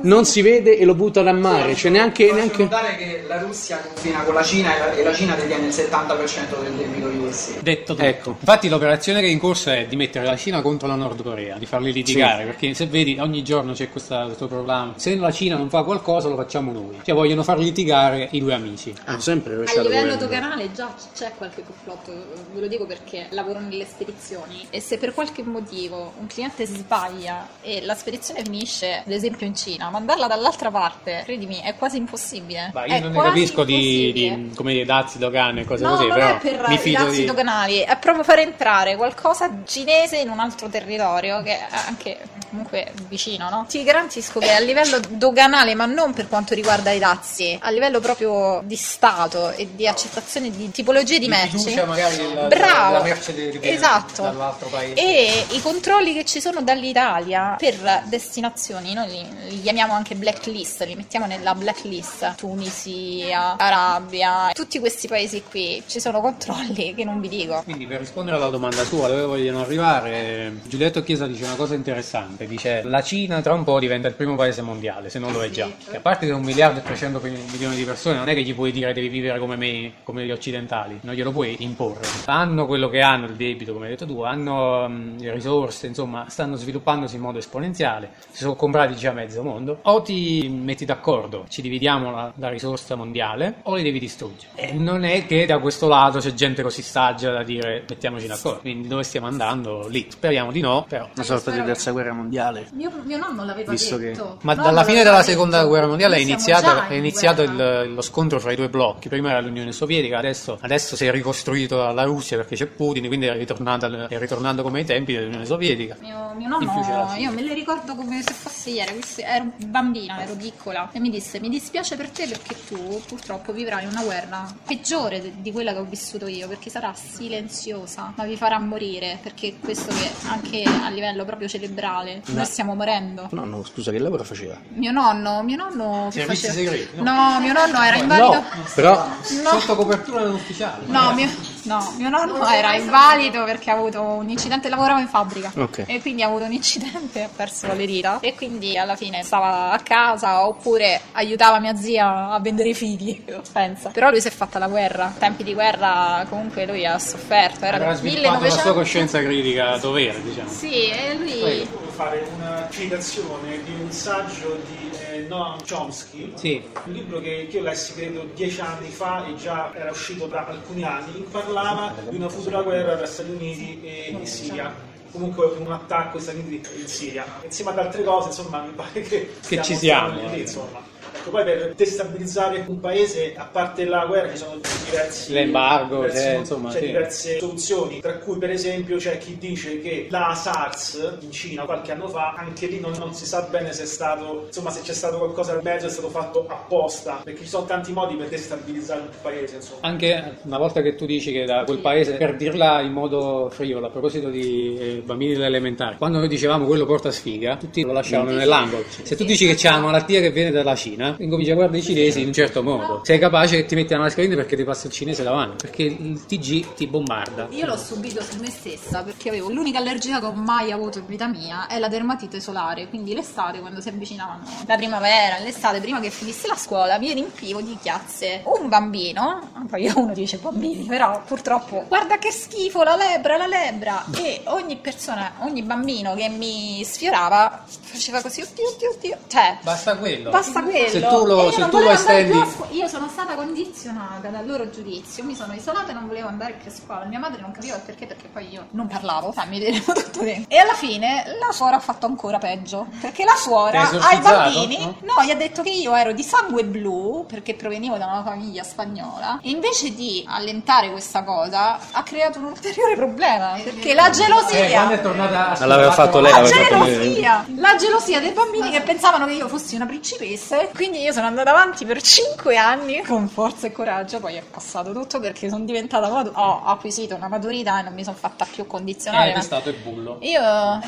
Non 0.02 0.24
si 0.24 0.42
vede 0.42 0.76
e 0.76 0.84
lo 0.84 0.94
buttano 0.94 1.28
a 1.30 1.32
mare, 1.32 1.74
cioè 1.74 1.90
neanche... 1.90 2.32
Neanche... 2.32 2.62
notare 2.62 2.96
che 2.96 3.24
la 3.26 3.38
Russia 3.38 3.78
confina 3.78 4.22
con 4.22 4.34
la 4.34 4.42
Cina 4.42 4.74
e 4.74 4.78
la, 4.78 4.92
e 4.92 5.02
la 5.02 5.12
Cina 5.14 5.34
detiene 5.34 5.66
il 5.66 5.72
70% 5.72 6.62
del 6.62 6.72
debito 6.72 7.08
di 7.08 7.18
USA. 7.18 7.52
Detto 7.60 7.94
tutto. 7.94 8.06
Ecco. 8.06 8.36
Infatti 8.38 8.68
l'operazione 8.68 9.20
che 9.20 9.26
è 9.26 9.30
in 9.30 9.38
corso 9.38 9.70
è 9.70 9.86
di 9.86 9.96
mettere 9.96 10.24
la 10.24 10.36
Cina 10.36 10.62
contro 10.62 10.88
la 10.88 10.94
Nord 10.94 11.22
Corea, 11.22 11.56
di 11.56 11.66
farli 11.66 11.92
litigare, 11.92 12.44
perché 12.44 12.74
se 12.74 12.86
vedi 12.86 13.16
ogni 13.18 13.42
giorno 13.42 13.72
c'è 13.72 13.88
questa- 13.90 14.24
questo 14.24 14.46
problema. 14.46 14.92
Se 14.96 15.14
la 15.16 15.30
Cina 15.30 15.56
non 15.56 15.68
fa 15.68 15.82
qualcosa 15.82 16.28
lo 16.28 16.36
facciamo 16.36 16.72
noi. 16.72 17.00
Cioè 17.02 17.14
vogliono 17.14 17.42
far 17.42 17.58
litigare 17.58 18.28
i 18.32 18.40
due 18.40 18.54
amici. 18.54 18.94
Hanno 19.04 19.20
sempre 19.20 19.54
A 19.54 19.80
livello 19.80 20.16
doganale 20.16 20.72
già 20.72 20.94
c'è 21.14 21.32
qualche 21.36 21.62
complotto, 21.62 22.12
ve 22.52 22.60
lo 22.60 22.66
dico 22.66 22.86
perché 22.86 23.26
lavoro 23.30 23.60
nelle 23.60 23.84
spedizioni 23.84 24.66
e 24.70 24.80
se 24.80 24.98
per 24.98 25.12
qualche 25.14 25.42
motivo 25.42 26.12
un 26.18 26.26
cliente 26.26 26.66
si 26.66 26.76
sbaglia 26.76 27.48
e 27.60 27.82
la 27.82 27.94
spedizione 27.94 28.42
finisce, 28.42 29.02
ad 29.04 29.12
esempio 29.12 29.33
in 29.42 29.56
Cina, 29.56 29.90
mandarla 29.90 30.26
dall'altra 30.28 30.70
parte, 30.70 31.22
credimi, 31.24 31.60
è 31.60 31.74
quasi 31.74 31.96
impossibile. 31.96 32.70
Ma 32.72 32.86
io 32.86 32.94
È 32.94 33.00
non 33.00 33.12
ne 33.12 33.20
capisco 33.22 33.64
di, 33.64 34.12
di, 34.12 34.52
come 34.54 34.72
dire, 34.72 34.84
dazi, 34.84 35.18
dogane 35.18 35.62
e 35.62 35.64
cose 35.64 35.82
No, 35.82 35.90
così, 35.96 36.06
non 36.06 36.16
però 36.16 36.28
è 36.28 36.38
per 36.38 36.68
mi 36.68 36.74
i 36.74 36.78
fido 36.78 37.04
dazi 37.04 37.20
di... 37.20 37.24
doganali, 37.24 37.78
è 37.78 37.96
proprio 37.98 38.22
far 38.24 38.38
entrare 38.38 38.96
qualcosa 38.96 39.50
cinese 39.66 40.18
in 40.18 40.30
un 40.30 40.38
altro 40.38 40.68
territorio 40.68 41.42
che 41.42 41.58
è 41.58 41.66
anche 41.86 42.18
comunque 42.48 42.92
vicino, 43.08 43.48
no? 43.50 43.66
Ti 43.68 43.82
garantisco 43.82 44.38
che 44.38 44.52
a 44.52 44.60
livello 44.60 45.00
doganale, 45.08 45.74
ma 45.74 45.86
non 45.86 46.12
per 46.12 46.28
quanto 46.28 46.54
riguarda 46.54 46.92
i 46.92 47.00
dazi, 47.00 47.58
a 47.60 47.70
livello 47.70 47.98
proprio 47.98 48.60
di 48.64 48.76
Stato 48.76 49.50
e 49.50 49.70
di 49.74 49.88
accettazione 49.88 50.50
di 50.50 50.70
tipologie 50.70 51.18
di 51.18 51.24
Di 51.24 51.30
merci. 51.30 51.74
magari 51.84 52.16
della- 52.16 52.46
Bravo. 52.46 52.92
della 52.92 53.02
merce 53.02 53.32
viene 53.32 53.58
esatto. 53.60 54.22
dall'altro 54.22 54.68
paese. 54.68 54.94
E 54.94 55.46
i 55.50 55.60
controlli 55.60 56.14
che 56.14 56.24
ci 56.24 56.40
sono 56.40 56.62
dall'Italia 56.62 57.56
per 57.58 58.02
destinazioni, 58.04 58.92
noi 58.94 59.08
li, 59.08 59.23
li 59.48 59.60
chiamiamo 59.60 59.92
anche 59.92 60.14
blacklist, 60.14 60.84
li 60.84 60.94
mettiamo 60.94 61.26
nella 61.26 61.54
blacklist, 61.54 62.34
Tunisia, 62.36 63.56
Arabia, 63.56 64.50
tutti 64.52 64.78
questi 64.78 65.08
paesi 65.08 65.42
qui, 65.42 65.82
ci 65.86 66.00
sono 66.00 66.20
controlli 66.20 66.94
che 66.94 67.04
non 67.04 67.20
vi 67.20 67.28
dico. 67.28 67.62
Quindi 67.64 67.86
per 67.86 68.00
rispondere 68.00 68.36
alla 68.36 68.48
domanda 68.48 68.84
sua, 68.84 69.08
dove 69.08 69.22
vogliono 69.22 69.60
arrivare, 69.60 70.60
Giulietto 70.64 71.02
Chiesa 71.02 71.26
dice 71.26 71.44
una 71.44 71.56
cosa 71.56 71.74
interessante, 71.74 72.46
dice 72.46 72.82
la 72.84 73.02
Cina 73.02 73.40
tra 73.40 73.54
un 73.54 73.64
po' 73.64 73.78
diventa 73.78 74.08
il 74.08 74.14
primo 74.14 74.34
paese 74.34 74.62
mondiale, 74.62 75.10
se 75.10 75.18
non 75.18 75.32
lo 75.32 75.42
è 75.42 75.50
già. 75.50 75.68
Che 75.90 75.96
a 75.96 76.00
parte 76.00 76.26
che 76.26 76.32
un 76.32 76.42
miliardo 76.42 76.80
e 76.80 76.82
300 76.82 77.20
milioni 77.22 77.76
di 77.76 77.84
persone 77.84 78.16
non 78.16 78.28
è 78.28 78.34
che 78.34 78.42
gli 78.42 78.54
puoi 78.54 78.72
dire 78.72 78.92
devi 78.92 79.08
vivere 79.08 79.38
come 79.38 79.56
me, 79.56 79.92
come 80.02 80.24
gli 80.24 80.30
occidentali, 80.30 80.98
non 81.02 81.14
glielo 81.14 81.32
puoi 81.32 81.56
imporre. 81.60 82.06
Hanno 82.26 82.66
quello 82.66 82.88
che 82.88 83.00
hanno, 83.00 83.26
il 83.26 83.34
debito 83.34 83.72
come 83.72 83.86
hai 83.86 83.92
detto 83.92 84.06
tu, 84.06 84.22
hanno 84.22 84.86
le 85.18 85.32
risorse, 85.32 85.86
insomma 85.86 86.26
stanno 86.28 86.56
sviluppandosi 86.56 87.16
in 87.16 87.22
modo 87.22 87.38
esponenziale, 87.38 88.10
si 88.30 88.38
sono 88.38 88.54
comprati 88.54 88.94
già 88.96 89.12
mezzo 89.14 89.42
mondo, 89.42 89.78
o 89.82 90.02
ti 90.02 90.48
metti 90.48 90.84
d'accordo, 90.84 91.44
ci 91.48 91.62
dividiamo 91.62 92.10
la, 92.10 92.32
la 92.36 92.48
risorsa 92.48 92.94
mondiale, 92.94 93.56
o 93.62 93.74
li 93.74 93.82
devi 93.82 93.98
distruggere. 93.98 94.52
E 94.54 94.72
non 94.72 95.04
è 95.04 95.26
che 95.26 95.46
da 95.46 95.58
questo 95.58 95.88
lato 95.88 96.18
c'è 96.18 96.34
gente 96.34 96.62
così 96.62 96.82
saggia 96.82 97.30
da 97.32 97.42
dire 97.42 97.84
mettiamoci 97.88 98.26
d'accordo, 98.26 98.60
quindi 98.60 98.88
dove 98.88 99.02
stiamo 99.02 99.26
andando? 99.26 99.86
Lì. 99.88 100.06
Speriamo 100.10 100.50
di 100.52 100.60
no, 100.60 100.84
però 100.88 101.08
Una 101.14 101.24
sorta 101.24 101.50
di 101.50 101.62
terza 101.64 101.90
guerra 101.92 102.12
mondiale. 102.12 102.68
Mio, 102.72 102.90
mio 103.04 103.18
nonno 103.18 103.44
l'aveva 103.44 103.70
Visto 103.70 103.96
che- 103.96 104.04
detto. 104.12 104.38
Ma 104.42 104.54
Nonno 104.54 104.66
dalla 104.68 104.84
fine 104.84 105.02
della 105.02 105.18
detto. 105.18 105.30
seconda 105.30 105.64
guerra 105.64 105.86
mondiale 105.86 106.16
è 106.16 106.20
iniziato, 106.20 106.86
è 106.88 106.92
in 106.94 106.98
iniziato 106.98 107.42
il- 107.42 107.92
lo 107.94 108.00
scontro 108.02 108.40
fra 108.40 108.52
i 108.52 108.56
due 108.56 108.68
blocchi. 108.68 109.08
Prima 109.08 109.30
era 109.30 109.40
l'Unione 109.40 109.72
Sovietica, 109.72 110.18
adesso, 110.18 110.58
adesso 110.60 110.96
si 110.96 111.04
è 111.06 111.10
ricostruito 111.10 111.76
dalla 111.76 112.04
Russia 112.04 112.36
perché 112.36 112.56
c'è 112.56 112.66
Putin, 112.66 113.06
quindi 113.06 113.26
è, 113.26 113.34
ritornata- 113.36 114.08
è 114.08 114.18
ritornando 114.18 114.62
come 114.62 114.80
ai 114.80 114.84
tempi 114.84 115.12
dell'Unione 115.14 115.44
Sovietica. 115.46 115.96
Mio, 116.00 116.32
mio 116.36 116.48
la 116.48 116.58
nonno, 116.58 117.14
io 117.18 117.30
me 117.32 117.42
le 117.42 117.54
ricordo 117.54 117.94
come 117.94 118.22
se 118.22 118.32
fosse 118.32 118.70
ieri, 118.70 118.92
ero 119.16 119.52
bambina, 119.66 120.22
ero 120.22 120.34
piccola 120.34 120.88
e 120.92 120.98
mi 121.00 121.10
disse 121.10 121.40
mi 121.40 121.48
dispiace 121.48 121.96
per 121.96 122.10
te 122.10 122.26
perché 122.26 122.56
tu 122.66 123.02
purtroppo 123.06 123.52
vivrai 123.52 123.86
una 123.86 124.02
guerra 124.02 124.46
peggiore 124.64 125.20
de- 125.20 125.32
di 125.36 125.52
quella 125.52 125.72
che 125.72 125.78
ho 125.78 125.84
vissuto 125.84 126.26
io 126.26 126.48
perché 126.48 126.70
sarà 126.70 126.92
silenziosa 126.94 128.12
ma 128.16 128.24
vi 128.24 128.36
farà 128.36 128.58
morire 128.58 129.18
perché 129.22 129.56
questo 129.58 129.92
che 129.94 130.10
anche 130.28 130.62
a 130.62 130.88
livello 130.90 131.24
proprio 131.24 131.48
cerebrale 131.48 132.22
noi 132.26 132.44
stiamo 132.44 132.74
morendo. 132.74 133.28
No, 133.32 133.44
no, 133.44 133.62
scusa, 133.64 133.90
che 133.90 133.98
lavoro 133.98 134.24
faceva? 134.24 134.58
Mio 134.74 134.90
nonno, 134.92 135.42
mio 135.42 135.56
nonno 135.56 136.08
che 136.12 136.24
faceva- 136.24 136.52
segreti, 136.52 136.96
no? 136.96 137.02
No, 137.02 137.40
mio 137.40 137.52
nonno 137.52 137.82
era 137.82 137.96
invalido. 137.96 138.42
Però 138.74 139.06
No. 139.06 139.58
Sotto 139.58 139.76
copertura 139.76 140.22
non 140.22 140.34
ufficiale. 140.34 140.84
No 140.86 141.12
mio, 141.14 141.28
no, 141.64 141.94
mio 141.98 142.08
nonno 142.08 142.46
era 142.46 142.74
invalido 142.74 143.44
perché 143.44 143.70
ha 143.70 143.74
avuto 143.74 144.00
un 144.02 144.28
incidente, 144.28 144.68
lavorava 144.68 145.00
in 145.00 145.08
fabbrica 145.08 145.52
Ok. 145.56 145.84
e 145.86 146.00
quindi 146.00 146.22
ha 146.22 146.26
avuto 146.26 146.44
un 146.44 146.52
incidente 146.52 147.20
e 147.20 147.22
ha 147.24 147.28
perso 147.34 147.72
le 147.72 147.86
dita 147.86 148.18
e 148.20 148.34
quindi 148.34 148.76
alla 148.78 148.96
fine 148.96 149.22
stava 149.22 149.70
a 149.70 149.78
casa 149.80 150.46
oppure 150.46 151.00
aiutava 151.12 151.58
mia 151.60 151.74
zia 151.76 152.30
a 152.30 152.40
vendere 152.40 152.70
i 152.70 152.74
figli, 152.74 153.22
pensa. 153.52 153.90
Però 153.90 154.10
lui 154.10 154.20
si 154.20 154.28
è 154.28 154.30
fatta 154.30 154.58
la 154.58 154.68
guerra, 154.68 155.12
tempi 155.18 155.42
di 155.44 155.54
guerra 155.54 156.24
comunque 156.28 156.66
lui 156.66 156.84
ha 156.86 156.98
sofferto, 156.98 157.64
era 157.64 157.78
del 157.78 157.96
sviluppato 157.96 158.22
la 158.32 158.38
1900. 158.38 158.62
sua 158.62 158.74
coscienza 158.74 159.20
critica 159.20 159.72
a 159.72 159.78
dovere, 159.78 160.22
diciamo. 160.22 160.48
Sì, 160.48 160.88
e 160.90 161.14
lui 161.16 161.32
Volevo 161.40 161.90
fare 161.94 162.26
una 162.36 162.66
citazione 162.70 163.62
di 163.64 163.72
un 163.80 163.90
saggio 163.90 164.58
di 164.68 164.83
eh, 165.14 165.26
Noam 165.28 165.58
Chomsky, 165.68 166.32
Sì. 166.34 166.62
un 166.84 166.92
libro 166.92 167.20
che, 167.20 167.46
che 167.50 167.56
io 167.56 167.62
lessi 167.62 167.94
credo 167.94 168.26
dieci 168.34 168.60
anni 168.60 168.88
fa 168.88 169.26
e 169.26 169.34
già 169.36 169.72
era 169.74 169.90
uscito 169.90 170.26
da 170.26 170.46
alcuni 170.46 170.82
anni, 170.82 171.24
parlava 171.30 171.94
di 172.08 172.16
una 172.16 172.28
futura 172.28 172.62
guerra 172.62 172.96
tra 172.96 173.06
Stati 173.06 173.30
Uniti 173.30 173.80
e, 173.82 174.16
e 174.20 174.26
Siria. 174.26 174.92
Comunque 175.10 175.44
un 175.58 175.70
attacco 175.70 176.18
Stati 176.18 176.38
Uniti 176.38 176.68
in 176.80 176.88
Siria. 176.88 177.24
Insieme 177.44 177.70
ad 177.70 177.78
altre 177.78 178.02
cose, 178.02 178.28
insomma, 178.28 178.62
mi 178.62 178.72
pare 178.72 179.00
che, 179.02 179.30
Che 179.46 179.62
ci 179.62 179.76
siamo, 179.76 180.18
lì, 180.28 180.34
eh. 180.34 180.40
insomma. 180.40 180.82
Ecco, 181.24 181.30
poi 181.30 181.44
per 181.44 181.72
destabilizzare 181.74 182.64
un 182.66 182.80
paese, 182.80 183.32
a 183.34 183.48
parte 183.50 183.86
la 183.86 184.04
guerra, 184.04 184.28
ci 184.28 184.36
sono 184.36 184.60
diversi 184.84 185.32
L'embargo, 185.32 186.00
diversi 186.02 186.22
c'è, 186.22 186.32
mo- 186.34 186.38
insomma, 186.40 186.70
c'è 186.70 186.78
sì. 186.80 186.86
diverse 186.86 187.38
soluzioni, 187.38 188.00
tra 188.00 188.18
cui 188.18 188.36
per 188.36 188.50
esempio 188.50 188.98
c'è 188.98 189.16
chi 189.16 189.38
dice 189.38 189.80
che 189.80 190.08
la 190.10 190.34
SARS 190.34 191.16
in 191.20 191.30
Cina 191.30 191.64
qualche 191.64 191.92
anno 191.92 192.08
fa, 192.08 192.34
anche 192.36 192.66
lì 192.66 192.78
non, 192.78 192.92
non 192.98 193.14
si 193.14 193.24
sa 193.24 193.40
bene 193.50 193.72
se 193.72 193.84
è 193.84 193.86
stato, 193.86 194.44
insomma, 194.46 194.68
se 194.68 194.82
c'è 194.82 194.92
stato 194.92 195.16
qualcosa 195.16 195.52
al 195.52 195.60
mezzo, 195.62 195.86
è 195.86 195.88
stato 195.88 196.10
fatto 196.10 196.46
apposta, 196.46 197.22
perché 197.24 197.40
ci 197.40 197.48
sono 197.48 197.64
tanti 197.64 197.92
modi 197.92 198.16
per 198.16 198.28
destabilizzare 198.28 199.00
un 199.00 199.08
paese, 199.22 199.56
insomma. 199.56 199.80
Anche 199.80 200.36
una 200.42 200.58
volta 200.58 200.82
che 200.82 200.94
tu 200.94 201.06
dici 201.06 201.32
che 201.32 201.46
da 201.46 201.64
quel 201.64 201.78
paese, 201.78 202.16
per 202.16 202.36
dirla 202.36 202.82
in 202.82 202.92
modo 202.92 203.48
frivolo, 203.50 203.86
a 203.86 203.90
proposito 203.90 204.28
di 204.28 204.76
eh, 204.78 205.02
bambini 205.02 205.32
dell'elementare, 205.32 205.96
quando 205.96 206.18
noi 206.18 206.28
dicevamo 206.28 206.66
quello 206.66 206.84
porta 206.84 207.10
sfiga, 207.10 207.56
tutti 207.56 207.80
lo 207.80 207.92
lasciavano 207.92 208.32
nell'angolo. 208.32 208.84
Se 208.90 209.16
tu 209.16 209.24
dici 209.24 209.46
che 209.46 209.54
c'è 209.54 209.70
una 209.70 209.78
malattia 209.78 210.20
che 210.20 210.30
viene 210.30 210.50
dalla 210.50 210.74
Cina, 210.74 211.12
incominci 211.18 211.50
a 211.50 211.54
guardare 211.54 211.78
i 211.78 211.82
cinesi 211.82 212.20
in 212.20 212.28
un 212.28 212.32
certo 212.32 212.62
modo. 212.62 213.00
Sei 213.04 213.18
capace 213.18 213.56
che 213.56 213.66
ti 213.66 213.74
metti 213.74 213.92
la 213.92 214.00
mascherina 214.00 214.34
perché 214.34 214.56
ti 214.56 214.64
passa 214.64 214.86
il 214.86 214.92
cinese 214.92 215.22
davanti, 215.22 215.66
perché 215.66 215.82
il 215.82 216.24
TG 216.26 216.74
ti 216.74 216.86
bombarda. 216.86 217.48
Io 217.50 217.66
l'ho 217.66 217.76
subito 217.76 218.22
su 218.22 218.38
me 218.40 218.50
stessa 218.50 219.02
perché 219.02 219.28
avevo 219.28 219.50
l'unica 219.50 219.78
allergia 219.78 220.20
che 220.20 220.26
ho 220.26 220.32
mai 220.32 220.72
avuto 220.72 220.98
in 220.98 221.06
vita 221.06 221.26
mia 221.26 221.66
è 221.66 221.78
la 221.78 221.88
dermatite 221.88 222.40
solare, 222.40 222.88
quindi 222.88 223.14
l'estate 223.14 223.60
quando 223.60 223.80
si 223.80 223.88
avvicinavano 223.88 224.42
la 224.66 224.76
primavera, 224.76 225.38
l'estate 225.38 225.80
prima 225.80 226.00
che 226.00 226.10
finisse 226.10 226.48
la 226.48 226.56
scuola 226.56 226.98
mi 226.98 227.12
riempivo 227.12 227.60
di 227.60 227.76
chiazze. 227.80 228.42
Un 228.44 228.68
bambino, 228.68 229.50
poi 229.68 229.90
uno 229.94 230.12
dice 230.12 230.38
bambini, 230.38 230.84
però 230.84 231.22
purtroppo 231.24 231.84
guarda 231.88 232.18
che 232.18 232.30
schifo 232.30 232.82
la 232.82 232.96
lebbra, 232.96 233.36
la 233.36 233.46
lebbra 233.46 234.04
e 234.16 234.42
ogni 234.44 234.76
persona, 234.76 235.34
ogni 235.40 235.62
bambino 235.62 236.14
che 236.14 236.28
mi 236.28 236.82
sfiorava 236.84 237.64
faceva 237.66 238.20
così 238.20 238.40
oddio 238.40 238.68
oddio 238.68 238.90
oddio, 238.90 239.18
cioè 239.28 239.58
Basta 239.62 239.96
quello. 239.96 240.30
Basta 240.30 240.62
quello. 240.62 240.88
Se 240.88 241.00
tu 241.08 241.24
lo, 241.24 241.42
io 241.44 241.50
se 241.52 241.60
non 241.60 241.70
tu 241.70 241.78
lo 241.78 241.90
estendi... 241.90 242.30
più 242.32 242.40
a 242.40 242.46
scuola. 242.46 242.70
Io 242.72 242.88
sono 242.88 243.08
stata 243.08 243.34
condizionata 243.34 244.28
dal 244.28 244.46
loro 244.46 244.70
giudizio, 244.70 245.24
mi 245.24 245.34
sono 245.34 245.52
isolata 245.54 245.90
e 245.90 245.94
non 245.94 246.06
volevo 246.06 246.28
andare 246.28 246.54
più 246.60 246.70
a 246.70 246.74
scuola. 246.74 247.04
Mia 247.04 247.18
madre 247.18 247.40
non 247.40 247.52
capiva 247.52 247.76
il 247.76 247.82
perché, 247.82 248.06
perché 248.06 248.28
poi 248.32 248.48
io 248.48 248.66
non 248.70 248.86
parlavo, 248.86 249.32
cioè, 249.34 249.46
mi 249.46 249.60
tutto 249.84 250.22
dentro. 250.22 250.54
E 250.54 250.58
alla 250.58 250.74
fine 250.74 251.24
la 251.38 251.52
suora 251.52 251.76
ha 251.76 251.80
fatto 251.80 252.06
ancora 252.06 252.38
peggio, 252.38 252.86
perché 253.00 253.24
la 253.24 253.34
suora 253.36 253.88
ai 254.00 254.18
bambini, 254.18 254.78
no? 255.00 255.14
no? 255.16 255.24
gli 255.24 255.30
ha 255.30 255.36
detto 255.36 255.62
che 255.62 255.70
io 255.70 255.94
ero 255.94 256.12
di 256.12 256.22
sangue 256.22 256.64
blu, 256.64 257.24
perché 257.28 257.54
provenivo 257.54 257.96
da 257.96 258.06
una 258.06 258.22
famiglia 258.22 258.62
spagnola, 258.62 259.38
e 259.42 259.50
invece 259.50 259.94
di 259.94 260.24
allentare 260.28 260.90
questa 260.90 261.22
cosa 261.24 261.78
ha 261.92 262.02
creato 262.02 262.38
un 262.38 262.46
ulteriore 262.46 262.94
problema, 262.96 263.58
perché 263.62 263.94
la 263.94 264.08
Eh, 264.08 264.12
gelosia... 264.12 264.68
quando 264.70 264.94
è 264.94 265.00
tornata 265.02 265.48
a 265.50 265.58
Non 265.58 265.68
l'aveva 265.68 265.92
fatto 265.92 266.20
lei, 266.20 266.32
La 266.32 266.40
l'aveva 266.40 266.56
fatto 266.64 266.84
lei. 266.84 266.94
gelosia, 266.98 267.44
la 267.56 267.76
gelosia 267.76 268.20
dei 268.20 268.32
bambini 268.32 268.70
che 268.70 268.80
pensavano 268.82 269.26
che 269.26 269.32
io 269.32 269.48
fossi 269.48 269.74
una 269.74 269.86
principessa 269.86 270.60
e 270.60 270.68
quindi 270.94 271.10
io 271.10 271.12
sono 271.12 271.26
andata 271.26 271.50
avanti 271.50 271.84
per 271.84 272.00
5 272.00 272.56
anni 272.56 273.02
con 273.02 273.26
forza 273.26 273.66
e 273.66 273.72
coraggio, 273.72 274.20
poi 274.20 274.36
è 274.36 274.42
passato 274.42 274.92
tutto 274.92 275.18
perché 275.18 275.48
sono 275.48 275.64
diventata 275.64 276.08
madu- 276.08 276.36
ho 276.36 276.64
acquisito 276.64 277.16
una 277.16 277.26
maturità 277.26 277.80
e 277.80 277.82
non 277.82 277.94
mi 277.94 278.04
sono 278.04 278.14
fatta 278.16 278.46
più 278.48 278.64
condizionare. 278.68 279.32
Eh, 279.32 279.34
è 279.34 279.40
stato 279.40 279.70
il 279.70 279.76
bullo. 279.82 280.18
Io 280.20 280.40
no, 280.40 280.80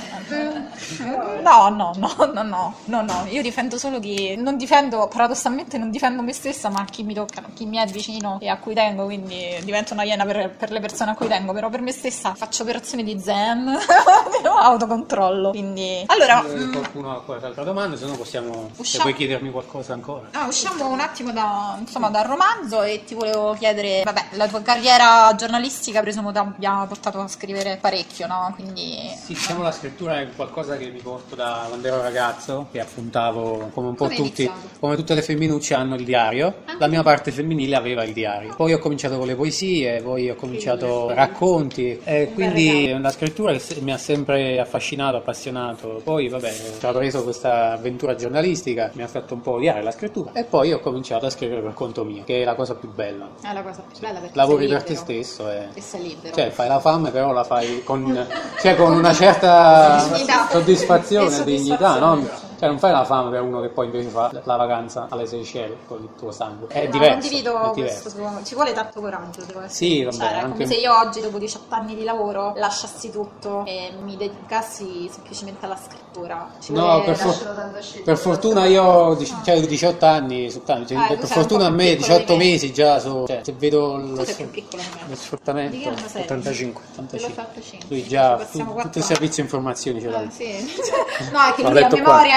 no, 1.70 1.92
no, 1.96 2.14
no, 2.32 2.42
no, 2.42 2.74
no, 2.84 3.02
no, 3.02 3.26
io 3.28 3.42
difendo 3.42 3.78
solo 3.78 3.98
chi 3.98 4.36
non 4.36 4.56
difendo, 4.56 5.08
paradossalmente 5.08 5.76
non 5.76 5.90
difendo 5.90 6.22
me 6.22 6.32
stessa, 6.32 6.68
ma 6.68 6.84
chi 6.84 7.02
mi 7.02 7.12
tocca, 7.12 7.42
chi 7.52 7.66
mi 7.66 7.78
è 7.78 7.86
vicino 7.86 8.38
e 8.40 8.48
a 8.48 8.58
cui 8.58 8.74
tengo, 8.74 9.06
quindi 9.06 9.58
divento 9.64 9.92
una 9.92 10.04
iena 10.04 10.24
per, 10.24 10.50
per 10.50 10.70
le 10.70 10.78
persone 10.78 11.10
a 11.10 11.14
cui 11.16 11.26
tengo, 11.26 11.52
però 11.52 11.68
per 11.68 11.80
me 11.80 11.90
stessa 11.90 12.32
faccio 12.36 12.62
operazioni 12.62 13.02
di 13.02 13.20
zen, 13.20 13.74
autocontrollo. 14.46 15.50
Quindi 15.50 16.04
allora 16.06 16.44
Se 16.46 16.56
mm, 16.56 16.72
qualcuno 16.72 17.10
ha 17.10 17.22
qualche 17.22 17.46
altra 17.46 17.64
domanda, 17.64 17.96
se 17.96 18.06
no 18.06 18.14
possiamo... 18.14 18.70
Se 18.72 18.82
Usciamo- 18.82 19.02
vuoi 19.02 19.14
chiedermi 19.16 19.50
qualcosa 19.50 19.94
ancora. 19.96 20.28
Ah, 20.32 20.46
usciamo 20.46 20.88
un 20.88 21.00
attimo 21.00 21.32
da, 21.32 21.76
insomma, 21.78 22.08
dal 22.08 22.24
romanzo 22.24 22.82
e 22.82 23.02
ti 23.04 23.14
volevo 23.14 23.54
chiedere, 23.58 24.02
vabbè, 24.04 24.28
la 24.32 24.46
tua 24.48 24.62
carriera 24.62 25.34
giornalistica 25.36 26.00
presumo 26.00 26.32
ti 26.32 26.38
abbia 26.38 26.84
portato 26.88 27.20
a 27.20 27.28
scrivere 27.28 27.78
parecchio, 27.80 28.26
no? 28.26 28.52
Quindi 28.54 29.10
Sì, 29.20 29.32
diciamo 29.34 29.62
la 29.62 29.72
scrittura 29.72 30.20
è 30.20 30.28
qualcosa 30.34 30.76
che 30.76 30.88
mi 30.90 31.00
porto 31.00 31.34
da 31.34 31.64
quando 31.68 31.86
ero 31.86 32.00
ragazzo, 32.00 32.68
che 32.70 32.80
appuntavo 32.80 33.70
come 33.72 33.88
un 33.88 33.94
po' 33.94 34.04
Come 34.04 34.16
tutti, 34.16 34.42
iniziato? 34.44 34.78
come 34.78 34.96
tutte 34.96 35.14
le 35.14 35.22
femminucce 35.22 35.74
hanno 35.74 35.94
il 35.96 36.04
diario. 36.04 36.62
La 36.78 36.86
mia 36.86 37.02
parte 37.02 37.32
femminile 37.32 37.74
aveva 37.74 38.04
il 38.04 38.12
diario. 38.12 38.54
Poi 38.54 38.72
ho 38.72 38.78
cominciato 38.78 39.18
con 39.18 39.26
le 39.26 39.34
poesie, 39.34 40.00
poi 40.02 40.30
ho 40.30 40.34
cominciato 40.34 41.12
racconti, 41.12 41.98
e 42.04 42.30
quindi 42.34 42.86
è 42.86 42.92
una 42.92 43.10
scrittura 43.10 43.52
che 43.52 43.80
mi 43.80 43.92
ha 43.92 43.98
sempre 43.98 44.60
affascinato, 44.60 45.16
appassionato. 45.16 46.00
Poi 46.04 46.28
vabbè, 46.28 46.54
ho 46.82 46.92
preso 46.92 47.22
questa 47.24 47.72
avventura 47.72 48.14
giornalistica, 48.14 48.90
mi 48.94 49.02
ha 49.02 49.08
fatto 49.08 49.34
un 49.34 49.40
po' 49.40 49.52
odiare 49.52 49.75
la 49.82 49.90
scrittura 49.90 50.32
e 50.32 50.44
poi 50.44 50.72
ho 50.72 50.80
cominciato 50.80 51.26
a 51.26 51.30
scrivere 51.30 51.60
per 51.60 51.74
conto 51.74 52.04
mio, 52.04 52.24
che 52.24 52.42
è 52.42 52.44
la 52.44 52.54
cosa 52.54 52.74
più 52.74 52.90
bella. 52.92 53.28
è 53.42 53.52
la 53.52 53.62
cosa 53.62 53.82
più 53.82 53.98
bella 54.00 54.20
perché 54.20 54.36
Lavori 54.36 54.66
per 54.68 54.82
te 54.82 54.94
stesso 54.94 55.50
e... 55.50 55.68
E 55.74 55.80
sei 55.80 56.02
libero. 56.02 56.34
Cioè, 56.34 56.50
fai 56.50 56.68
la 56.68 56.80
fame, 56.80 57.10
però 57.10 57.32
la 57.32 57.44
fai 57.44 57.82
con, 57.84 58.26
cioè, 58.60 58.76
con 58.76 58.92
una 58.92 59.12
certa 59.12 59.98
soddisfazione, 60.50 61.40
E 61.40 61.44
dignità, 61.44 61.98
no? 61.98 62.44
Cioè, 62.58 62.68
non 62.68 62.78
fai 62.78 62.92
la 62.92 63.04
fame 63.04 63.30
per 63.30 63.42
uno 63.42 63.60
che 63.60 63.68
poi 63.68 63.86
invece 63.86 64.08
fa 64.08 64.30
la 64.44 64.56
vacanza 64.56 65.06
alle 65.10 65.26
Seychelles 65.26 65.76
con 65.86 66.02
il 66.02 66.08
tuo 66.18 66.30
sangue. 66.32 66.68
È 66.68 66.84
No, 66.84 66.90
diverso. 66.90 67.18
condivido 67.18 67.60
è 67.62 67.70
questo 67.72 68.10
ci 68.44 68.54
vuole 68.54 68.72
tanto 68.72 69.00
coraggio, 69.00 69.42
devo 69.44 69.60
essere 69.60 69.72
Sì, 69.72 70.02
vabbè, 70.02 70.12
sincera. 70.16 70.34
È 70.36 70.42
anche- 70.42 70.52
come 70.52 70.66
se 70.66 70.74
io 70.74 70.98
oggi, 70.98 71.20
dopo 71.20 71.38
18 71.38 71.74
anni 71.74 71.94
di 71.94 72.04
lavoro, 72.04 72.52
lasciassi 72.56 73.10
tutto 73.10 73.64
e 73.66 73.92
mi 74.02 74.16
dedicassi 74.16 75.08
semplicemente 75.12 75.64
alla 75.66 75.76
scrittura. 75.76 76.48
Ci 76.60 76.72
No, 76.72 76.80
vuole- 76.82 77.02
per, 77.04 77.16
for- 77.16 78.02
per 78.04 78.16
fortuna 78.16 78.64
io 78.64 78.82
ho 78.82 79.18
cioè, 79.44 79.60
18 79.60 80.06
anni, 80.06 80.50
soltanto, 80.50 80.88
cioè, 80.88 81.04
Eh, 81.04 81.08
tu 81.14 81.18
per 81.20 81.28
fortuna 81.28 81.66
a 81.66 81.70
me 81.70 81.84
più 81.94 81.96
piccolo 81.96 82.06
18 82.18 82.32
di 82.32 82.38
me. 82.38 82.44
mesi 82.50 82.72
già 82.72 82.98
so, 82.98 83.26
cioè, 83.26 83.40
se 83.42 83.52
vedo 83.52 83.96
lo, 83.96 84.16
Tu 84.16 84.24
sei 84.24 84.34
più 84.34 84.50
piccolo 84.50 84.82
di 84.82 84.88
me. 84.94 85.00
lo 85.08 85.14
sfruttamento 85.16 85.76
che 85.78 85.88
anno 85.88 86.08
sei? 86.08 86.22
85, 86.22 86.82
Dello 86.94 87.26
85. 87.26 87.42
85. 87.42 87.86
Lui 87.90 88.06
già 88.08 88.36
tu- 88.36 88.74
tutto 88.80 88.98
il 88.98 89.04
servizio 89.04 89.42
informazioni 89.42 90.00
ce 90.00 90.08
l'ha. 90.08 90.18
Ah, 90.18 90.30
sì. 90.30 90.44
No, 91.32 91.40
è 91.48 91.52
che 91.54 91.62
L'ho 91.62 91.70
lui 91.70 91.78
a 91.82 91.88
detto 91.88 91.96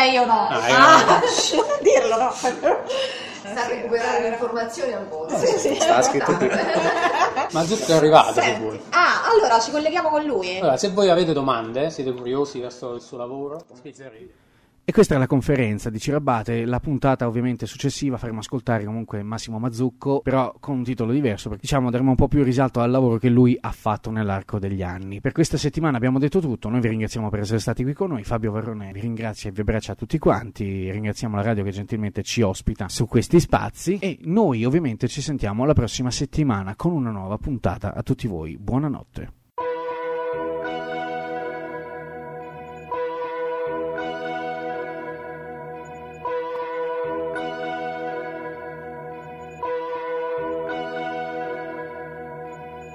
memoria 0.09 0.19
io 0.19 0.25
no. 0.25 0.47
Ah, 0.47 1.15
Ah, 1.15 1.21
dirlo 1.81 2.17
no. 2.17 2.31
Sta 2.31 3.67
recuperando 3.67 4.27
informazioni 4.27 4.93
al 4.93 5.07
volo. 5.07 5.29
Sta 5.37 6.01
scritto 6.03 6.35
qui. 6.37 6.49
Ma 7.51 7.63
tutto 7.63 7.91
è 7.91 7.95
arrivato 7.95 8.33
se 8.33 8.41
Senti. 8.41 8.61
vuoi. 8.61 8.81
Ah, 8.89 9.23
allora 9.29 9.59
ci 9.59 9.71
colleghiamo 9.71 10.09
con 10.09 10.23
lui. 10.23 10.57
Allora, 10.59 10.77
se 10.77 10.89
voi 10.89 11.09
avete 11.09 11.33
domande, 11.33 11.89
siete 11.89 12.11
curiosi 12.13 12.59
verso 12.59 12.93
il 12.93 13.01
suo 13.01 13.17
lavoro, 13.17 13.63
spizzerete. 13.73 14.47
E 14.89 14.91
questa 14.91 15.13
è 15.13 15.17
la 15.19 15.27
conferenza 15.27 15.91
di 15.91 15.99
Cirabate, 15.99 16.65
la 16.65 16.79
puntata 16.79 17.27
ovviamente 17.27 17.67
successiva 17.67 18.17
faremo 18.17 18.39
ascoltare 18.39 18.85
comunque 18.85 19.21
Massimo 19.21 19.59
Mazzucco, 19.59 20.21
però 20.21 20.51
con 20.59 20.77
un 20.77 20.83
titolo 20.83 21.11
diverso, 21.11 21.47
perché 21.49 21.61
diciamo 21.61 21.91
daremo 21.91 22.09
un 22.09 22.15
po' 22.15 22.27
più 22.27 22.41
risalto 22.41 22.79
al 22.79 22.89
lavoro 22.89 23.19
che 23.19 23.29
lui 23.29 23.55
ha 23.61 23.69
fatto 23.71 24.09
nell'arco 24.09 24.57
degli 24.57 24.81
anni. 24.81 25.21
Per 25.21 25.31
questa 25.31 25.57
settimana 25.57 25.97
abbiamo 25.97 26.17
detto 26.17 26.39
tutto, 26.39 26.69
noi 26.69 26.79
vi 26.79 26.87
ringraziamo 26.87 27.29
per 27.29 27.41
essere 27.41 27.59
stati 27.59 27.83
qui 27.83 27.93
con 27.93 28.09
noi, 28.09 28.23
Fabio 28.23 28.51
Varrone 28.51 28.91
vi 28.91 29.01
ringrazia 29.01 29.51
e 29.51 29.53
vi 29.53 29.61
abbraccia 29.61 29.91
a 29.91 29.95
tutti 29.95 30.17
quanti, 30.17 30.89
ringraziamo 30.89 31.35
la 31.35 31.43
radio 31.43 31.63
che 31.63 31.69
gentilmente 31.69 32.23
ci 32.23 32.41
ospita 32.41 32.89
su 32.89 33.05
questi 33.05 33.39
spazi 33.39 33.99
e 33.99 34.17
noi 34.23 34.65
ovviamente 34.65 35.07
ci 35.07 35.21
sentiamo 35.21 35.65
la 35.65 35.73
prossima 35.73 36.09
settimana 36.09 36.75
con 36.75 36.93
una 36.93 37.11
nuova 37.11 37.37
puntata 37.37 37.93
a 37.93 38.01
tutti 38.01 38.25
voi. 38.25 38.57
Buonanotte. 38.57 39.38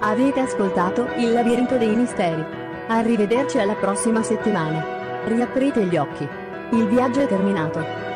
Avete 0.07 0.39
ascoltato 0.39 1.07
Il 1.17 1.31
labirinto 1.33 1.77
dei 1.77 1.95
misteri. 1.95 2.45
Arrivederci 2.89 3.57
alla 3.57 3.73
prossima 3.73 4.21
settimana. 4.21 5.25
Riaprite 5.25 5.83
gli 5.83 5.97
occhi. 5.97 6.29
Il 6.73 6.85
viaggio 6.87 7.21
è 7.21 7.27
terminato. 7.27 8.14